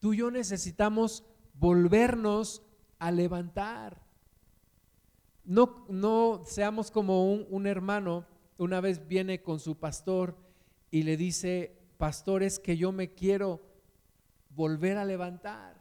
tú 0.00 0.14
y 0.14 0.18
yo 0.18 0.30
necesitamos 0.30 1.24
volvernos 1.54 2.62
a 2.98 3.10
levantar. 3.10 4.03
No, 5.44 5.84
no 5.88 6.42
seamos 6.46 6.90
como 6.90 7.32
un, 7.32 7.66
hermano, 7.66 8.24
una 8.56 8.80
vez 8.80 9.06
viene 9.06 9.42
con 9.42 9.60
su 9.60 9.76
pastor 9.76 10.36
y 10.90 11.02
le 11.02 11.16
dice, 11.16 11.76
pastor, 11.98 12.42
es 12.42 12.58
que 12.58 12.76
yo 12.76 12.92
me 12.92 13.12
quiero 13.12 13.60
volver 14.50 14.96
a 14.96 15.04
levantar. 15.04 15.80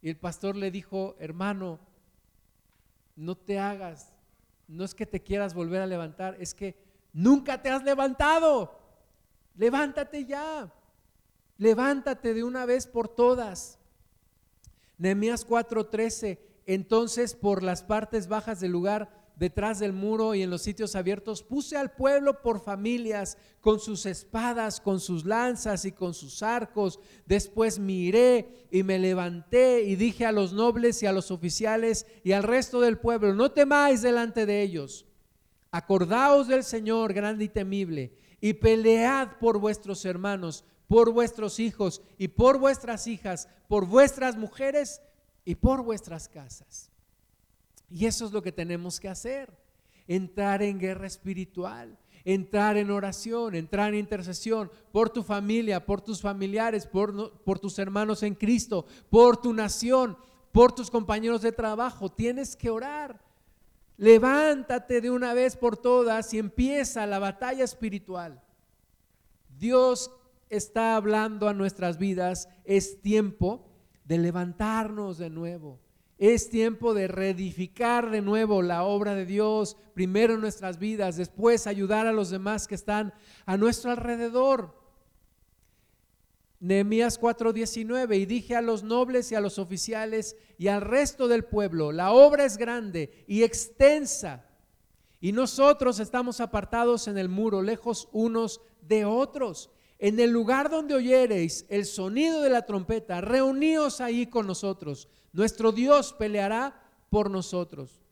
Y 0.00 0.08
el 0.08 0.16
pastor 0.16 0.56
le 0.56 0.72
dijo, 0.72 1.14
hermano, 1.20 1.78
no 3.14 3.36
te 3.36 3.58
hagas, 3.58 4.12
no 4.66 4.84
es 4.84 4.94
que 4.94 5.06
te 5.06 5.22
quieras 5.22 5.54
volver 5.54 5.80
a 5.80 5.86
levantar, 5.86 6.36
es 6.40 6.54
que 6.54 6.76
nunca 7.12 7.62
te 7.62 7.70
has 7.70 7.84
levantado. 7.84 8.80
Levántate 9.54 10.24
ya, 10.24 10.72
levántate 11.58 12.34
de 12.34 12.42
una 12.42 12.64
vez 12.64 12.86
por 12.86 13.08
todas. 13.08 13.78
Nehemías 14.98 15.46
4:13 15.46 16.51
entonces 16.66 17.34
por 17.34 17.62
las 17.62 17.82
partes 17.82 18.28
bajas 18.28 18.60
del 18.60 18.72
lugar, 18.72 19.22
detrás 19.36 19.78
del 19.78 19.92
muro 19.92 20.34
y 20.34 20.42
en 20.42 20.50
los 20.50 20.62
sitios 20.62 20.94
abiertos, 20.94 21.42
puse 21.42 21.76
al 21.76 21.92
pueblo 21.92 22.42
por 22.42 22.60
familias, 22.60 23.38
con 23.60 23.80
sus 23.80 24.06
espadas, 24.06 24.80
con 24.80 25.00
sus 25.00 25.24
lanzas 25.24 25.84
y 25.84 25.92
con 25.92 26.14
sus 26.14 26.42
arcos. 26.42 27.00
Después 27.26 27.78
miré 27.78 28.66
y 28.70 28.82
me 28.82 28.98
levanté 28.98 29.82
y 29.82 29.96
dije 29.96 30.26
a 30.26 30.32
los 30.32 30.52
nobles 30.52 31.02
y 31.02 31.06
a 31.06 31.12
los 31.12 31.30
oficiales 31.30 32.06
y 32.24 32.32
al 32.32 32.42
resto 32.42 32.80
del 32.80 32.98
pueblo, 32.98 33.34
no 33.34 33.50
temáis 33.52 34.02
delante 34.02 34.46
de 34.46 34.62
ellos. 34.62 35.06
Acordaos 35.70 36.48
del 36.48 36.64
Señor 36.64 37.12
grande 37.12 37.44
y 37.44 37.48
temible 37.48 38.12
y 38.40 38.54
pelead 38.54 39.38
por 39.38 39.58
vuestros 39.58 40.04
hermanos, 40.04 40.64
por 40.86 41.12
vuestros 41.12 41.58
hijos 41.58 42.02
y 42.18 42.28
por 42.28 42.58
vuestras 42.58 43.06
hijas, 43.06 43.48
por 43.68 43.86
vuestras 43.86 44.36
mujeres 44.36 45.00
y 45.44 45.54
por 45.54 45.82
vuestras 45.82 46.28
casas. 46.28 46.90
Y 47.90 48.06
eso 48.06 48.24
es 48.26 48.32
lo 48.32 48.42
que 48.42 48.52
tenemos 48.52 48.98
que 49.00 49.08
hacer, 49.08 49.52
entrar 50.06 50.62
en 50.62 50.78
guerra 50.78 51.06
espiritual, 51.06 51.98
entrar 52.24 52.76
en 52.76 52.90
oración, 52.90 53.54
entrar 53.54 53.92
en 53.92 54.00
intercesión 54.00 54.70
por 54.92 55.10
tu 55.10 55.22
familia, 55.22 55.84
por 55.84 56.00
tus 56.00 56.20
familiares, 56.20 56.86
por, 56.86 57.32
por 57.42 57.58
tus 57.58 57.78
hermanos 57.78 58.22
en 58.22 58.34
Cristo, 58.34 58.86
por 59.10 59.36
tu 59.36 59.52
nación, 59.52 60.16
por 60.52 60.72
tus 60.72 60.90
compañeros 60.90 61.42
de 61.42 61.52
trabajo. 61.52 62.10
Tienes 62.10 62.56
que 62.56 62.70
orar. 62.70 63.20
Levántate 63.98 65.00
de 65.00 65.10
una 65.10 65.34
vez 65.34 65.56
por 65.56 65.76
todas 65.76 66.32
y 66.32 66.38
empieza 66.38 67.06
la 67.06 67.18
batalla 67.18 67.64
espiritual. 67.64 68.42
Dios 69.58 70.10
está 70.48 70.96
hablando 70.96 71.48
a 71.48 71.54
nuestras 71.54 71.98
vidas. 71.98 72.48
Es 72.64 73.00
tiempo 73.00 73.71
de 74.04 74.18
levantarnos 74.18 75.18
de 75.18 75.30
nuevo. 75.30 75.80
Es 76.18 76.50
tiempo 76.50 76.94
de 76.94 77.08
reedificar 77.08 78.10
de 78.10 78.20
nuevo 78.20 78.62
la 78.62 78.84
obra 78.84 79.14
de 79.14 79.26
Dios, 79.26 79.76
primero 79.94 80.34
en 80.34 80.40
nuestras 80.40 80.78
vidas, 80.78 81.16
después 81.16 81.66
ayudar 81.66 82.06
a 82.06 82.12
los 82.12 82.30
demás 82.30 82.68
que 82.68 82.76
están 82.76 83.12
a 83.44 83.56
nuestro 83.56 83.90
alrededor. 83.90 84.80
Nehemías 86.60 87.18
4:19, 87.18 88.18
y 88.18 88.26
dije 88.26 88.54
a 88.54 88.62
los 88.62 88.84
nobles 88.84 89.32
y 89.32 89.34
a 89.34 89.40
los 89.40 89.58
oficiales 89.58 90.36
y 90.58 90.68
al 90.68 90.80
resto 90.80 91.26
del 91.26 91.44
pueblo, 91.44 91.90
la 91.90 92.12
obra 92.12 92.44
es 92.44 92.56
grande 92.56 93.24
y 93.26 93.42
extensa, 93.42 94.46
y 95.20 95.32
nosotros 95.32 95.98
estamos 95.98 96.40
apartados 96.40 97.08
en 97.08 97.18
el 97.18 97.28
muro, 97.28 97.62
lejos 97.62 98.08
unos 98.12 98.60
de 98.80 99.04
otros 99.04 99.70
en 100.02 100.18
el 100.18 100.32
lugar 100.32 100.68
donde 100.68 100.96
oyereis 100.96 101.64
el 101.68 101.86
sonido 101.86 102.42
de 102.42 102.50
la 102.50 102.66
trompeta, 102.66 103.20
reuníos 103.20 104.00
ahí 104.00 104.26
con 104.26 104.48
nosotros. 104.48 105.08
Nuestro 105.32 105.70
Dios 105.70 106.12
peleará 106.12 106.74
por 107.08 107.30
nosotros. 107.30 108.02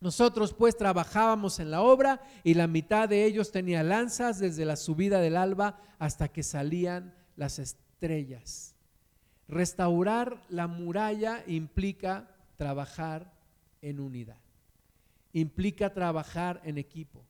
Nosotros 0.00 0.54
pues 0.54 0.76
trabajábamos 0.76 1.58
en 1.58 1.72
la 1.72 1.82
obra 1.82 2.22
y 2.44 2.54
la 2.54 2.68
mitad 2.68 3.08
de 3.08 3.24
ellos 3.24 3.50
tenía 3.50 3.82
lanzas 3.82 4.38
desde 4.38 4.64
la 4.64 4.76
subida 4.76 5.20
del 5.20 5.36
alba 5.36 5.80
hasta 5.98 6.28
que 6.28 6.44
salían 6.44 7.12
las 7.34 7.58
estrellas. 7.58 8.76
Restaurar 9.48 10.40
la 10.48 10.68
muralla 10.68 11.42
implica 11.48 12.36
trabajar 12.56 13.32
en 13.82 13.98
unidad, 13.98 14.38
implica 15.32 15.92
trabajar 15.92 16.60
en 16.62 16.78
equipo, 16.78 17.24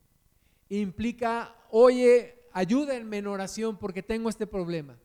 implica, 0.68 1.57
oye, 1.70 2.39
ayúdenme 2.53 3.18
en 3.18 3.26
oración 3.26 3.76
porque 3.78 4.03
tengo 4.03 4.28
este 4.28 4.46
problema. 4.46 4.98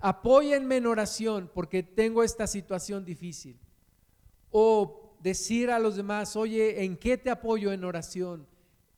Apóyenme 0.00 0.76
en 0.76 0.86
oración 0.86 1.50
porque 1.52 1.82
tengo 1.82 2.22
esta 2.22 2.46
situación 2.46 3.04
difícil. 3.04 3.58
O 4.50 5.16
decir 5.20 5.70
a 5.70 5.78
los 5.78 5.96
demás, 5.96 6.36
oye, 6.36 6.84
¿en 6.84 6.96
qué 6.96 7.16
te 7.16 7.30
apoyo 7.30 7.72
en 7.72 7.84
oración? 7.84 8.46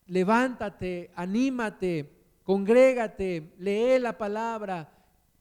Levántate, 0.07 1.11
anímate, 1.15 2.11
congrégate, 2.43 3.55
lee 3.59 3.99
la 4.01 4.19
palabra, 4.19 4.93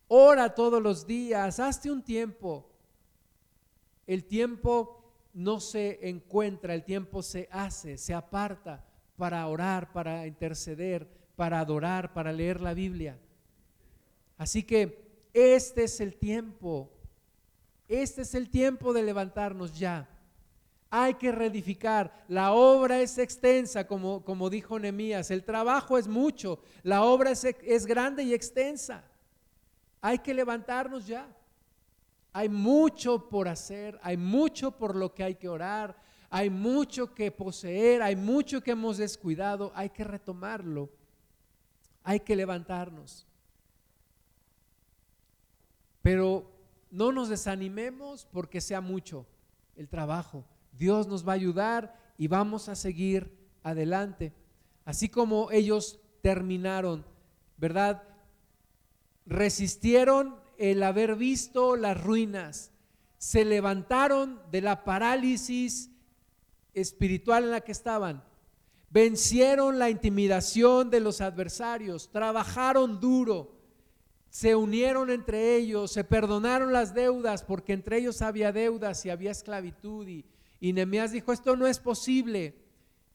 ora 0.07 0.53
todos 0.53 0.81
los 0.81 1.07
días, 1.07 1.59
hazte 1.59 1.91
un 1.91 2.03
tiempo. 2.03 2.71
El 4.05 4.25
tiempo 4.25 5.03
no 5.33 5.59
se 5.59 6.07
encuentra, 6.07 6.73
el 6.73 6.83
tiempo 6.83 7.21
se 7.21 7.49
hace, 7.51 7.97
se 7.97 8.13
aparta 8.13 8.85
para 9.17 9.47
orar, 9.47 9.91
para 9.91 10.27
interceder, 10.27 11.07
para 11.35 11.59
adorar, 11.59 12.13
para 12.13 12.31
leer 12.31 12.61
la 12.61 12.73
Biblia. 12.73 13.17
Así 14.37 14.63
que 14.63 15.29
este 15.33 15.83
es 15.83 15.99
el 15.99 16.15
tiempo, 16.15 16.89
este 17.87 18.21
es 18.21 18.35
el 18.35 18.49
tiempo 18.49 18.93
de 18.93 19.03
levantarnos 19.03 19.77
ya. 19.77 20.09
Hay 20.89 21.15
que 21.15 21.31
reedificar. 21.31 22.23
La 22.27 22.53
obra 22.53 23.01
es 23.01 23.17
extensa, 23.17 23.85
como, 23.85 24.23
como 24.23 24.49
dijo 24.49 24.79
Nehemías. 24.79 25.29
El 25.29 25.43
trabajo 25.43 25.97
es 25.97 26.07
mucho. 26.07 26.59
La 26.83 27.03
obra 27.03 27.31
es, 27.31 27.43
es 27.43 27.85
grande 27.85 28.23
y 28.23 28.33
extensa. 28.33 29.03
Hay 29.99 30.19
que 30.19 30.33
levantarnos 30.33 31.05
ya. 31.05 31.27
Hay 32.31 32.49
mucho 32.49 33.29
por 33.29 33.47
hacer, 33.47 33.99
hay 34.03 34.17
mucho 34.17 34.71
por 34.71 34.95
lo 34.95 35.13
que 35.13 35.23
hay 35.23 35.35
que 35.35 35.47
orar, 35.47 35.95
hay 36.29 36.49
mucho 36.49 37.13
que 37.13 37.31
poseer, 37.31 38.01
hay 38.01 38.17
mucho 38.17 38.59
que 38.59 38.71
hemos 38.71 38.97
descuidado, 38.97 39.71
hay 39.73 39.89
que 39.89 40.03
retomarlo 40.03 40.89
hay 42.05 42.21
que 42.21 42.35
levantarnos. 42.35 43.27
Pero 46.01 46.49
no 46.91 47.11
nos 47.11 47.27
desanimemos 47.27 48.25
porque 48.31 48.61
sea 48.61 48.79
mucho 48.79 49.25
el 49.75 49.89
trabajo. 49.89 50.45
Dios 50.71 51.07
nos 51.07 51.27
va 51.27 51.33
a 51.33 51.35
ayudar 51.35 51.99
y 52.17 52.27
vamos 52.27 52.69
a 52.69 52.75
seguir 52.75 53.35
adelante. 53.63 54.33
así 54.85 55.09
como 55.09 55.49
ellos 55.49 55.99
terminaron, 56.21 57.03
¿verdad? 57.57 58.03
Resistieron 59.25 60.35
el 60.59 60.83
haber 60.83 61.15
visto 61.15 61.75
las 61.75 62.01
ruinas, 62.01 62.71
se 63.17 63.43
levantaron 63.43 64.39
de 64.51 64.61
la 64.61 64.83
parálisis 64.83 65.89
espiritual 66.75 67.45
en 67.45 67.51
la 67.51 67.61
que 67.61 67.71
estaban, 67.71 68.23
vencieron 68.89 69.79
la 69.79 69.89
intimidación 69.89 70.89
de 70.89 70.99
los 70.99 71.21
adversarios, 71.21 72.09
trabajaron 72.11 72.99
duro, 72.99 73.55
se 74.29 74.55
unieron 74.55 75.09
entre 75.09 75.55
ellos, 75.55 75.91
se 75.91 76.03
perdonaron 76.03 76.73
las 76.73 76.93
deudas, 76.93 77.43
porque 77.43 77.73
entre 77.73 77.97
ellos 77.97 78.21
había 78.21 78.51
deudas 78.51 79.05
y 79.05 79.09
había 79.09 79.31
esclavitud. 79.31 80.07
Y, 80.07 80.25
y 80.59 80.73
dijo, 80.73 81.31
esto 81.31 81.55
no 81.55 81.67
es 81.67 81.79
posible. 81.79 82.55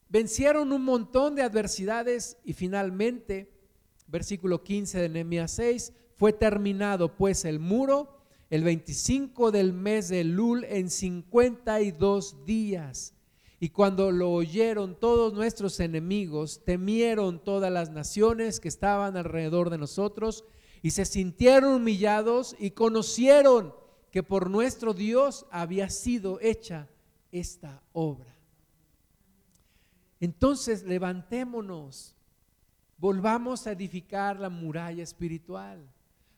Vencieron 0.08 0.72
un 0.72 0.82
montón 0.82 1.34
de 1.34 1.42
adversidades 1.42 2.38
y 2.44 2.54
finalmente, 2.54 3.52
versículo 4.06 4.62
15 4.62 4.98
de 4.98 5.08
Nehemías 5.08 5.50
6, 5.52 5.92
fue 6.16 6.32
terminado 6.32 7.16
pues 7.16 7.44
el 7.44 7.60
muro 7.60 8.20
el 8.50 8.64
25 8.64 9.52
del 9.52 9.72
mes 9.72 10.08
de 10.08 10.24
Lul 10.24 10.64
en 10.64 10.90
52 10.90 12.44
días. 12.44 13.14
Y 13.62 13.68
cuando 13.68 14.10
lo 14.10 14.32
oyeron 14.32 14.98
todos 14.98 15.34
nuestros 15.34 15.80
enemigos, 15.80 16.64
temieron 16.64 17.44
todas 17.44 17.70
las 17.70 17.90
naciones 17.90 18.58
que 18.58 18.68
estaban 18.68 19.18
alrededor 19.18 19.68
de 19.68 19.76
nosotros 19.76 20.44
y 20.80 20.92
se 20.92 21.04
sintieron 21.04 21.74
humillados 21.74 22.56
y 22.58 22.70
conocieron 22.70 23.74
que 24.10 24.22
por 24.22 24.48
nuestro 24.48 24.94
Dios 24.94 25.44
había 25.50 25.90
sido 25.90 26.40
hecha 26.40 26.88
esta 27.30 27.82
obra. 27.92 28.34
Entonces 30.20 30.82
levantémonos, 30.82 32.16
volvamos 32.96 33.66
a 33.66 33.72
edificar 33.72 34.40
la 34.40 34.48
muralla 34.48 35.02
espiritual, 35.02 35.86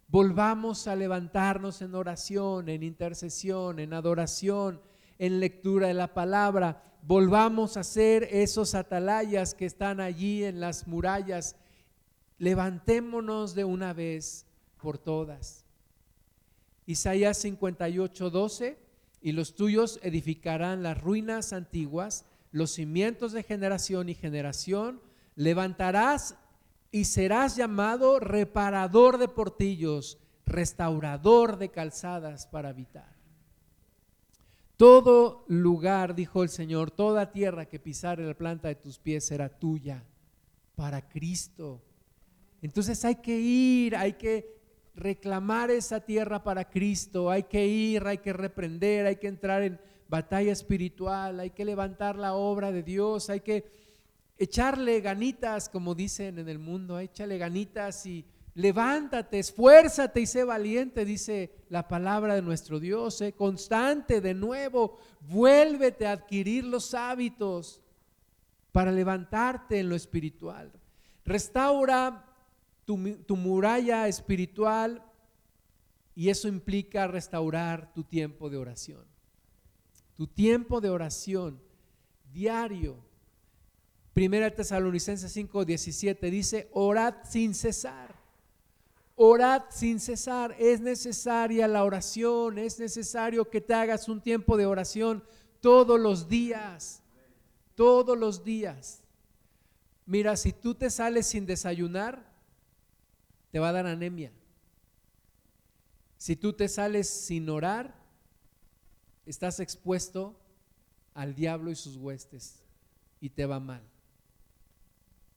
volvamos 0.08 0.88
a 0.88 0.96
levantarnos 0.96 1.82
en 1.82 1.94
oración, 1.94 2.68
en 2.68 2.82
intercesión, 2.82 3.78
en 3.78 3.94
adoración, 3.94 4.80
en 5.22 5.38
lectura 5.38 5.86
de 5.86 5.94
la 5.94 6.14
palabra, 6.14 6.82
volvamos 7.02 7.76
a 7.76 7.84
ser 7.84 8.24
esos 8.32 8.74
atalayas 8.74 9.54
que 9.54 9.66
están 9.66 10.00
allí 10.00 10.42
en 10.42 10.58
las 10.58 10.88
murallas 10.88 11.54
levantémonos 12.38 13.54
de 13.54 13.64
una 13.64 13.92
vez 13.92 14.46
por 14.78 14.98
todas. 14.98 15.64
Isaías 16.86 17.38
58, 17.38 18.30
12, 18.30 18.78
y 19.20 19.30
los 19.30 19.54
tuyos 19.54 20.00
edificarán 20.02 20.82
las 20.82 21.00
ruinas 21.00 21.52
antiguas, 21.52 22.24
los 22.50 22.72
cimientos 22.72 23.30
de 23.30 23.44
generación 23.44 24.08
y 24.08 24.16
generación, 24.16 25.00
levantarás 25.36 26.34
y 26.90 27.04
serás 27.04 27.54
llamado 27.54 28.18
reparador 28.18 29.18
de 29.18 29.28
portillos, 29.28 30.18
restaurador 30.46 31.58
de 31.58 31.68
calzadas 31.68 32.48
para 32.48 32.70
habitar. 32.70 33.21
Todo 34.82 35.44
lugar, 35.46 36.12
dijo 36.12 36.42
el 36.42 36.48
Señor, 36.48 36.90
toda 36.90 37.30
tierra 37.30 37.66
que 37.66 37.78
pisare 37.78 38.26
la 38.26 38.34
planta 38.34 38.66
de 38.66 38.74
tus 38.74 38.98
pies 38.98 39.24
será 39.24 39.48
tuya 39.48 40.02
para 40.74 41.08
Cristo. 41.08 41.80
Entonces 42.62 43.04
hay 43.04 43.14
que 43.14 43.38
ir, 43.38 43.94
hay 43.94 44.14
que 44.14 44.58
reclamar 44.96 45.70
esa 45.70 46.00
tierra 46.00 46.42
para 46.42 46.68
Cristo, 46.68 47.30
hay 47.30 47.44
que 47.44 47.64
ir, 47.64 48.04
hay 48.04 48.18
que 48.18 48.32
reprender, 48.32 49.06
hay 49.06 49.14
que 49.14 49.28
entrar 49.28 49.62
en 49.62 49.80
batalla 50.08 50.50
espiritual, 50.50 51.38
hay 51.38 51.50
que 51.50 51.64
levantar 51.64 52.16
la 52.16 52.34
obra 52.34 52.72
de 52.72 52.82
Dios, 52.82 53.30
hay 53.30 53.38
que 53.38 53.64
echarle 54.36 55.00
ganitas, 55.00 55.68
como 55.68 55.94
dicen 55.94 56.40
en 56.40 56.48
el 56.48 56.58
mundo, 56.58 56.98
échale 56.98 57.38
ganitas 57.38 58.04
y 58.04 58.24
levántate, 58.54 59.38
esfuérzate 59.38 60.20
y 60.20 60.26
sé 60.26 60.44
valiente, 60.44 61.04
dice 61.04 61.52
la 61.68 61.88
palabra 61.88 62.34
de 62.34 62.42
nuestro 62.42 62.80
Dios, 62.80 63.18
sé 63.18 63.32
constante 63.32 64.20
de 64.20 64.34
nuevo, 64.34 64.98
vuélvete 65.20 66.06
a 66.06 66.12
adquirir 66.12 66.64
los 66.64 66.94
hábitos 66.94 67.80
para 68.72 68.92
levantarte 68.92 69.78
en 69.78 69.88
lo 69.88 69.96
espiritual. 69.96 70.72
Restaura 71.24 72.26
tu, 72.84 72.96
muralla 73.36 74.08
espiritual 74.08 75.02
y 76.14 76.28
eso 76.28 76.48
implica 76.48 77.06
restaurar 77.06 77.92
tu 77.94 78.04
tiempo 78.04 78.50
de 78.50 78.56
oración. 78.58 79.04
Tu 80.14 80.26
tiempo 80.26 80.80
de 80.80 80.90
oración 80.90 81.62
diario. 82.32 82.96
Primera 84.12 84.54
Tesalonicenses 84.54 85.32
5, 85.32 85.64
17 85.64 86.30
dice, 86.30 86.68
orad 86.72 87.14
sin 87.24 87.54
cesar. 87.54 88.21
Orad 89.24 89.62
sin 89.70 90.00
cesar. 90.00 90.56
Es 90.58 90.80
necesaria 90.80 91.68
la 91.68 91.84
oración, 91.84 92.58
es 92.58 92.80
necesario 92.80 93.48
que 93.48 93.60
te 93.60 93.72
hagas 93.72 94.08
un 94.08 94.20
tiempo 94.20 94.56
de 94.56 94.66
oración 94.66 95.22
todos 95.60 96.00
los 96.00 96.28
días. 96.28 97.04
Todos 97.76 98.18
los 98.18 98.42
días. 98.42 99.00
Mira, 100.06 100.36
si 100.36 100.52
tú 100.52 100.74
te 100.74 100.90
sales 100.90 101.28
sin 101.28 101.46
desayunar, 101.46 102.28
te 103.52 103.60
va 103.60 103.68
a 103.68 103.72
dar 103.72 103.86
anemia. 103.86 104.32
Si 106.18 106.34
tú 106.34 106.52
te 106.52 106.68
sales 106.68 107.08
sin 107.08 107.48
orar, 107.48 107.94
estás 109.24 109.60
expuesto 109.60 110.36
al 111.14 111.36
diablo 111.36 111.70
y 111.70 111.76
sus 111.76 111.96
huestes 111.96 112.60
y 113.20 113.30
te 113.30 113.46
va 113.46 113.60
mal. 113.60 113.84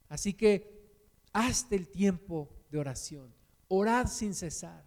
Así 0.09 0.33
que 0.33 0.89
hazte 1.33 1.75
el 1.75 1.87
tiempo 1.87 2.49
de 2.71 2.79
oración. 2.79 3.44
Orad 3.67 4.07
sin 4.07 4.33
cesar. 4.33 4.83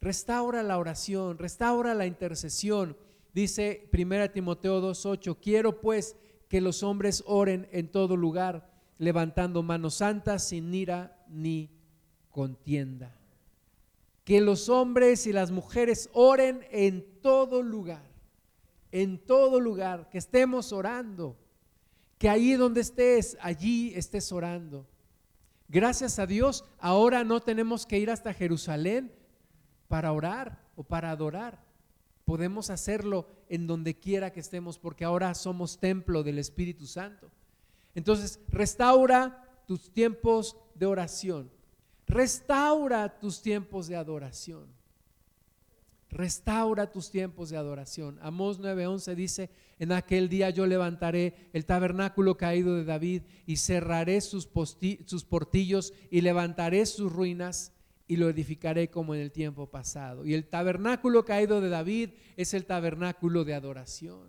Restaura 0.00 0.62
la 0.62 0.78
oración, 0.78 1.38
restaura 1.38 1.94
la 1.94 2.06
intercesión. 2.06 2.96
Dice 3.32 3.88
1 3.92 4.30
Timoteo 4.30 4.82
2.8, 4.82 5.38
quiero 5.40 5.80
pues 5.80 6.16
que 6.48 6.60
los 6.60 6.82
hombres 6.82 7.22
oren 7.26 7.68
en 7.72 7.88
todo 7.88 8.16
lugar, 8.16 8.70
levantando 8.98 9.62
manos 9.62 9.94
santas 9.94 10.48
sin 10.48 10.74
ira 10.74 11.24
ni 11.28 11.70
contienda. 12.30 13.16
Que 14.24 14.40
los 14.40 14.68
hombres 14.68 15.26
y 15.26 15.32
las 15.32 15.50
mujeres 15.50 16.10
oren 16.12 16.66
en 16.70 17.20
todo 17.22 17.62
lugar, 17.62 18.06
en 18.90 19.18
todo 19.18 19.60
lugar, 19.60 20.08
que 20.10 20.18
estemos 20.18 20.72
orando, 20.72 21.36
que 22.18 22.28
ahí 22.28 22.52
donde 22.52 22.82
estés, 22.82 23.36
allí 23.40 23.92
estés 23.94 24.30
orando. 24.30 24.86
Gracias 25.72 26.18
a 26.18 26.26
Dios, 26.26 26.66
ahora 26.78 27.24
no 27.24 27.40
tenemos 27.40 27.86
que 27.86 27.98
ir 27.98 28.10
hasta 28.10 28.34
Jerusalén 28.34 29.10
para 29.88 30.12
orar 30.12 30.62
o 30.76 30.84
para 30.84 31.10
adorar. 31.10 31.64
Podemos 32.26 32.68
hacerlo 32.68 33.26
en 33.48 33.66
donde 33.66 33.98
quiera 33.98 34.32
que 34.32 34.40
estemos 34.40 34.78
porque 34.78 35.06
ahora 35.06 35.34
somos 35.34 35.80
templo 35.80 36.22
del 36.22 36.38
Espíritu 36.38 36.86
Santo. 36.86 37.30
Entonces, 37.94 38.38
restaura 38.48 39.48
tus 39.66 39.90
tiempos 39.90 40.58
de 40.74 40.84
oración. 40.84 41.50
Restaura 42.06 43.18
tus 43.18 43.40
tiempos 43.40 43.88
de 43.88 43.96
adoración. 43.96 44.66
Restaura 46.12 46.92
tus 46.92 47.10
tiempos 47.10 47.48
de 47.48 47.56
adoración. 47.56 48.18
Amós 48.20 48.60
9:11 48.60 49.14
dice, 49.14 49.50
en 49.78 49.92
aquel 49.92 50.28
día 50.28 50.50
yo 50.50 50.66
levantaré 50.66 51.48
el 51.54 51.64
tabernáculo 51.64 52.36
caído 52.36 52.76
de 52.76 52.84
David 52.84 53.22
y 53.46 53.56
cerraré 53.56 54.20
sus, 54.20 54.46
sus 55.06 55.24
portillos 55.24 55.94
y 56.10 56.20
levantaré 56.20 56.84
sus 56.84 57.10
ruinas 57.10 57.72
y 58.06 58.16
lo 58.16 58.28
edificaré 58.28 58.90
como 58.90 59.14
en 59.14 59.22
el 59.22 59.32
tiempo 59.32 59.70
pasado. 59.70 60.26
Y 60.26 60.34
el 60.34 60.44
tabernáculo 60.44 61.24
caído 61.24 61.62
de 61.62 61.70
David 61.70 62.10
es 62.36 62.52
el 62.52 62.66
tabernáculo 62.66 63.44
de 63.44 63.54
adoración. 63.54 64.28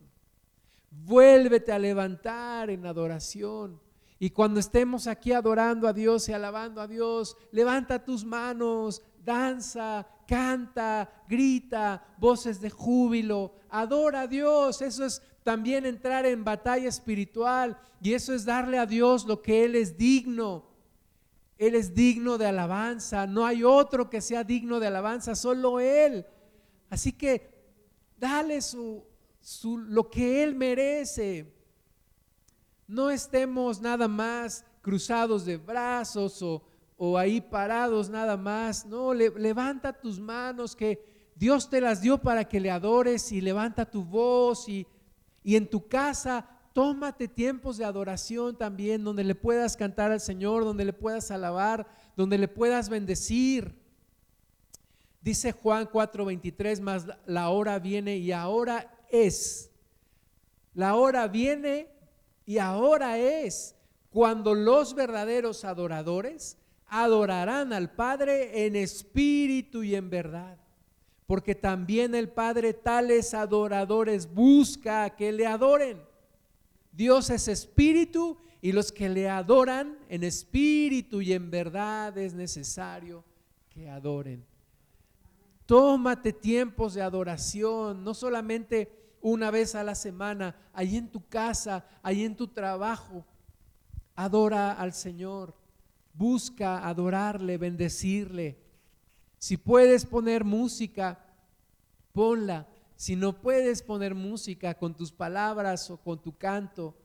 Vuélvete 0.90 1.74
a 1.74 1.80
levantar 1.80 2.70
en 2.70 2.86
adoración. 2.86 3.82
Y 4.20 4.30
cuando 4.30 4.62
estemos 4.62 5.08
aquí 5.08 5.34
adorando 5.34 5.90
a 5.90 5.92
Dios 5.92 6.30
y 6.30 6.32
alabando 6.32 6.80
a 6.80 6.88
Dios, 6.88 7.36
levanta 7.52 8.06
tus 8.06 8.24
manos, 8.24 9.02
danza, 9.26 10.08
canta, 10.28 11.24
grita, 11.28 12.04
voces 12.18 12.62
de 12.62 12.70
júbilo, 12.70 13.54
adora 13.70 14.22
a 14.22 14.28
Dios. 14.28 14.82
Eso 14.82 15.06
es 15.06 15.22
también 15.44 15.86
entrar 15.86 16.26
en 16.26 16.44
batalla 16.44 16.90
espiritual 16.90 17.78
y 18.02 18.14
eso 18.14 18.34
es 18.34 18.46
darle 18.46 18.80
a 18.80 18.86
Dios 18.86 19.26
lo 19.26 19.42
que 19.42 19.66
Él 19.66 19.76
es 19.76 19.98
digno. 19.98 20.72
Él 21.58 21.76
es 21.76 21.94
digno 21.94 22.38
de 22.38 22.48
alabanza, 22.48 23.28
no 23.28 23.46
hay 23.46 23.64
otro 23.64 24.10
que 24.10 24.22
sea 24.22 24.44
digno 24.44 24.80
de 24.80 24.88
alabanza, 24.88 25.36
solo 25.36 25.80
Él. 25.80 26.26
Así 26.90 27.14
que 27.14 27.54
dale 28.18 28.62
su, 28.62 29.04
su, 29.40 29.78
lo 29.78 30.10
que 30.10 30.44
Él 30.44 30.56
merece. 30.56 31.54
No 32.88 33.10
estemos 33.10 33.82
nada 33.82 34.08
más 34.08 34.66
cruzados 34.82 35.46
de 35.46 35.58
brazos 35.58 36.42
o, 36.42 36.64
ahí 37.18 37.42
parados 37.42 38.10
nada 38.10 38.38
más. 38.38 38.86
No, 38.86 39.14
levanta 39.14 39.94
tus 39.94 40.20
manos 40.20 40.76
que 40.76 41.32
Dios 41.36 41.70
te 41.70 41.82
las 41.82 42.02
dio 42.02 42.18
para 42.18 42.46
que 42.46 42.60
le 42.60 42.72
adores 42.72 43.32
y 43.32 43.42
levanta 43.42 43.90
tu 43.90 44.04
voz 44.04 44.70
y, 44.70 44.88
y 45.44 45.56
en 45.56 45.70
tu 45.70 45.88
casa 45.88 46.48
tómate 46.74 47.28
tiempos 47.28 47.78
de 47.78 47.86
adoración 47.86 48.58
también, 48.58 49.04
donde 49.04 49.24
le 49.24 49.36
puedas 49.36 49.78
cantar 49.78 50.12
al 50.12 50.20
Señor, 50.20 50.66
donde 50.66 50.86
le 50.86 50.94
puedas 50.94 51.30
alabar, 51.32 51.88
donde 52.18 52.38
le 52.38 52.48
puedas 52.48 52.90
bendecir. 52.90 53.76
Dice 55.22 55.52
Juan 55.52 55.88
4:23, 55.88 56.82
más 56.82 57.06
la 57.26 57.50
hora 57.50 57.80
viene 57.80 58.18
y 58.18 58.32
ahora 58.32 59.06
es. 59.10 59.72
La 60.74 60.96
hora 60.96 61.28
viene 61.28 61.88
y 62.46 62.58
ahora 62.58 63.18
es 63.20 63.76
cuando 64.10 64.54
los 64.54 64.96
verdaderos 64.96 65.64
adoradores 65.64 66.58
adorarán 66.94 67.74
al 67.74 67.90
Padre 67.90 68.68
en 68.68 68.76
espíritu 68.76 69.82
y 69.82 69.96
en 69.96 70.12
verdad. 70.12 70.58
Porque 71.26 71.56
también 71.56 72.14
el 72.14 72.30
Padre 72.30 72.74
tales 72.74 73.34
adoradores 73.34 74.32
busca 74.32 75.10
que 75.16 75.32
le 75.32 75.48
adoren. 75.48 76.00
Dios 76.92 77.32
es 77.32 77.48
espíritu 77.48 78.38
y 78.62 78.72
los 78.72 78.92
que 78.92 79.10
le 79.10 79.28
adoran 79.28 79.98
en 80.08 80.24
espíritu 80.24 81.20
y 81.20 81.34
en 81.34 81.50
verdad 81.50 82.16
es 82.20 82.36
necesario 82.36 83.24
que 83.70 83.90
adoren. 83.90 84.46
Tómate 85.66 86.32
tiempos 86.32 86.94
de 86.94 87.02
adoración, 87.02 88.04
no 88.04 88.14
solamente 88.14 89.16
una 89.20 89.50
vez 89.50 89.74
a 89.74 89.84
la 89.84 89.96
semana, 89.96 90.56
ahí 90.74 90.98
en 90.98 91.10
tu 91.10 91.28
casa, 91.28 91.88
ahí 92.04 92.24
en 92.24 92.36
tu 92.36 92.50
trabajo. 92.50 93.26
Adora 94.16 94.74
al 94.74 94.94
Señor, 94.94 95.56
busca 96.14 96.88
adorarle, 96.88 97.58
bendecirle. 97.58 98.58
Si 99.40 99.58
puedes 99.58 100.06
poner 100.06 100.44
música, 100.44 101.20
ponla. 102.14 102.68
Si 102.96 103.16
no 103.16 103.42
puedes 103.42 103.82
poner 103.82 104.16
música 104.16 104.76
con 104.76 104.96
tus 104.96 105.12
palabras 105.12 105.90
o 105.90 105.98
con 105.98 106.22
tu 106.22 106.38
canto, 106.38 106.96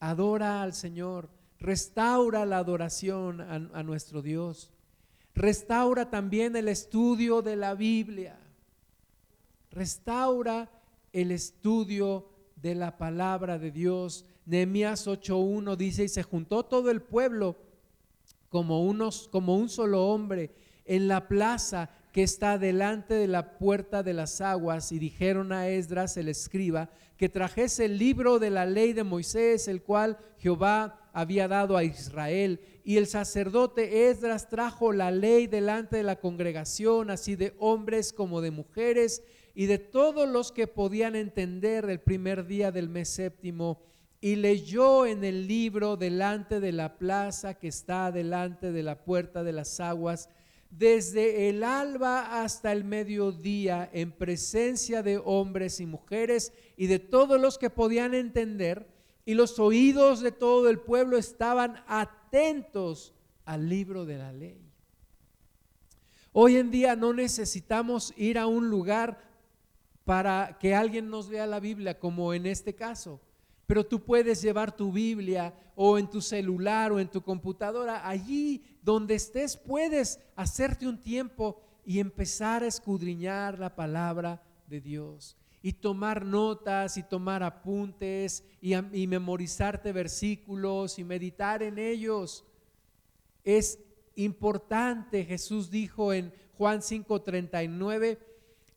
adora 0.00 0.62
al 0.62 0.74
Señor. 0.74 1.30
Restaura 1.60 2.46
la 2.46 2.58
adoración 2.58 3.40
a, 3.40 3.82
nuestro 3.82 4.22
Dios. 4.22 4.70
Restaura 5.34 6.10
también 6.10 6.56
el 6.56 6.68
estudio 6.68 7.42
de 7.42 7.56
la 7.56 7.74
Biblia. 7.74 8.38
Restaura 9.70 10.70
el 11.12 11.30
estudio 11.30 12.28
de 12.56 12.74
la 12.74 12.96
palabra 12.96 13.58
de 13.58 13.70
Dios. 13.70 14.24
Nehemías 14.46 15.06
8:1 15.06 15.76
dice, 15.76 16.04
y 16.04 16.08
se 16.08 16.22
juntó 16.22 16.64
todo 16.64 16.90
el 16.90 17.02
pueblo 17.02 17.56
como, 18.48 18.84
unos, 18.84 19.28
como 19.28 19.56
un 19.56 19.68
solo 19.68 20.06
hombre 20.06 20.50
en 20.84 21.08
la 21.08 21.28
plaza 21.28 21.90
que 22.12 22.22
está 22.22 22.58
delante 22.58 23.14
de 23.14 23.28
la 23.28 23.58
puerta 23.58 24.02
de 24.02 24.14
las 24.14 24.40
aguas 24.40 24.90
y 24.92 24.98
dijeron 24.98 25.52
a 25.52 25.68
Esdras 25.68 26.16
el 26.16 26.28
escriba 26.28 26.90
que 27.18 27.28
trajese 27.28 27.84
el 27.84 27.98
libro 27.98 28.38
de 28.38 28.50
la 28.50 28.64
ley 28.64 28.92
de 28.92 29.04
Moisés, 29.04 29.68
el 29.68 29.82
cual 29.82 30.18
Jehová 30.38 31.10
había 31.12 31.48
dado 31.48 31.76
a 31.76 31.84
Israel. 31.84 32.60
Y 32.84 32.96
el 32.96 33.06
sacerdote 33.08 34.08
Esdras 34.08 34.48
trajo 34.48 34.92
la 34.92 35.10
ley 35.10 35.48
delante 35.48 35.96
de 35.96 36.04
la 36.04 36.16
congregación, 36.16 37.10
así 37.10 37.34
de 37.34 37.54
hombres 37.58 38.12
como 38.12 38.40
de 38.40 38.52
mujeres, 38.52 39.22
y 39.54 39.66
de 39.66 39.78
todos 39.78 40.28
los 40.28 40.52
que 40.52 40.68
podían 40.68 41.16
entender 41.16 41.90
el 41.90 41.98
primer 41.98 42.46
día 42.46 42.70
del 42.70 42.88
mes 42.88 43.08
séptimo 43.08 43.80
y 44.20 44.36
leyó 44.36 45.06
en 45.06 45.22
el 45.22 45.46
libro 45.46 45.96
delante 45.96 46.60
de 46.60 46.72
la 46.72 46.98
plaza 46.98 47.54
que 47.54 47.68
está 47.68 48.10
delante 48.10 48.72
de 48.72 48.82
la 48.82 49.04
puerta 49.04 49.44
de 49.44 49.52
las 49.52 49.78
aguas, 49.78 50.28
desde 50.70 51.48
el 51.48 51.62
alba 51.62 52.42
hasta 52.42 52.72
el 52.72 52.84
mediodía, 52.84 53.88
en 53.92 54.12
presencia 54.12 55.02
de 55.02 55.20
hombres 55.24 55.80
y 55.80 55.86
mujeres 55.86 56.52
y 56.76 56.88
de 56.88 56.98
todos 56.98 57.40
los 57.40 57.58
que 57.58 57.70
podían 57.70 58.12
entender, 58.12 58.88
y 59.24 59.34
los 59.34 59.58
oídos 59.58 60.20
de 60.20 60.32
todo 60.32 60.68
el 60.68 60.80
pueblo 60.80 61.16
estaban 61.16 61.84
atentos 61.86 63.14
al 63.44 63.68
libro 63.68 64.04
de 64.04 64.18
la 64.18 64.32
ley. 64.32 64.60
Hoy 66.32 66.56
en 66.56 66.70
día 66.70 66.96
no 66.96 67.12
necesitamos 67.12 68.12
ir 68.16 68.38
a 68.38 68.46
un 68.46 68.68
lugar 68.68 69.28
para 70.04 70.56
que 70.58 70.74
alguien 70.74 71.08
nos 71.08 71.28
vea 71.28 71.46
la 71.46 71.60
Biblia, 71.60 71.98
como 71.98 72.32
en 72.34 72.46
este 72.46 72.74
caso 72.74 73.20
pero 73.68 73.84
tú 73.84 74.02
puedes 74.02 74.40
llevar 74.40 74.74
tu 74.74 74.90
Biblia 74.90 75.54
o 75.76 75.98
en 75.98 76.08
tu 76.08 76.22
celular 76.22 76.90
o 76.90 76.98
en 76.98 77.06
tu 77.06 77.20
computadora, 77.20 78.08
allí 78.08 78.64
donde 78.82 79.14
estés 79.14 79.58
puedes 79.58 80.18
hacerte 80.36 80.88
un 80.88 81.02
tiempo 81.02 81.60
y 81.84 82.00
empezar 82.00 82.62
a 82.62 82.66
escudriñar 82.66 83.58
la 83.58 83.76
palabra 83.76 84.42
de 84.68 84.80
Dios 84.80 85.36
y 85.60 85.74
tomar 85.74 86.24
notas 86.24 86.96
y 86.96 87.02
tomar 87.02 87.42
apuntes 87.42 88.42
y, 88.62 89.06
memorizarte 89.06 89.92
versículos 89.92 90.98
y 90.98 91.04
meditar 91.04 91.62
en 91.62 91.78
ellos. 91.78 92.46
Es 93.44 93.78
importante, 94.16 95.26
Jesús 95.26 95.70
dijo 95.70 96.14
en 96.14 96.32
Juan 96.56 96.80
5:39, 96.80 98.18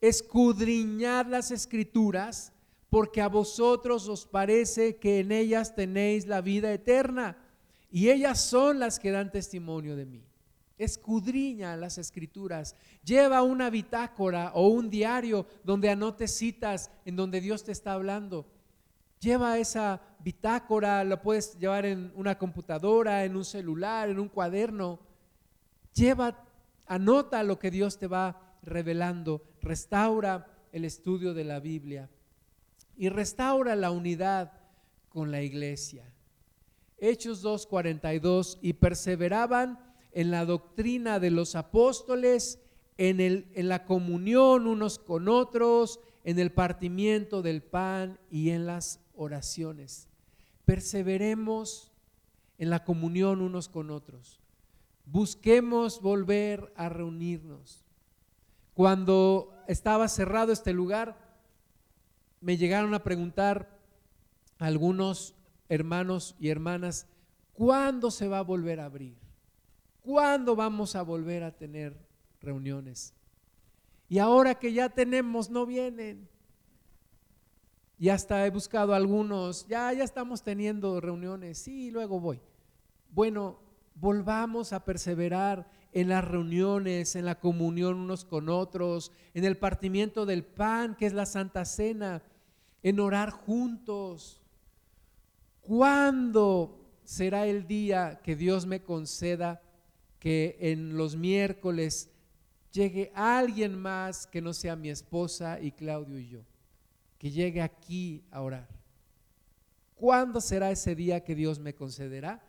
escudriñar 0.02 1.26
las 1.28 1.50
escrituras 1.50 2.51
porque 2.92 3.22
a 3.22 3.28
vosotros 3.28 4.06
os 4.06 4.26
parece 4.26 4.96
que 4.96 5.20
en 5.20 5.32
ellas 5.32 5.74
tenéis 5.74 6.26
la 6.26 6.42
vida 6.42 6.70
eterna, 6.70 7.38
y 7.90 8.10
ellas 8.10 8.38
son 8.38 8.80
las 8.80 9.00
que 9.00 9.10
dan 9.10 9.32
testimonio 9.32 9.96
de 9.96 10.04
mí. 10.04 10.22
Escudriña 10.76 11.74
las 11.78 11.96
escrituras, 11.96 12.76
lleva 13.02 13.40
una 13.40 13.70
bitácora 13.70 14.52
o 14.54 14.68
un 14.68 14.90
diario 14.90 15.46
donde 15.64 15.88
anotes 15.88 16.36
citas 16.36 16.90
en 17.06 17.16
donde 17.16 17.40
Dios 17.40 17.64
te 17.64 17.72
está 17.72 17.94
hablando. 17.94 18.44
Lleva 19.20 19.56
esa 19.56 20.02
bitácora, 20.18 21.02
la 21.02 21.22
puedes 21.22 21.58
llevar 21.58 21.86
en 21.86 22.12
una 22.14 22.36
computadora, 22.36 23.24
en 23.24 23.36
un 23.36 23.46
celular, 23.46 24.10
en 24.10 24.18
un 24.18 24.28
cuaderno. 24.28 25.00
Lleva, 25.94 26.44
anota 26.84 27.42
lo 27.42 27.58
que 27.58 27.70
Dios 27.70 27.96
te 27.96 28.06
va 28.06 28.58
revelando, 28.62 29.42
restaura 29.62 30.46
el 30.72 30.84
estudio 30.84 31.32
de 31.32 31.44
la 31.44 31.58
Biblia 31.58 32.10
y 32.96 33.08
restaura 33.08 33.76
la 33.76 33.90
unidad 33.90 34.52
con 35.08 35.30
la 35.30 35.42
iglesia. 35.42 36.04
Hechos 36.98 37.42
2:42, 37.42 38.58
y 38.62 38.74
perseveraban 38.74 39.78
en 40.12 40.30
la 40.30 40.44
doctrina 40.44 41.18
de 41.18 41.30
los 41.30 41.54
apóstoles, 41.54 42.60
en, 42.98 43.20
el, 43.20 43.50
en 43.54 43.68
la 43.68 43.84
comunión 43.84 44.66
unos 44.66 44.98
con 44.98 45.28
otros, 45.28 46.00
en 46.24 46.38
el 46.38 46.52
partimiento 46.52 47.42
del 47.42 47.62
pan 47.62 48.20
y 48.30 48.50
en 48.50 48.66
las 48.66 49.00
oraciones. 49.14 50.08
Perseveremos 50.64 51.90
en 52.58 52.70
la 52.70 52.84
comunión 52.84 53.40
unos 53.40 53.68
con 53.68 53.90
otros. 53.90 54.40
Busquemos 55.04 56.00
volver 56.00 56.72
a 56.76 56.88
reunirnos. 56.88 57.84
Cuando 58.74 59.52
estaba 59.66 60.08
cerrado 60.08 60.52
este 60.52 60.72
lugar, 60.72 61.31
me 62.42 62.56
llegaron 62.56 62.92
a 62.92 63.02
preguntar 63.02 63.78
algunos 64.58 65.34
hermanos 65.68 66.36
y 66.38 66.50
hermanas, 66.50 67.06
¿cuándo 67.54 68.10
se 68.10 68.28
va 68.28 68.38
a 68.38 68.42
volver 68.42 68.80
a 68.80 68.86
abrir? 68.86 69.16
¿Cuándo 70.00 70.56
vamos 70.56 70.96
a 70.96 71.02
volver 71.02 71.44
a 71.44 71.56
tener 71.56 71.96
reuniones? 72.40 73.14
Y 74.08 74.18
ahora 74.18 74.56
que 74.56 74.72
ya 74.72 74.88
tenemos, 74.88 75.48
no 75.48 75.64
vienen. 75.64 76.28
Y 77.98 78.08
hasta 78.08 78.44
he 78.44 78.50
buscado 78.50 78.94
algunos, 78.94 79.66
ya, 79.68 79.92
ya 79.92 80.02
estamos 80.02 80.42
teniendo 80.42 81.00
reuniones, 81.00 81.58
sí, 81.58 81.92
luego 81.92 82.18
voy. 82.18 82.40
Bueno, 83.10 83.60
volvamos 83.94 84.72
a 84.72 84.84
perseverar 84.84 85.70
en 85.92 86.08
las 86.08 86.24
reuniones, 86.24 87.14
en 87.14 87.24
la 87.24 87.38
comunión 87.38 87.98
unos 87.98 88.24
con 88.24 88.48
otros, 88.48 89.12
en 89.34 89.44
el 89.44 89.56
partimiento 89.56 90.26
del 90.26 90.44
pan, 90.44 90.96
que 90.96 91.06
es 91.06 91.12
la 91.12 91.26
Santa 91.26 91.64
Cena 91.64 92.22
en 92.82 93.00
orar 93.00 93.30
juntos. 93.30 94.40
¿Cuándo 95.60 96.80
será 97.04 97.46
el 97.46 97.66
día 97.66 98.20
que 98.22 98.36
Dios 98.36 98.66
me 98.66 98.82
conceda 98.82 99.62
que 100.18 100.56
en 100.60 100.96
los 100.96 101.16
miércoles 101.16 102.10
llegue 102.72 103.12
alguien 103.14 103.78
más 103.78 104.26
que 104.26 104.40
no 104.40 104.52
sea 104.52 104.76
mi 104.76 104.88
esposa 104.88 105.60
y 105.60 105.72
Claudio 105.72 106.18
y 106.18 106.28
yo? 106.28 106.40
Que 107.18 107.30
llegue 107.30 107.62
aquí 107.62 108.24
a 108.30 108.40
orar. 108.40 108.68
¿Cuándo 109.94 110.40
será 110.40 110.70
ese 110.72 110.96
día 110.96 111.22
que 111.22 111.36
Dios 111.36 111.60
me 111.60 111.74
concederá 111.74 112.42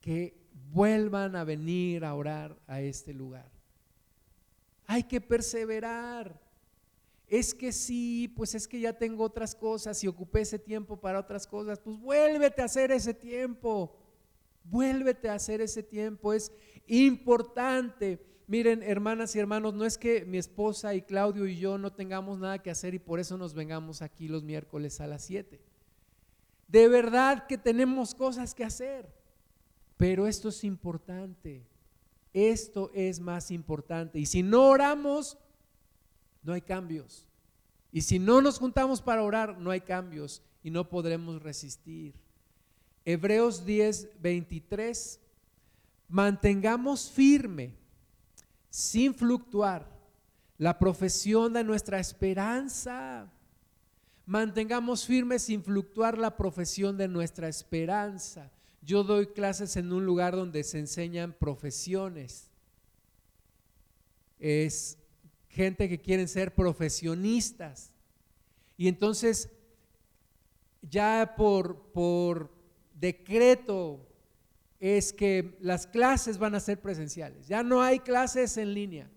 que 0.00 0.34
vuelvan 0.72 1.36
a 1.36 1.44
venir 1.44 2.04
a 2.04 2.14
orar 2.14 2.56
a 2.66 2.80
este 2.80 3.12
lugar? 3.12 3.50
Hay 4.86 5.02
que 5.02 5.20
perseverar 5.20 6.43
es 7.28 7.54
que 7.54 7.72
sí, 7.72 8.32
pues 8.36 8.54
es 8.54 8.68
que 8.68 8.80
ya 8.80 8.92
tengo 8.92 9.24
otras 9.24 9.54
cosas 9.54 10.02
y 10.04 10.08
ocupé 10.08 10.42
ese 10.42 10.58
tiempo 10.58 11.00
para 11.00 11.18
otras 11.18 11.46
cosas, 11.46 11.80
pues 11.80 11.98
vuélvete 11.98 12.62
a 12.62 12.66
hacer 12.66 12.92
ese 12.92 13.14
tiempo, 13.14 13.96
vuélvete 14.64 15.28
a 15.28 15.34
hacer 15.34 15.60
ese 15.60 15.82
tiempo, 15.82 16.32
es 16.32 16.52
importante. 16.86 18.20
Miren, 18.46 18.82
hermanas 18.82 19.34
y 19.34 19.38
hermanos, 19.38 19.72
no 19.74 19.86
es 19.86 19.96
que 19.96 20.24
mi 20.26 20.36
esposa 20.36 20.94
y 20.94 21.02
Claudio 21.02 21.46
y 21.46 21.56
yo 21.56 21.78
no 21.78 21.92
tengamos 21.92 22.38
nada 22.38 22.62
que 22.62 22.70
hacer 22.70 22.94
y 22.94 22.98
por 22.98 23.18
eso 23.18 23.38
nos 23.38 23.54
vengamos 23.54 24.02
aquí 24.02 24.28
los 24.28 24.42
miércoles 24.42 25.00
a 25.00 25.06
las 25.06 25.24
7. 25.24 25.60
De 26.68 26.88
verdad 26.88 27.46
que 27.46 27.56
tenemos 27.56 28.14
cosas 28.14 28.54
que 28.54 28.64
hacer. 28.64 29.08
Pero 29.96 30.26
esto 30.26 30.48
es 30.48 30.64
importante. 30.64 31.64
Esto 32.32 32.90
es 32.94 33.20
más 33.20 33.50
importante. 33.50 34.18
Y 34.18 34.26
si 34.26 34.42
no 34.42 34.68
oramos, 34.68 35.38
no 36.44 36.52
hay 36.52 36.60
cambios. 36.60 37.26
Y 37.90 38.02
si 38.02 38.18
no 38.18 38.40
nos 38.40 38.58
juntamos 38.58 39.00
para 39.00 39.22
orar, 39.22 39.58
no 39.58 39.70
hay 39.70 39.80
cambios 39.80 40.42
y 40.62 40.70
no 40.70 40.88
podremos 40.88 41.42
resistir. 41.42 42.14
Hebreos 43.04 43.64
10, 43.64 44.20
23. 44.20 45.20
Mantengamos 46.08 47.10
firme, 47.10 47.74
sin 48.70 49.14
fluctuar, 49.14 49.88
la 50.58 50.78
profesión 50.78 51.52
de 51.52 51.64
nuestra 51.64 51.98
esperanza. 51.98 53.30
Mantengamos 54.26 55.06
firme 55.06 55.38
sin 55.38 55.62
fluctuar 55.62 56.18
la 56.18 56.36
profesión 56.36 56.96
de 56.96 57.08
nuestra 57.08 57.48
esperanza. 57.48 58.50
Yo 58.82 59.02
doy 59.02 59.28
clases 59.28 59.76
en 59.76 59.92
un 59.92 60.04
lugar 60.04 60.36
donde 60.36 60.62
se 60.64 60.78
enseñan 60.78 61.32
profesiones. 61.32 62.50
Es 64.38 64.98
gente 65.54 65.88
que 65.88 66.00
quieren 66.00 66.26
ser 66.28 66.52
profesionistas. 66.52 67.92
Y 68.76 68.88
entonces, 68.88 69.48
ya 70.82 71.34
por, 71.36 71.92
por 71.92 72.50
decreto, 72.92 74.04
es 74.80 75.12
que 75.12 75.56
las 75.60 75.86
clases 75.86 76.38
van 76.38 76.56
a 76.56 76.60
ser 76.60 76.80
presenciales. 76.80 77.46
Ya 77.46 77.62
no 77.62 77.80
hay 77.80 78.00
clases 78.00 78.56
en 78.56 78.74
línea. 78.74 79.08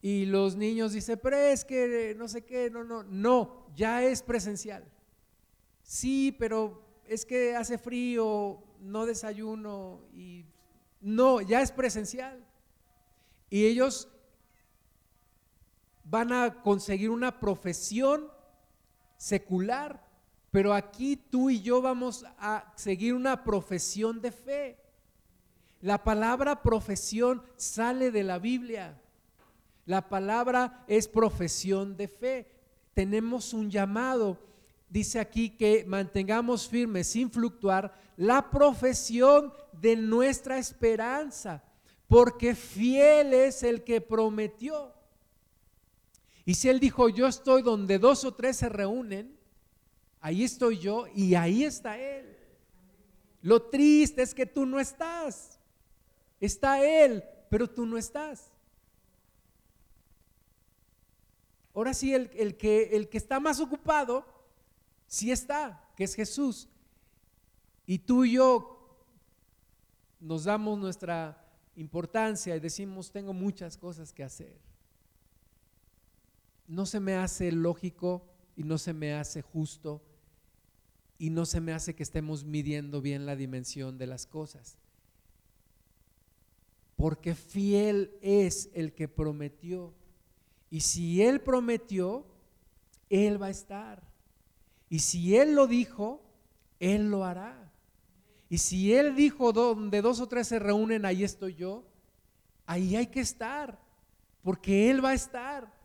Y 0.00 0.26
los 0.26 0.54
niños 0.54 0.92
dicen, 0.92 1.18
pero 1.20 1.36
es 1.36 1.64
que 1.64 2.14
no 2.16 2.28
sé 2.28 2.44
qué, 2.44 2.70
no, 2.70 2.84
no, 2.84 3.02
no, 3.02 3.66
ya 3.74 4.04
es 4.04 4.22
presencial. 4.22 4.84
Sí, 5.82 6.34
pero 6.38 6.82
es 7.08 7.26
que 7.26 7.56
hace 7.56 7.78
frío, 7.78 8.62
no 8.80 9.06
desayuno 9.06 10.02
y 10.14 10.44
no, 11.00 11.40
ya 11.40 11.62
es 11.62 11.72
presencial. 11.72 12.44
Y 13.50 13.66
ellos 13.66 14.08
van 16.08 16.32
a 16.32 16.62
conseguir 16.62 17.10
una 17.10 17.40
profesión 17.40 18.28
secular, 19.16 20.06
pero 20.50 20.72
aquí 20.72 21.16
tú 21.16 21.50
y 21.50 21.60
yo 21.60 21.82
vamos 21.82 22.24
a 22.38 22.72
seguir 22.76 23.14
una 23.14 23.44
profesión 23.44 24.20
de 24.20 24.32
fe. 24.32 24.78
La 25.80 26.02
palabra 26.02 26.62
profesión 26.62 27.42
sale 27.56 28.10
de 28.10 28.24
la 28.24 28.38
Biblia. 28.38 29.00
La 29.84 30.08
palabra 30.08 30.84
es 30.88 31.06
profesión 31.06 31.96
de 31.96 32.08
fe. 32.08 32.50
Tenemos 32.94 33.52
un 33.52 33.70
llamado 33.70 34.38
dice 34.88 35.18
aquí 35.18 35.50
que 35.50 35.84
mantengamos 35.86 36.68
firmes 36.68 37.08
sin 37.08 37.30
fluctuar 37.30 37.92
la 38.16 38.50
profesión 38.50 39.52
de 39.72 39.96
nuestra 39.96 40.58
esperanza, 40.58 41.62
porque 42.06 42.54
fiel 42.54 43.34
es 43.34 43.62
el 43.62 43.84
que 43.84 44.00
prometió. 44.00 44.94
Y 46.46 46.54
si 46.54 46.68
él 46.68 46.78
dijo, 46.78 47.08
yo 47.08 47.26
estoy 47.26 47.60
donde 47.60 47.98
dos 47.98 48.24
o 48.24 48.32
tres 48.32 48.58
se 48.58 48.68
reúnen, 48.68 49.36
ahí 50.20 50.44
estoy 50.44 50.78
yo 50.78 51.08
y 51.12 51.34
ahí 51.34 51.64
está 51.64 51.98
él. 51.98 52.36
Lo 53.42 53.64
triste 53.64 54.22
es 54.22 54.32
que 54.32 54.46
tú 54.46 54.64
no 54.64 54.78
estás. 54.78 55.58
Está 56.40 56.84
él, 56.86 57.24
pero 57.50 57.68
tú 57.68 57.84
no 57.84 57.98
estás. 57.98 58.52
Ahora 61.74 61.92
sí, 61.92 62.14
el, 62.14 62.30
el 62.34 62.56
que, 62.56 62.96
el 62.96 63.08
que 63.08 63.18
está 63.18 63.40
más 63.40 63.58
ocupado 63.58 64.24
sí 65.08 65.32
está, 65.32 65.84
que 65.96 66.04
es 66.04 66.14
Jesús. 66.14 66.68
Y 67.86 67.98
tú 67.98 68.24
y 68.24 68.34
yo 68.34 69.04
nos 70.20 70.44
damos 70.44 70.78
nuestra 70.78 71.44
importancia 71.74 72.54
y 72.54 72.60
decimos, 72.60 73.10
tengo 73.10 73.32
muchas 73.32 73.76
cosas 73.76 74.12
que 74.12 74.22
hacer. 74.22 74.65
No 76.68 76.86
se 76.86 77.00
me 77.00 77.14
hace 77.14 77.52
lógico 77.52 78.24
y 78.56 78.64
no 78.64 78.78
se 78.78 78.92
me 78.92 79.14
hace 79.14 79.42
justo 79.42 80.02
y 81.18 81.30
no 81.30 81.46
se 81.46 81.60
me 81.60 81.72
hace 81.72 81.94
que 81.94 82.02
estemos 82.02 82.44
midiendo 82.44 83.00
bien 83.00 83.26
la 83.26 83.36
dimensión 83.36 83.98
de 83.98 84.06
las 84.06 84.26
cosas. 84.26 84.78
Porque 86.96 87.34
fiel 87.34 88.16
es 88.20 88.70
el 88.74 88.92
que 88.92 89.08
prometió. 89.08 89.94
Y 90.70 90.80
si 90.80 91.22
Él 91.22 91.40
prometió, 91.40 92.26
Él 93.08 93.40
va 93.40 93.46
a 93.46 93.50
estar. 93.50 94.02
Y 94.88 95.00
si 95.00 95.36
Él 95.36 95.54
lo 95.54 95.66
dijo, 95.66 96.22
Él 96.80 97.10
lo 97.10 97.24
hará. 97.24 97.72
Y 98.48 98.58
si 98.58 98.94
Él 98.94 99.14
dijo, 99.14 99.52
donde 99.52 100.00
dos 100.02 100.20
o 100.20 100.28
tres 100.28 100.48
se 100.48 100.58
reúnen, 100.58 101.04
ahí 101.04 101.24
estoy 101.24 101.54
yo, 101.54 101.84
ahí 102.64 102.94
hay 102.94 103.08
que 103.08 103.20
estar, 103.20 103.78
porque 104.42 104.90
Él 104.90 105.04
va 105.04 105.10
a 105.10 105.14
estar. 105.14 105.75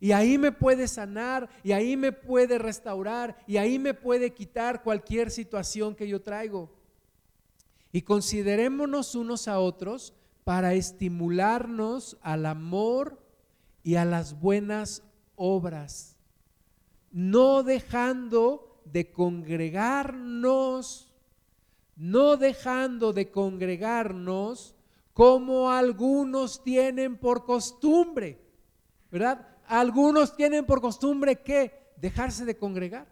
Y 0.00 0.12
ahí 0.12 0.38
me 0.38 0.50
puede 0.50 0.88
sanar, 0.88 1.48
y 1.62 1.72
ahí 1.72 1.96
me 1.96 2.10
puede 2.10 2.58
restaurar, 2.58 3.36
y 3.46 3.58
ahí 3.58 3.78
me 3.78 3.92
puede 3.92 4.32
quitar 4.32 4.82
cualquier 4.82 5.30
situación 5.30 5.94
que 5.94 6.08
yo 6.08 6.22
traigo. 6.22 6.70
Y 7.92 8.02
considerémonos 8.02 9.14
unos 9.14 9.46
a 9.46 9.60
otros 9.60 10.14
para 10.44 10.74
estimularnos 10.74 12.16
al 12.22 12.46
amor 12.46 13.20
y 13.82 13.96
a 13.96 14.04
las 14.04 14.40
buenas 14.40 15.02
obras 15.36 16.16
no 17.10 17.62
dejando 17.62 18.82
de 18.84 19.10
congregarnos, 19.10 21.12
no 21.96 22.36
dejando 22.36 23.12
de 23.12 23.30
congregarnos 23.30 24.74
como 25.12 25.70
algunos 25.70 26.62
tienen 26.62 27.18
por 27.18 27.44
costumbre, 27.44 28.40
¿verdad? 29.10 29.49
Algunos 29.70 30.34
tienen 30.34 30.66
por 30.66 30.80
costumbre 30.80 31.42
que 31.42 31.92
dejarse 31.96 32.44
de 32.44 32.56
congregar. 32.56 33.06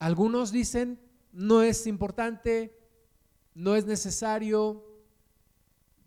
Algunos 0.00 0.50
dicen, 0.50 0.98
no 1.30 1.62
es 1.62 1.86
importante, 1.86 2.76
no 3.54 3.76
es 3.76 3.86
necesario, 3.86 4.84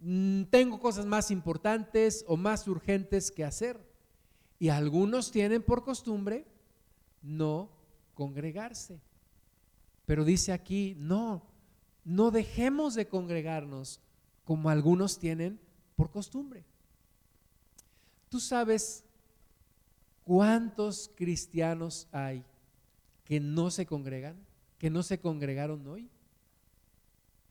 mm, 0.01 0.43
tengo 0.49 0.81
cosas 0.81 1.05
más 1.05 1.31
importantes 1.31 2.25
o 2.27 2.35
más 2.35 2.67
urgentes 2.67 3.31
que 3.31 3.45
hacer. 3.45 3.79
Y 4.59 4.67
algunos 4.67 5.31
tienen 5.31 5.63
por 5.63 5.85
costumbre 5.85 6.45
no 7.21 7.69
congregarse. 8.15 8.99
Pero 10.05 10.25
dice 10.25 10.51
aquí, 10.51 10.97
no, 10.97 11.45
no 12.03 12.29
dejemos 12.31 12.93
de 12.93 13.07
congregarnos 13.07 14.01
como 14.43 14.69
algunos 14.69 15.17
tienen 15.17 15.61
por 15.95 16.11
costumbre. 16.11 16.65
¿Tú 18.27 18.41
sabes 18.41 19.05
cuántos 20.29 21.09
cristianos 21.15 22.07
hay 22.11 22.45
que 23.25 23.39
no 23.39 23.71
se 23.71 23.87
congregan, 23.87 24.37
que 24.77 24.91
no 24.91 25.01
se 25.01 25.19
congregaron 25.19 25.87
hoy? 25.87 26.07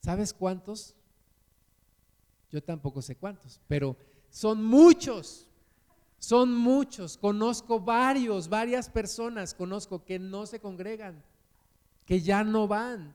¿Sabes 0.01 0.33
cuántos? 0.33 0.95
Yo 2.53 2.62
tampoco 2.62 3.03
sé 3.03 3.16
cuántos, 3.16 3.61
pero 3.66 3.97
son 4.31 4.64
muchos. 4.64 5.49
Son 6.20 6.55
muchos, 6.55 7.18
conozco 7.18 7.81
varios, 7.81 8.49
varias 8.49 8.89
personas, 8.89 9.55
conozco 9.55 10.05
que 10.05 10.20
no 10.20 10.47
se 10.47 10.61
congregan, 10.61 11.20
que 12.05 12.20
ya 12.20 12.45
no 12.45 12.68
van 12.68 13.14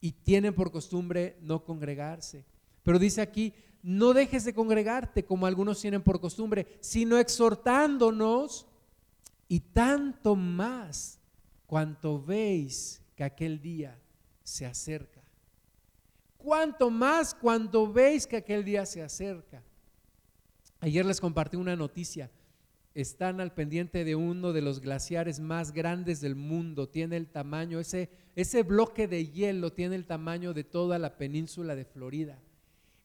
y 0.00 0.12
tienen 0.12 0.54
por 0.54 0.70
costumbre 0.70 1.38
no 1.40 1.64
congregarse. 1.64 2.44
Pero 2.82 2.98
dice 2.98 3.20
aquí, 3.20 3.52
no 3.82 4.12
dejes 4.12 4.44
de 4.44 4.54
congregarte 4.54 5.24
como 5.24 5.46
algunos 5.46 5.80
tienen 5.80 6.02
por 6.02 6.20
costumbre, 6.20 6.66
sino 6.80 7.18
exhortándonos 7.18 8.66
y 9.48 9.60
tanto 9.60 10.34
más 10.34 11.20
cuanto 11.66 12.20
veis 12.20 13.00
que 13.14 13.24
aquel 13.24 13.60
día 13.60 13.98
se 14.42 14.66
acerca. 14.66 15.22
Cuanto 16.36 16.90
más 16.90 17.34
cuando 17.34 17.92
veis 17.92 18.26
que 18.26 18.36
aquel 18.36 18.64
día 18.64 18.86
se 18.86 19.02
acerca. 19.02 19.62
Ayer 20.80 21.04
les 21.04 21.20
compartí 21.20 21.56
una 21.56 21.74
noticia. 21.74 22.30
Están 22.94 23.40
al 23.40 23.52
pendiente 23.52 24.04
de 24.04 24.14
uno 24.14 24.52
de 24.52 24.62
los 24.62 24.80
glaciares 24.80 25.40
más 25.40 25.72
grandes 25.72 26.20
del 26.20 26.34
mundo. 26.34 26.88
Tiene 26.88 27.16
el 27.16 27.26
tamaño, 27.26 27.80
ese, 27.80 28.10
ese 28.36 28.62
bloque 28.62 29.08
de 29.08 29.26
hielo 29.26 29.72
tiene 29.72 29.96
el 29.96 30.06
tamaño 30.06 30.54
de 30.54 30.64
toda 30.64 30.98
la 30.98 31.18
península 31.18 31.74
de 31.74 31.84
Florida. 31.84 32.38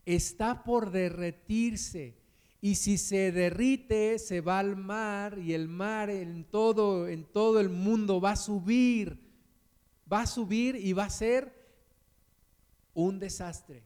Está 0.06 0.64
por 0.64 0.92
derretirse. 0.92 2.16
Y 2.62 2.76
si 2.76 2.98
se 2.98 3.32
derrite, 3.32 4.20
se 4.20 4.42
va 4.42 4.60
al 4.60 4.76
mar 4.76 5.40
y 5.40 5.54
el 5.54 5.68
mar 5.68 6.10
en 6.10 6.44
todo, 6.44 7.08
en 7.08 7.26
todo 7.26 7.60
el 7.60 7.70
mundo 7.70 8.22
va 8.22 8.32
a 8.32 8.36
subir. 8.36 9.20
Va 10.12 10.22
a 10.22 10.28
subir 10.28 10.76
y 10.76 10.94
va 10.94 11.06
a 11.06 11.10
ser 11.10 11.54
un 12.94 13.20
desastre. 13.20 13.84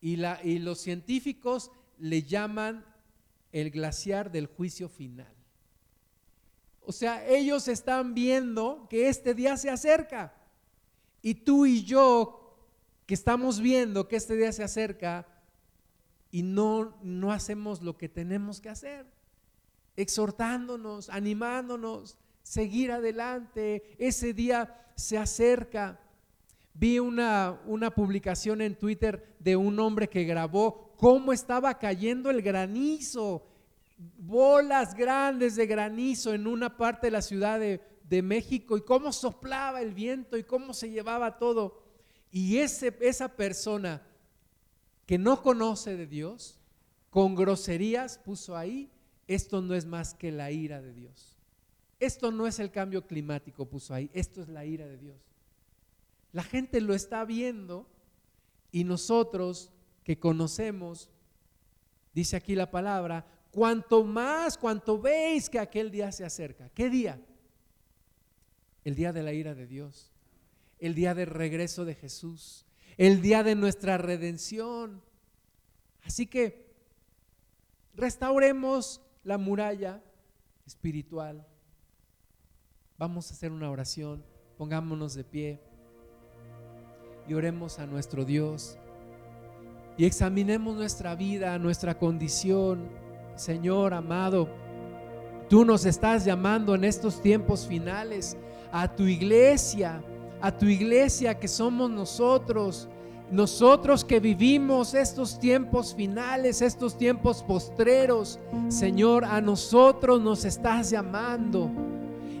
Y, 0.00 0.16
la, 0.16 0.40
y 0.44 0.58
los 0.58 0.80
científicos 0.80 1.72
le 1.98 2.22
llaman 2.22 2.84
el 3.52 3.70
glaciar 3.70 4.30
del 4.30 4.46
juicio 4.46 4.88
final. 4.88 5.34
O 6.82 6.92
sea, 6.92 7.26
ellos 7.26 7.66
están 7.66 8.14
viendo 8.14 8.86
que 8.88 9.08
este 9.08 9.34
día 9.34 9.56
se 9.56 9.70
acerca. 9.70 10.32
Y 11.22 11.34
tú 11.34 11.66
y 11.66 11.82
yo, 11.82 12.56
que 13.06 13.14
estamos 13.14 13.60
viendo 13.60 14.06
que 14.06 14.14
este 14.14 14.36
día 14.36 14.52
se 14.52 14.62
acerca 14.62 15.26
y 16.30 16.42
no, 16.42 16.96
no 17.02 17.32
hacemos 17.32 17.82
lo 17.82 17.96
que 17.96 18.08
tenemos 18.08 18.60
que 18.60 18.68
hacer, 18.68 19.06
exhortándonos, 19.96 21.08
animándonos, 21.08 22.18
seguir 22.42 22.92
adelante. 22.92 23.96
Ese 23.98 24.32
día 24.32 24.86
se 24.94 25.18
acerca. 25.18 26.00
Vi 26.74 26.98
una, 26.98 27.60
una 27.66 27.90
publicación 27.90 28.60
en 28.60 28.76
Twitter 28.76 29.34
de 29.38 29.56
un 29.56 29.78
hombre 29.80 30.08
que 30.08 30.24
grabó 30.24 30.94
cómo 30.98 31.32
estaba 31.32 31.78
cayendo 31.78 32.30
el 32.30 32.42
granizo 32.42 33.46
bolas 33.96 34.94
grandes 34.94 35.56
de 35.56 35.66
granizo 35.66 36.34
en 36.34 36.46
una 36.46 36.76
parte 36.76 37.06
de 37.08 37.12
la 37.12 37.22
ciudad 37.22 37.60
de, 37.60 37.80
México 38.22 38.76
y 38.76 38.82
cómo 38.82 39.12
soplaba 39.12 39.82
el 39.82 39.92
viento 39.92 40.36
y 40.36 40.44
cómo 40.44 40.72
se 40.72 40.90
llevaba 40.90 41.38
todo. 41.38 41.82
Y 42.30 42.58
ese, 42.58 42.96
esa 43.00 43.28
persona 43.28 44.05
que 45.06 45.18
no 45.18 45.42
conoce 45.42 45.96
de 45.96 46.06
Dios, 46.06 46.58
con 47.10 47.34
groserías 47.34 48.18
puso 48.18 48.56
ahí, 48.56 48.90
esto 49.28 49.62
no 49.62 49.74
es 49.74 49.86
más 49.86 50.14
que 50.14 50.30
la 50.30 50.50
ira 50.50 50.82
de 50.82 50.92
Dios. 50.92 51.38
Esto 51.98 52.30
no 52.30 52.46
es 52.46 52.58
el 52.58 52.70
cambio 52.70 53.06
climático, 53.06 53.66
puso 53.66 53.94
ahí, 53.94 54.10
esto 54.12 54.42
es 54.42 54.48
la 54.48 54.64
ira 54.66 54.86
de 54.86 54.98
Dios. 54.98 55.16
La 56.32 56.42
gente 56.42 56.80
lo 56.80 56.92
está 56.92 57.24
viendo 57.24 57.88
y 58.70 58.84
nosotros 58.84 59.70
que 60.04 60.18
conocemos, 60.18 61.08
dice 62.12 62.36
aquí 62.36 62.54
la 62.54 62.70
palabra, 62.70 63.24
cuanto 63.50 64.04
más, 64.04 64.58
cuanto 64.58 65.00
veis 65.00 65.48
que 65.48 65.58
aquel 65.58 65.90
día 65.90 66.12
se 66.12 66.24
acerca. 66.24 66.68
¿Qué 66.70 66.90
día? 66.90 67.18
El 68.84 68.94
día 68.94 69.12
de 69.12 69.22
la 69.22 69.32
ira 69.32 69.54
de 69.54 69.66
Dios, 69.66 70.12
el 70.78 70.94
día 70.94 71.14
del 71.14 71.28
regreso 71.28 71.86
de 71.86 71.94
Jesús, 71.94 72.65
el 72.96 73.20
día 73.22 73.42
de 73.42 73.54
nuestra 73.54 73.98
redención. 73.98 75.02
Así 76.04 76.26
que 76.26 76.66
restauremos 77.94 79.00
la 79.24 79.38
muralla 79.38 80.02
espiritual. 80.66 81.46
Vamos 82.98 83.30
a 83.30 83.34
hacer 83.34 83.52
una 83.52 83.70
oración, 83.70 84.24
pongámonos 84.56 85.14
de 85.14 85.24
pie 85.24 85.60
y 87.28 87.34
oremos 87.34 87.78
a 87.78 87.86
nuestro 87.86 88.24
Dios 88.24 88.78
y 89.98 90.04
examinemos 90.04 90.76
nuestra 90.76 91.14
vida, 91.14 91.58
nuestra 91.58 91.98
condición 91.98 92.88
Señor 93.36 93.92
amado, 93.92 94.48
tú 95.48 95.64
nos 95.64 95.84
estás 95.84 96.24
llamando 96.24 96.74
en 96.74 96.84
estos 96.84 97.20
tiempos 97.20 97.66
finales 97.66 98.36
a 98.72 98.88
tu 98.88 99.04
iglesia, 99.04 100.02
a 100.40 100.56
tu 100.56 100.66
iglesia 100.66 101.38
que 101.38 101.48
somos 101.48 101.90
nosotros, 101.90 102.88
nosotros 103.30 104.04
que 104.04 104.20
vivimos 104.20 104.94
estos 104.94 105.38
tiempos 105.38 105.94
finales, 105.94 106.62
estos 106.62 106.96
tiempos 106.96 107.42
postreros, 107.42 108.38
Señor, 108.68 109.24
a 109.24 109.40
nosotros 109.40 110.20
nos 110.20 110.44
estás 110.44 110.90
llamando 110.90 111.70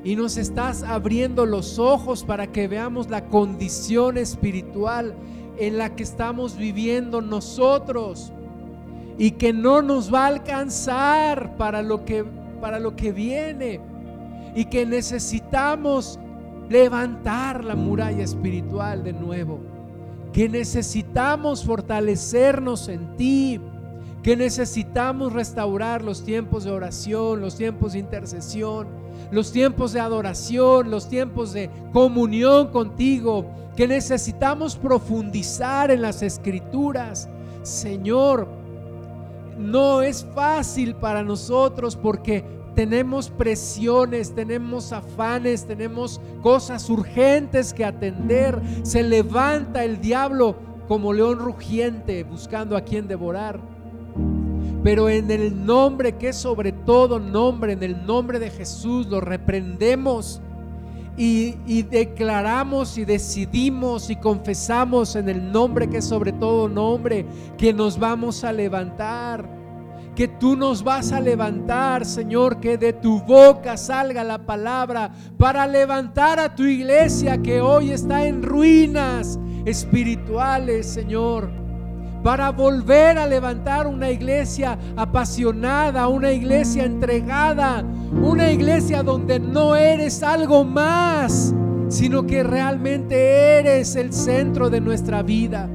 y 0.04 0.14
nos 0.14 0.36
estás 0.36 0.84
abriendo 0.84 1.44
los 1.44 1.80
ojos 1.80 2.22
para 2.22 2.46
que 2.52 2.68
veamos 2.68 3.10
la 3.10 3.26
condición 3.26 4.16
espiritual 4.16 5.14
en 5.58 5.78
la 5.78 5.96
que 5.96 6.04
estamos 6.04 6.56
viviendo 6.56 7.20
nosotros 7.20 8.32
y 9.18 9.32
que 9.32 9.52
no 9.52 9.82
nos 9.82 10.12
va 10.12 10.24
a 10.24 10.28
alcanzar 10.28 11.56
para 11.56 11.82
lo 11.82 12.04
que, 12.04 12.24
para 12.60 12.78
lo 12.78 12.94
que 12.94 13.10
viene 13.10 13.80
y 14.54 14.66
que 14.66 14.86
necesitamos 14.86 16.20
levantar 16.68 17.64
la 17.64 17.74
muralla 17.74 18.22
espiritual 18.22 19.04
de 19.04 19.12
nuevo, 19.12 19.60
que 20.32 20.48
necesitamos 20.48 21.64
fortalecernos 21.64 22.88
en 22.88 23.16
ti, 23.16 23.60
que 24.22 24.36
necesitamos 24.36 25.32
restaurar 25.32 26.02
los 26.02 26.24
tiempos 26.24 26.64
de 26.64 26.72
oración, 26.72 27.40
los 27.40 27.56
tiempos 27.56 27.92
de 27.92 28.00
intercesión, 28.00 28.88
los 29.30 29.52
tiempos 29.52 29.92
de 29.92 30.00
adoración, 30.00 30.90
los 30.90 31.08
tiempos 31.08 31.52
de 31.52 31.70
comunión 31.92 32.68
contigo, 32.72 33.46
que 33.76 33.86
necesitamos 33.86 34.76
profundizar 34.76 35.90
en 35.90 36.02
las 36.02 36.22
escrituras. 36.22 37.28
Señor, 37.62 38.48
no 39.58 40.02
es 40.02 40.26
fácil 40.34 40.94
para 40.96 41.22
nosotros 41.22 41.96
porque 41.96 42.44
tenemos 42.76 43.30
presiones, 43.30 44.34
tenemos 44.34 44.92
afanes, 44.92 45.64
tenemos 45.64 46.20
cosas 46.42 46.88
urgentes 46.90 47.72
que 47.72 47.84
atender. 47.84 48.60
Se 48.82 49.02
levanta 49.02 49.82
el 49.82 50.00
diablo 50.00 50.54
como 50.86 51.12
león 51.12 51.38
rugiente 51.38 52.22
buscando 52.22 52.76
a 52.76 52.82
quien 52.82 53.08
devorar. 53.08 53.58
Pero 54.84 55.08
en 55.08 55.30
el 55.30 55.64
nombre 55.64 56.16
que 56.16 56.28
es 56.28 56.36
sobre 56.36 56.70
todo 56.70 57.18
nombre, 57.18 57.72
en 57.72 57.82
el 57.82 58.06
nombre 58.06 58.38
de 58.38 58.50
Jesús, 58.50 59.06
lo 59.06 59.20
reprendemos 59.20 60.40
y, 61.16 61.82
declaramos 61.82 62.98
y 62.98 63.06
decidimos 63.06 64.10
y 64.10 64.16
confesamos 64.16 65.16
en 65.16 65.30
el 65.30 65.50
nombre 65.50 65.88
que 65.88 65.98
es 65.98 66.04
sobre 66.04 66.32
todo 66.32 66.68
nombre 66.68 67.24
que 67.56 67.72
nos 67.72 67.98
vamos 67.98 68.44
a 68.44 68.52
levantar. 68.52 69.55
Que 70.16 70.26
tú 70.26 70.56
nos 70.56 70.82
vas 70.82 71.12
a 71.12 71.20
levantar, 71.20 72.04
Señor, 72.04 72.58
que 72.58 72.78
de 72.78 72.94
tu 72.94 73.20
boca 73.20 73.76
salga 73.76 74.24
la 74.24 74.38
palabra 74.38 75.12
para 75.38 75.66
levantar 75.66 76.40
a 76.40 76.54
tu 76.54 76.64
iglesia 76.64 77.40
que 77.42 77.60
hoy 77.60 77.90
está 77.90 78.26
en 78.26 78.42
ruinas 78.42 79.38
espirituales, 79.66 80.86
Señor 80.86 81.66
para 82.26 82.50
volver 82.50 83.18
a 83.18 83.26
levantar 83.28 83.86
una 83.86 84.10
iglesia 84.10 84.76
apasionada, 84.96 86.08
una 86.08 86.32
iglesia 86.32 86.84
entregada, 86.84 87.84
una 88.20 88.50
iglesia 88.50 89.04
donde 89.04 89.38
no 89.38 89.76
eres 89.76 90.24
algo 90.24 90.64
más, 90.64 91.54
sino 91.88 92.26
que 92.26 92.42
realmente 92.42 93.58
eres 93.60 93.94
el 93.94 94.12
centro 94.12 94.70
de 94.70 94.80
nuestra 94.80 95.22
vida. 95.22 95.70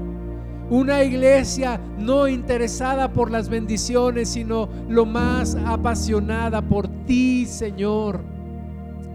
Una 0.71 1.03
iglesia 1.03 1.81
no 1.99 2.29
interesada 2.29 3.11
por 3.11 3.29
las 3.29 3.49
bendiciones, 3.49 4.29
sino 4.29 4.69
lo 4.87 5.05
más 5.05 5.57
apasionada 5.65 6.61
por 6.61 6.87
ti, 7.05 7.45
Señor. 7.45 8.21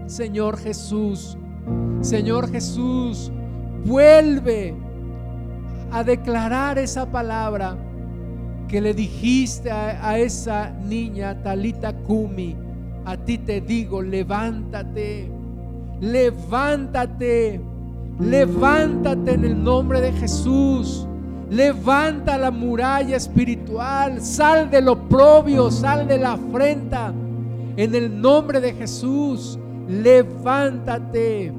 Señor 0.05 0.59
Jesús, 0.59 1.35
Señor 2.01 2.51
Jesús, 2.51 3.31
vuelve 3.83 4.75
a 5.91 6.03
declarar 6.03 6.77
esa 6.77 7.11
palabra 7.11 7.75
que 8.67 8.79
le 8.79 8.93
dijiste 8.93 9.71
a, 9.71 10.19
esa 10.19 10.69
niña 10.69 11.41
Talita 11.41 11.91
Kumi. 11.91 12.55
A 13.03 13.17
ti 13.17 13.39
te 13.39 13.61
digo, 13.61 14.03
levántate, 14.03 15.31
levántate, 16.01 17.59
levántate 18.19 19.33
en 19.33 19.43
el 19.43 19.63
nombre 19.63 20.01
de 20.01 20.11
Jesús. 20.11 21.06
Levanta 21.49 22.37
la 22.37 22.51
muralla 22.51 23.15
espiritual, 23.15 24.21
sal 24.21 24.69
del 24.69 24.89
oprobio, 24.89 25.71
sal 25.71 26.07
de 26.07 26.17
la 26.17 26.33
afrenta. 26.33 27.13
En 27.77 27.95
el 27.95 28.21
nombre 28.21 28.59
de 28.59 28.73
Jesús, 28.73 29.57
levántate, 29.87 31.53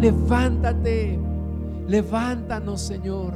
levántate. 0.00 1.18
Levántanos, 1.88 2.80
Señor. 2.80 3.34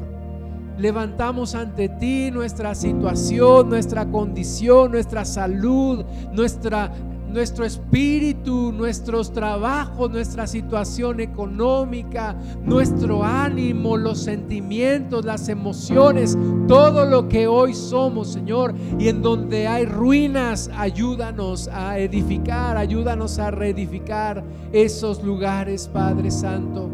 Levantamos 0.79 1.55
ante 1.55 1.89
ti 1.89 2.31
nuestra 2.31 2.75
situación, 2.75 3.69
nuestra 3.69 4.07
condición, 4.07 4.91
nuestra 4.91 5.25
salud, 5.25 6.05
nuestra, 6.33 6.91
nuestro 7.31 7.64
espíritu, 7.64 8.72
nuestros 8.72 9.33
trabajos, 9.33 10.11
nuestra 10.11 10.47
situación 10.47 11.20
económica, 11.20 12.37
nuestro 12.62 13.24
ánimo, 13.24 13.97
los 13.97 14.18
sentimientos, 14.18 15.24
las 15.24 15.49
emociones, 15.49 16.37
todo 16.68 17.07
lo 17.07 17.28
que 17.28 17.47
hoy 17.47 17.74
somos, 17.74 18.33
Señor. 18.33 18.74
Y 18.99 19.09
en 19.09 19.22
donde 19.22 19.66
hay 19.68 19.87
ruinas, 19.87 20.70
ayúdanos 20.76 21.68
a 21.68 21.99
edificar, 21.99 22.76
ayúdanos 22.76 23.39
a 23.39 23.51
reedificar 23.51 24.45
esos 24.72 25.22
lugares, 25.22 25.89
Padre 25.89 26.31
Santo. 26.31 26.91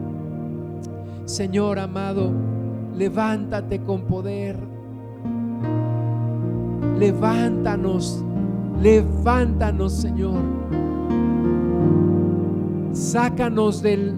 Señor 1.25 1.79
amado, 1.79 2.33
levántate 2.97 3.83
con 3.83 4.03
poder. 4.03 4.57
Levántanos, 6.99 8.25
levántanos, 8.81 9.93
Señor. 9.93 10.41
Sácanos 12.93 13.83
del 13.83 14.15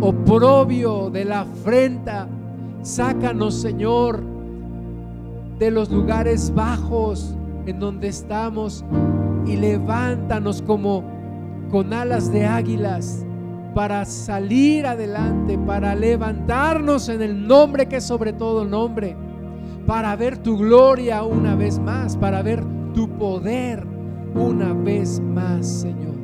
oprobio, 0.00 1.10
de 1.10 1.24
la 1.24 1.40
afrenta. 1.40 2.28
Sácanos, 2.82 3.54
Señor, 3.54 4.22
de 5.58 5.70
los 5.70 5.90
lugares 5.90 6.52
bajos 6.54 7.34
en 7.66 7.80
donde 7.80 8.08
estamos 8.08 8.84
y 9.46 9.56
levántanos 9.56 10.62
como 10.62 11.02
con 11.70 11.92
alas 11.92 12.30
de 12.30 12.44
águilas 12.44 13.24
para 13.74 14.04
salir 14.04 14.86
adelante, 14.86 15.58
para 15.58 15.94
levantarnos 15.94 17.08
en 17.08 17.22
el 17.22 17.46
nombre 17.46 17.86
que 17.86 17.96
es 17.96 18.04
sobre 18.04 18.32
todo 18.32 18.64
nombre, 18.64 19.16
para 19.86 20.14
ver 20.14 20.38
tu 20.38 20.56
gloria 20.56 21.24
una 21.24 21.56
vez 21.56 21.78
más, 21.78 22.16
para 22.16 22.42
ver 22.42 22.73
tu 22.94 23.08
poder 23.08 23.84
una 24.34 24.72
vez 24.72 25.20
más, 25.20 25.66
Señor. 25.66 26.14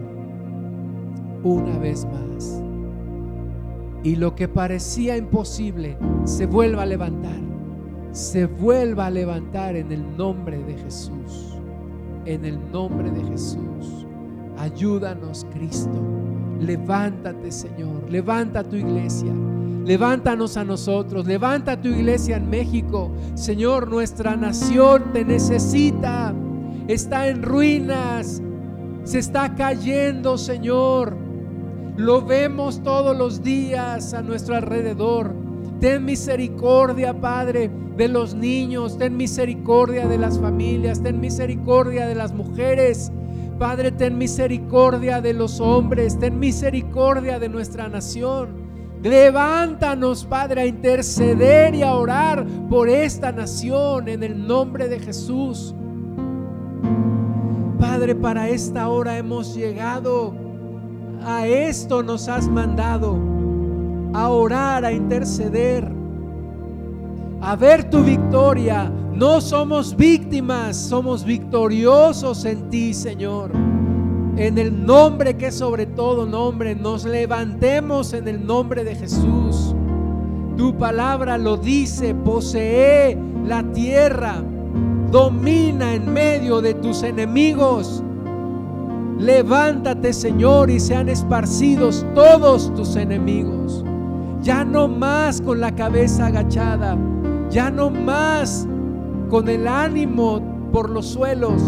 Una 1.42 1.78
vez 1.78 2.06
más. 2.06 2.62
Y 4.02 4.16
lo 4.16 4.34
que 4.34 4.48
parecía 4.48 5.16
imposible 5.16 5.98
se 6.24 6.46
vuelva 6.46 6.82
a 6.82 6.86
levantar. 6.86 7.38
Se 8.12 8.46
vuelva 8.46 9.06
a 9.06 9.10
levantar 9.10 9.76
en 9.76 9.92
el 9.92 10.16
nombre 10.16 10.62
de 10.64 10.74
Jesús. 10.78 11.58
En 12.24 12.44
el 12.44 12.58
nombre 12.72 13.10
de 13.10 13.22
Jesús. 13.24 14.06
Ayúdanos, 14.58 15.46
Cristo. 15.52 16.00
Levántate, 16.60 17.50
Señor. 17.50 18.10
Levanta 18.10 18.64
tu 18.64 18.76
iglesia. 18.76 19.32
Levántanos 19.84 20.56
a 20.56 20.64
nosotros. 20.64 21.26
Levanta 21.26 21.80
tu 21.80 21.88
iglesia 21.88 22.36
en 22.36 22.50
México. 22.50 23.10
Señor, 23.34 23.88
nuestra 23.88 24.36
nación 24.36 25.12
te 25.12 25.24
necesita. 25.24 26.34
Está 26.90 27.28
en 27.28 27.44
ruinas. 27.44 28.42
Se 29.04 29.20
está 29.20 29.54
cayendo, 29.54 30.36
Señor. 30.36 31.16
Lo 31.96 32.22
vemos 32.22 32.82
todos 32.82 33.16
los 33.16 33.44
días 33.44 34.12
a 34.12 34.22
nuestro 34.22 34.56
alrededor. 34.56 35.32
Ten 35.78 36.04
misericordia, 36.04 37.20
Padre, 37.20 37.70
de 37.96 38.08
los 38.08 38.34
niños. 38.34 38.98
Ten 38.98 39.16
misericordia 39.16 40.08
de 40.08 40.18
las 40.18 40.40
familias. 40.40 41.00
Ten 41.00 41.20
misericordia 41.20 42.08
de 42.08 42.16
las 42.16 42.34
mujeres. 42.34 43.12
Padre, 43.56 43.92
ten 43.92 44.18
misericordia 44.18 45.20
de 45.20 45.32
los 45.32 45.60
hombres, 45.60 46.18
ten 46.18 46.40
misericordia 46.40 47.38
de 47.38 47.48
nuestra 47.48 47.88
nación. 47.88 48.48
Levántanos, 49.00 50.24
Padre, 50.24 50.62
a 50.62 50.66
interceder 50.66 51.72
y 51.72 51.82
a 51.82 51.94
orar 51.94 52.44
por 52.68 52.88
esta 52.88 53.30
nación 53.30 54.08
en 54.08 54.24
el 54.24 54.44
nombre 54.44 54.88
de 54.88 54.98
Jesús. 54.98 55.72
Padre, 57.80 58.14
para 58.14 58.48
esta 58.48 58.88
hora 58.88 59.18
hemos 59.18 59.54
llegado. 59.54 60.34
A 61.24 61.46
esto 61.46 62.02
nos 62.02 62.28
has 62.28 62.48
mandado. 62.48 63.18
A 64.12 64.28
orar, 64.28 64.84
a 64.84 64.92
interceder. 64.92 65.90
A 67.40 67.56
ver 67.56 67.88
tu 67.88 68.02
victoria 68.02 68.92
no 69.20 69.42
somos 69.42 69.94
víctimas, 69.94 70.78
somos 70.78 71.26
victoriosos 71.26 72.46
en 72.46 72.70
ti, 72.70 72.94
Señor. 72.94 73.50
En 74.38 74.56
el 74.56 74.86
nombre 74.86 75.36
que 75.36 75.52
sobre 75.52 75.84
todo 75.84 76.24
nombre, 76.24 76.74
nos 76.74 77.04
levantemos 77.04 78.14
en 78.14 78.26
el 78.28 78.46
nombre 78.46 78.82
de 78.82 78.96
Jesús. 78.96 79.74
Tu 80.56 80.74
palabra 80.78 81.36
lo 81.36 81.58
dice, 81.58 82.14
posee 82.14 83.18
la 83.44 83.62
tierra, 83.74 84.42
domina 85.10 85.94
en 85.94 86.12
medio 86.12 86.60
de 86.60 86.74
tus 86.74 87.02
enemigos. 87.02 88.02
Levántate, 89.18 90.12
Señor, 90.12 90.70
y 90.70 90.80
sean 90.80 91.08
esparcidos 91.08 92.06
todos 92.14 92.74
tus 92.74 92.96
enemigos. 92.96 93.84
Ya 94.42 94.64
no 94.64 94.88
más 94.88 95.40
con 95.40 95.60
la 95.60 95.74
cabeza 95.74 96.26
agachada, 96.26 96.96
ya 97.50 97.70
no 97.70 97.90
más 97.90 98.66
con 99.28 99.48
el 99.48 99.68
ánimo 99.68 100.40
por 100.72 100.88
los 100.88 101.06
suelos, 101.06 101.62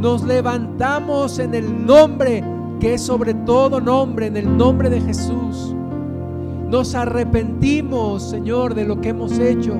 nos 0.00 0.22
levantamos 0.24 1.38
en 1.38 1.54
el 1.54 1.86
nombre 1.86 2.44
que 2.80 2.94
es 2.94 3.02
sobre 3.02 3.34
todo 3.34 3.80
nombre, 3.80 4.26
en 4.26 4.36
el 4.36 4.56
nombre 4.56 4.90
de 4.90 5.00
Jesús. 5.00 5.74
Nos 6.68 6.94
arrepentimos, 6.94 8.22
Señor, 8.30 8.74
de 8.74 8.84
lo 8.84 9.00
que 9.00 9.10
hemos 9.10 9.38
hecho, 9.38 9.74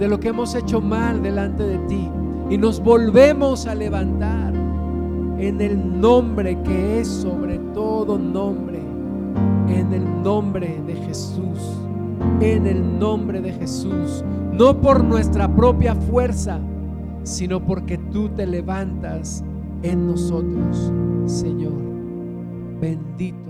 de 0.00 0.08
lo 0.08 0.18
que 0.18 0.28
hemos 0.28 0.56
hecho 0.56 0.80
mal 0.80 1.22
delante 1.22 1.62
de 1.62 1.78
ti. 1.86 2.10
Y 2.50 2.58
nos 2.58 2.82
volvemos 2.82 3.68
a 3.68 3.76
levantar 3.76 4.52
en 5.38 5.60
el 5.60 6.00
nombre 6.00 6.60
que 6.62 7.00
es 7.00 7.06
sobre 7.06 7.58
todo 7.72 8.18
nombre, 8.18 8.80
en 9.68 9.92
el 9.92 10.22
nombre 10.24 10.82
de 10.84 10.96
Jesús, 10.96 11.60
en 12.40 12.66
el 12.66 12.98
nombre 12.98 13.40
de 13.40 13.52
Jesús 13.52 14.24
no 14.60 14.78
por 14.78 15.02
nuestra 15.02 15.48
propia 15.48 15.94
fuerza, 15.94 16.60
sino 17.22 17.64
porque 17.64 17.96
tú 17.96 18.28
te 18.28 18.46
levantas 18.46 19.42
en 19.82 20.06
nosotros, 20.06 20.92
Señor. 21.24 21.80
Bendito 22.78 23.49